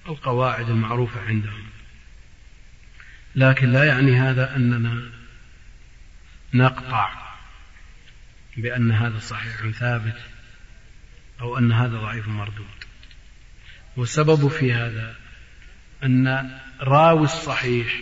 [0.07, 1.63] القواعد المعروفة عندهم.
[3.35, 5.11] لكن لا يعني هذا أننا
[6.53, 7.09] نقطع
[8.57, 10.17] بأن هذا صحيح ثابت
[11.41, 12.83] أو أن هذا ضعيف مردود.
[13.97, 15.15] والسبب في هذا
[16.03, 18.01] أن راوي الصحيح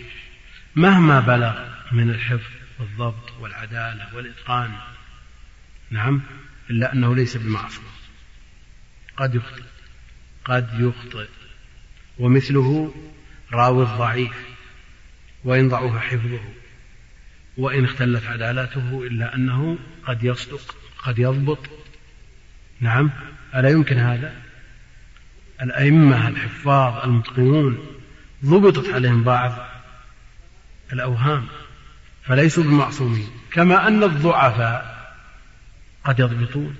[0.74, 4.76] مهما بلغ من الحفظ والضبط والعدالة والإتقان
[5.90, 6.22] نعم
[6.70, 7.91] إلا أنه ليس بمعصوم.
[9.16, 9.62] قد يخطئ
[10.44, 11.28] قد يخطئ.
[12.18, 12.94] ومثله
[13.52, 14.46] راوي الضعيف
[15.44, 16.40] وإن ضعف حفظه.
[17.56, 21.58] وإن اختلت عدالته إلا أنه قد يصدق قد يضبط.
[22.80, 23.10] نعم
[23.54, 24.34] ألا يمكن هذا؟
[25.62, 27.86] الأئمة الحفاظ المتقنون
[28.44, 29.68] ضبطت عليهم بعض
[30.92, 31.46] الأوهام
[32.24, 35.12] فليسوا بمعصومين كما أن الضعفاء
[36.04, 36.76] قد يضبطون.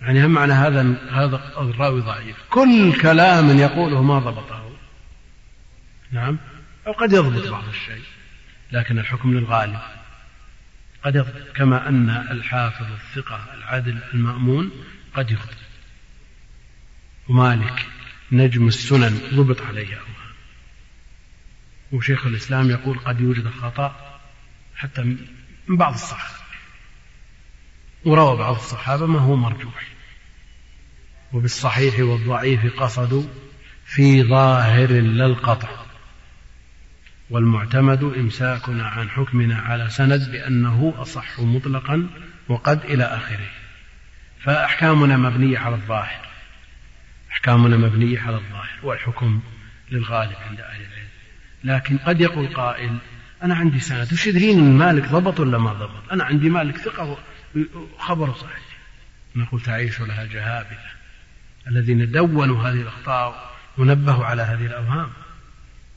[0.00, 0.80] يعني هم معنى هذا
[1.12, 2.36] هذا الراوي ضعيف.
[2.50, 4.70] كل كلام يقوله ما ضبطه.
[6.12, 6.38] نعم.
[6.86, 8.02] أو قد يضبط بعض الشيء
[8.72, 9.78] لكن الحكم للغالب.
[11.04, 14.70] قد يضبط كما أن الحافظ الثقة العدل المأمون
[15.14, 15.54] قد يخطئ
[17.28, 17.86] ومالك
[18.32, 20.10] نجم السنن ضبط عليه أوهام
[21.92, 24.20] وشيخ الإسلام يقول قد يوجد خطأ
[24.76, 26.40] حتى من بعض الصحابة.
[28.04, 29.89] وروى بعض الصحابة ما هو مرجوح.
[31.32, 33.22] وبالصحيح والضعيف قصدوا
[33.84, 35.68] في ظاهر للقطع
[37.30, 42.08] والمعتمد إمساكنا عن حكمنا على سند بأنه أصح مطلقا
[42.48, 43.48] وقد إلى آخره.
[44.40, 46.26] فأحكامنا مبنية على الظاهر.
[47.32, 49.40] أحكامنا مبنية على الظاهر والحكم
[49.90, 51.08] للغالب عند أهل العلم.
[51.64, 52.98] لكن قد يقول قائل
[53.42, 54.12] أنا عندي سند.
[54.12, 57.18] وش يدرين أن مالك ضبط ولا ما ضبط؟ أنا عندي مالك ثقة
[57.74, 58.60] وخبره صحيح.
[59.36, 60.99] نقول تعيش لها جهابذة
[61.70, 65.10] الذين دونوا هذه الأخطاء ونبهوا على هذه الأوهام.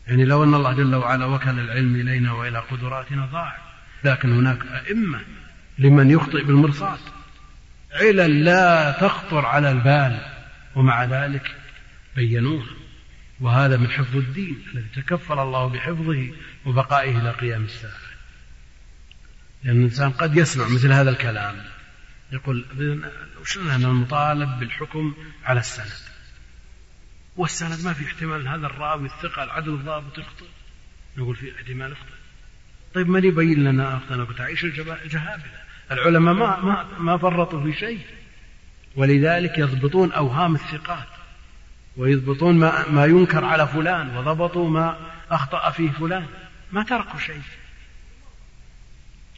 [0.07, 3.57] يعني لو أن الله جل وعلا وكل العلم إلينا وإلى قدراتنا ضاع
[4.03, 5.19] لكن هناك أئمة
[5.79, 6.99] لمن يخطئ بالمرصاد.
[7.91, 10.19] علل لا تخطر على البال
[10.75, 11.55] ومع ذلك
[12.15, 12.73] بينوها
[13.39, 16.31] وهذا من حفظ الدين الذي تكفل الله بحفظه
[16.65, 18.03] وبقائه إلى قيام الساعة.
[19.63, 21.55] لأن الإنسان قد يسمع مثل هذا الكلام.
[22.31, 22.65] يقول
[23.43, 25.15] وش أنا المطالب بالحكم
[25.45, 25.91] على السند.
[27.37, 30.45] والسند ما في احتمال هذا الراوي الثقة العدل الضابط يخطئ.
[31.17, 32.13] نقول في احتمال يخطئ.
[32.93, 35.63] طيب من يبين لنا أخطأنا كنت أعيش الجهابذة.
[35.91, 37.99] العلماء ما, ما, ما فرطوا في شيء.
[38.95, 41.07] ولذلك يضبطون أوهام الثقات.
[41.97, 46.27] ويضبطون ما, ما ينكر على فلان وضبطوا ما أخطأ فيه فلان.
[46.71, 47.41] ما تركوا شيء.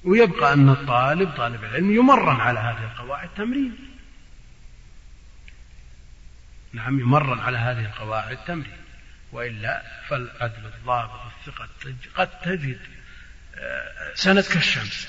[0.04, 3.95] ويبقى أن الطالب طالب العلم يمرن على هذه القواعد تمرين.
[6.76, 8.78] نعم يمرن على هذه القواعد تمرين.
[9.32, 11.70] وإلا فالعدل الضابط الثقة
[12.16, 12.80] قد تجد
[13.56, 15.08] آه، سند كالشمس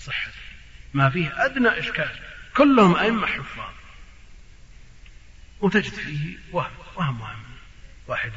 [0.00, 0.30] صحة.
[0.94, 2.10] ما فيه أدنى إشكال.
[2.56, 3.74] كلهم أئمة حفاظ.
[5.60, 7.42] وتجد فيه وهم وهم وهم.
[8.06, 8.32] واحد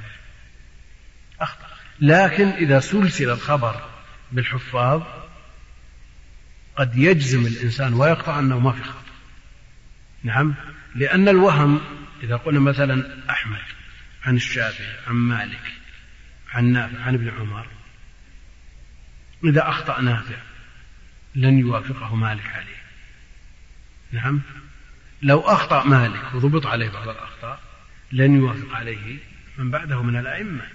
[1.40, 1.68] أخطأ.
[2.00, 3.90] لكن إذا سلسل الخبر
[4.32, 5.04] بالحفاظ
[6.76, 9.04] قد يجزم الإنسان ويقطع أنه ما في خطأ.
[10.24, 10.56] نعم
[10.96, 13.62] لأن الوهم إذا قلنا مثلا أحمد
[14.24, 15.74] عن الشافعي عن مالك
[16.54, 17.68] عن نافع عن ابن عمر
[19.44, 20.38] إذا أخطأ نافع
[21.36, 22.80] لن يوافقه مالك عليه.
[24.12, 24.42] نعم؟
[25.22, 27.60] لو أخطأ مالك وضبط عليه بعض الأخطاء
[28.12, 29.18] لن يوافق عليه
[29.58, 30.66] من بعده من الأئمة.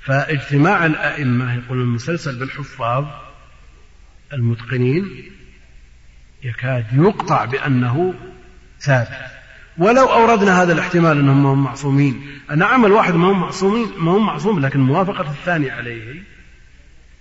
[0.00, 3.06] فاجتماع الأئمة يقول المسلسل بالحفاظ
[4.32, 5.30] المتقنين
[6.42, 8.14] يكاد يقطع بأنه
[8.80, 9.31] ثابت
[9.78, 12.40] ولو أوردنا هذا الاحتمال أنهم هم معصومين.
[12.56, 16.22] نعم الواحد ما هم معصومين ما هم معصوم لكن موافقة الثاني عليه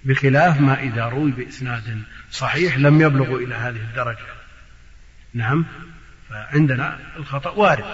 [0.03, 4.25] بخلاف ما إذا روي بإسناد صحيح لم يبلغوا إلى هذه الدرجة.
[5.33, 5.65] نعم
[6.29, 7.85] فعندنا الخطأ وارد.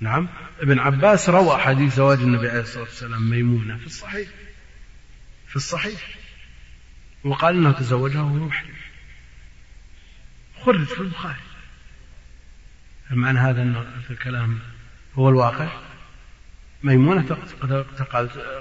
[0.00, 0.28] نعم
[0.60, 4.28] ابن عباس روى حديث زواج النبي عليه الصلاة والسلام ميمونة في الصحيح.
[5.46, 6.00] في الصحيح.
[7.24, 8.74] وقال إنه تزوجها وهو محرم.
[10.60, 11.51] خرج في البخاري.
[13.16, 14.58] معنى هذا الكلام
[15.14, 15.68] هو الواقع؟
[16.82, 17.36] ميمونة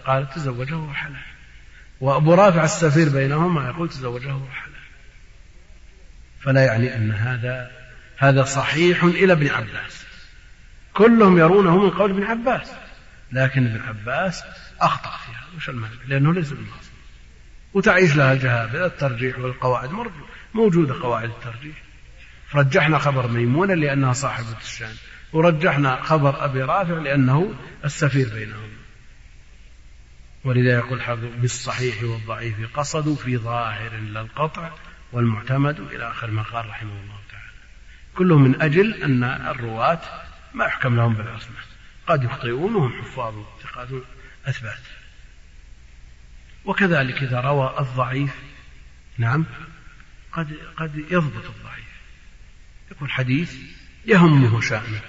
[0.06, 1.22] قالت تزوجه وهو حلال
[2.02, 4.72] وأبو رافع السفير بينهما يقول تزوجه وهو حلال
[6.40, 7.72] فلا يعني أن هذا
[8.18, 10.06] هذا صحيح إلى ابن عباس.
[10.94, 12.72] كلهم يرونه من قول ابن عباس.
[13.32, 14.44] لكن ابن عباس
[14.82, 15.70] أخطأ فيها وش
[16.08, 16.92] لأنه ليس بالمعصوم
[17.74, 19.90] وتعيش لها الجهابذة الترجيح والقواعد
[20.54, 21.76] موجودة قواعد الترجيح.
[22.56, 24.96] رجحنا خبر ميمونة لأنها صاحبة الشأن
[25.34, 27.54] ورجحنا خبر أبي رافع لأنه
[27.86, 28.70] السفير بينهم.
[30.44, 34.72] ولذا يقول حافظ بالصحيح والضعيف قصدوا في ظاهر للقطع
[35.12, 37.52] والمعتمد إلى آخر ما قال رحمه الله تعالى.
[38.16, 40.02] كله من أجل أن الرواة
[40.54, 41.56] ما يحكم لهم بالعصمة.
[42.08, 43.34] قد يخطئون وهم حفاظ
[43.64, 43.88] ثقات
[44.46, 44.80] أثبات.
[46.66, 48.36] وكذلك إذا روى الضعيف
[49.18, 49.46] نعم
[50.32, 51.91] قد قد يضبط الضعيف.
[52.92, 53.56] يكون حديث
[54.06, 55.02] يهمه شأنه.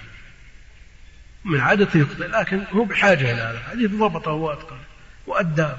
[1.45, 3.57] من عادته يخطئ لكن هو بحاجة إلى هذا.
[3.57, 4.79] الحديث ضبطه وأتقنه
[5.27, 5.77] وأداه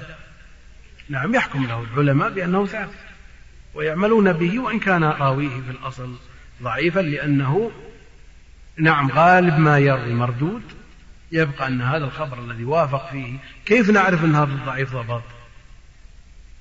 [1.09, 2.93] نعم يحكم له العلماء بأنه ثابت.
[3.73, 6.15] ويعملون به وإن كان راويه في الأصل
[6.63, 7.71] ضعيفا لأنه
[8.77, 10.63] نعم غالب ما يروي مردود.
[11.31, 15.23] يبقى أن هذا الخبر الذي وافق فيه كيف نعرف أن هذا الضعيف ضبط؟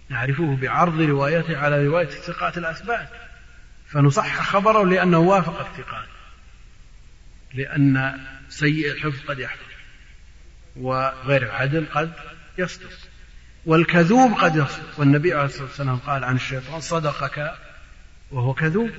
[0.09, 3.09] نعرفه بعرض روايته على رواية الثقات الأثبات
[3.95, 6.09] فنصحح خبره لأنه وافق الثقات
[7.55, 9.67] لأن سيء الحفظ قد يحفظ
[10.77, 12.13] وغير العدل قد
[12.59, 12.91] يصدق
[13.67, 17.55] والكذوب قد يصدق والنبي عليه الصلاة والسلام قال عن الشيطان صدقك
[18.31, 18.91] وهو كذوب.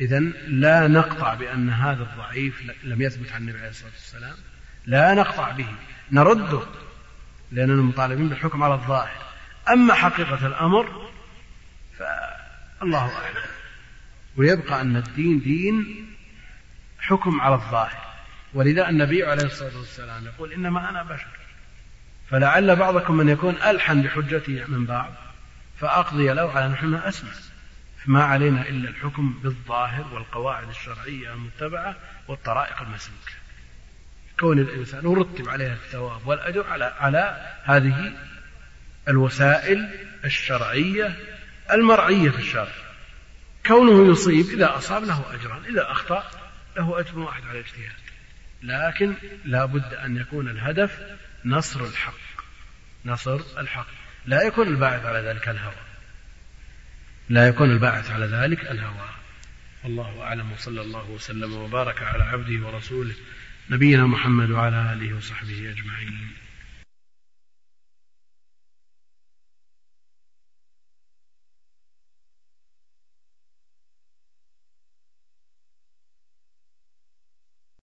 [0.00, 4.36] إذا لا نقطع بأن هذا الضعيف لم يثبت عن النبي عليه الصلاة والسلام
[4.86, 5.68] لا نقطع به
[6.12, 6.62] نرده
[7.52, 9.22] لأننا مطالبين بالحكم على الظاهر.
[9.72, 11.10] أما حقيقة الأمر
[11.98, 13.63] فالله أعلم.
[14.36, 16.06] ويبقى أن الدين دين
[16.98, 18.04] حكم على الظاهر.
[18.54, 21.26] ولذا النبي عليه الصلاة والسلام يقول إنما أنا بشر.
[22.30, 25.12] فلعل بعضكم من يكون ألحن بحجته من بعض
[25.80, 27.30] فأقضي له على نحن ما أسمع
[28.04, 31.96] فما علينا إلا الحكم بالظاهر والقواعد الشرعية المتبعة
[32.28, 33.32] والطرائق المسلوكة.
[34.40, 38.12] كون الإنسان يرتب عليها الثواب والأجر على على هذه
[39.08, 39.90] الوسائل
[40.24, 41.16] الشرعية
[41.72, 42.83] المرعية في الشرع.
[43.66, 46.30] كونه يصيب إذا أصاب له أجران إذا أخطأ
[46.76, 48.04] له أجر واحد على الاجتهاد
[48.62, 49.14] لكن
[49.44, 50.98] لا بد أن يكون الهدف
[51.44, 52.14] نصر الحق.
[53.04, 53.86] نصر الحق.
[54.26, 55.84] لا يكون الباعث على ذلك الهوى.
[57.28, 59.08] لا يكون الباعث على ذلك الهوى.
[59.84, 60.52] الله أعلم.
[60.52, 63.14] وصلى الله وسلم وبارك على عبده ورسوله
[63.70, 66.30] نبينا محمد وعلى آله وصحبه أجمعين.